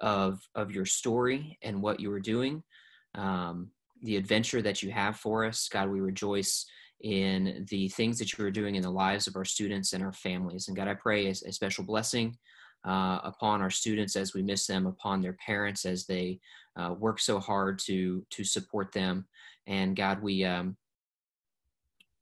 of 0.01 0.41
of 0.55 0.70
your 0.70 0.86
story 0.86 1.59
and 1.62 1.82
what 1.82 2.01
you 2.01 2.12
are 2.12 2.20
doing, 2.20 2.62
um, 3.14 3.70
the 4.03 4.16
adventure 4.16 4.62
that 4.62 4.82
you 4.82 4.91
have 4.91 5.16
for 5.16 5.45
us. 5.45 5.68
God, 5.68 5.91
we 5.91 6.01
rejoice 6.01 6.66
in 7.01 7.66
the 7.70 7.89
things 7.89 8.18
that 8.18 8.36
you 8.36 8.45
are 8.45 8.51
doing 8.51 8.74
in 8.74 8.82
the 8.82 8.91
lives 8.91 9.26
of 9.26 9.36
our 9.36 9.45
students 9.45 9.93
and 9.93 10.03
our 10.03 10.12
families. 10.12 10.66
And 10.66 10.76
God, 10.76 10.89
I 10.89 10.95
pray 10.95 11.26
a, 11.26 11.30
a 11.30 11.53
special 11.53 11.84
blessing 11.84 12.36
uh, 12.86 13.20
upon 13.22 13.61
our 13.61 13.70
students 13.70 14.16
as 14.16 14.34
we 14.34 14.43
miss 14.43 14.66
them, 14.66 14.86
upon 14.86 15.20
their 15.20 15.34
parents 15.34 15.84
as 15.84 16.07
they 16.07 16.41
uh, 16.76 16.95
work 16.99 17.20
so 17.20 17.39
hard 17.39 17.78
to 17.80 18.24
to 18.30 18.45
support 18.45 18.93
them. 18.93 19.26
And 19.66 19.97
God, 19.97 20.22
we 20.22 20.45
um, 20.45 20.76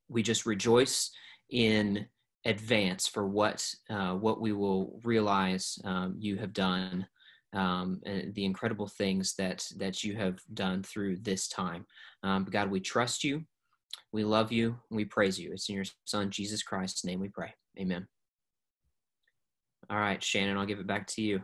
we 0.09 0.23
just 0.23 0.47
rejoice 0.47 1.11
in 1.51 2.07
advance 2.45 3.07
for 3.07 3.27
what 3.27 3.69
uh, 3.91 4.15
what 4.15 4.41
we 4.41 4.53
will 4.53 5.01
realize 5.05 5.79
um, 5.85 6.15
you 6.19 6.37
have 6.37 6.53
done. 6.53 7.07
Um, 7.53 8.01
and 8.05 8.35
the 8.35 8.45
incredible 8.45 8.87
things 8.87 9.35
that 9.39 9.67
that 9.77 10.05
you 10.05 10.17
have 10.17 10.41
done 10.53 10.83
through 10.83 11.19
this 11.19 11.49
time, 11.49 11.87
um, 12.23 12.45
God, 12.45 12.71
we 12.71 12.81
trust 12.81 13.25
you, 13.25 13.45
we 14.13 14.25
love 14.25 14.53
you, 14.53 14.79
we 14.91 15.05
praise 15.05 15.39
you. 15.39 15.53
It's 15.53 15.69
in 15.69 15.77
your 15.77 15.85
Son 16.05 16.31
Jesus 16.31 16.63
Christ's 16.63 17.05
name 17.05 17.21
we 17.21 17.29
pray. 17.29 17.55
Amen. 17.79 18.07
All 19.89 19.99
right, 19.99 20.23
Shannon, 20.23 20.59
I'll 20.59 20.67
give 20.67 20.81
it 20.81 20.87
back 20.87 21.07
to 21.09 21.23
you. 21.23 21.43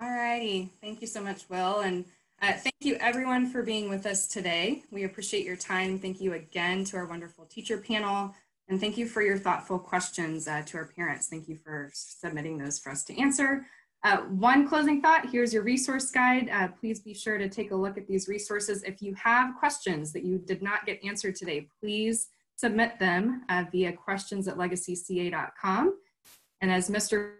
All 0.00 0.10
righty. 0.10 0.72
Thank 0.80 1.00
you 1.00 1.06
so 1.06 1.22
much, 1.22 1.48
Will. 1.48 1.80
And 1.80 2.04
uh, 2.42 2.52
thank 2.52 2.74
you 2.80 2.96
everyone 3.00 3.50
for 3.50 3.62
being 3.62 3.88
with 3.88 4.04
us 4.04 4.26
today. 4.26 4.82
We 4.90 5.04
appreciate 5.04 5.44
your 5.44 5.56
time. 5.56 5.98
Thank 5.98 6.20
you 6.20 6.34
again 6.34 6.84
to 6.86 6.96
our 6.96 7.06
wonderful 7.06 7.46
teacher 7.46 7.78
panel. 7.78 8.34
And 8.68 8.80
thank 8.80 8.98
you 8.98 9.06
for 9.06 9.22
your 9.22 9.38
thoughtful 9.38 9.78
questions 9.78 10.48
uh, 10.48 10.62
to 10.66 10.78
our 10.78 10.86
parents. 10.86 11.28
Thank 11.28 11.48
you 11.48 11.56
for 11.56 11.90
submitting 11.92 12.58
those 12.58 12.78
for 12.78 12.90
us 12.90 13.04
to 13.04 13.20
answer. 13.20 13.66
Uh, 14.02 14.18
one 14.18 14.68
closing 14.68 15.00
thought, 15.00 15.30
here's 15.30 15.52
your 15.52 15.62
resource 15.62 16.10
guide. 16.10 16.48
Uh, 16.50 16.68
please 16.68 17.00
be 17.00 17.14
sure 17.14 17.38
to 17.38 17.48
take 17.48 17.70
a 17.70 17.76
look 17.76 17.96
at 17.96 18.06
these 18.06 18.28
resources. 18.28 18.82
If 18.82 19.00
you 19.02 19.14
have 19.14 19.56
questions 19.58 20.12
that 20.12 20.24
you 20.24 20.38
did 20.38 20.62
not 20.62 20.84
get 20.86 21.04
answered 21.04 21.36
today, 21.36 21.68
please 21.80 22.28
submit 22.56 22.98
them 22.98 23.42
uh, 23.48 23.64
via 23.70 23.92
questions 23.92 24.48
at 24.48 24.56
legacyca.com. 24.56 25.98
And 26.60 26.70
as 26.70 26.90
Mr 26.90 27.32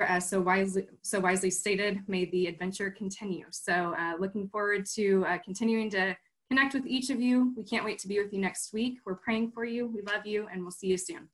as 0.00 0.28
so 0.28 0.40
wisely, 0.40 0.86
so 1.02 1.20
wisely 1.20 1.50
stated, 1.50 2.00
may 2.08 2.24
the 2.24 2.46
adventure 2.46 2.90
continue. 2.90 3.46
So 3.50 3.94
uh, 3.98 4.14
looking 4.18 4.48
forward 4.48 4.86
to 4.94 5.24
uh, 5.26 5.38
continuing 5.44 5.90
to 5.90 6.16
connect 6.52 6.74
with 6.74 6.86
each 6.86 7.08
of 7.08 7.18
you. 7.18 7.54
We 7.56 7.62
can't 7.62 7.82
wait 7.82 7.98
to 8.00 8.08
be 8.08 8.18
with 8.18 8.30
you 8.30 8.38
next 8.38 8.74
week. 8.74 8.98
We're 9.06 9.14
praying 9.14 9.52
for 9.52 9.64
you. 9.64 9.86
We 9.86 10.02
love 10.02 10.26
you 10.26 10.48
and 10.52 10.60
we'll 10.60 10.70
see 10.70 10.88
you 10.88 10.98
soon. 10.98 11.30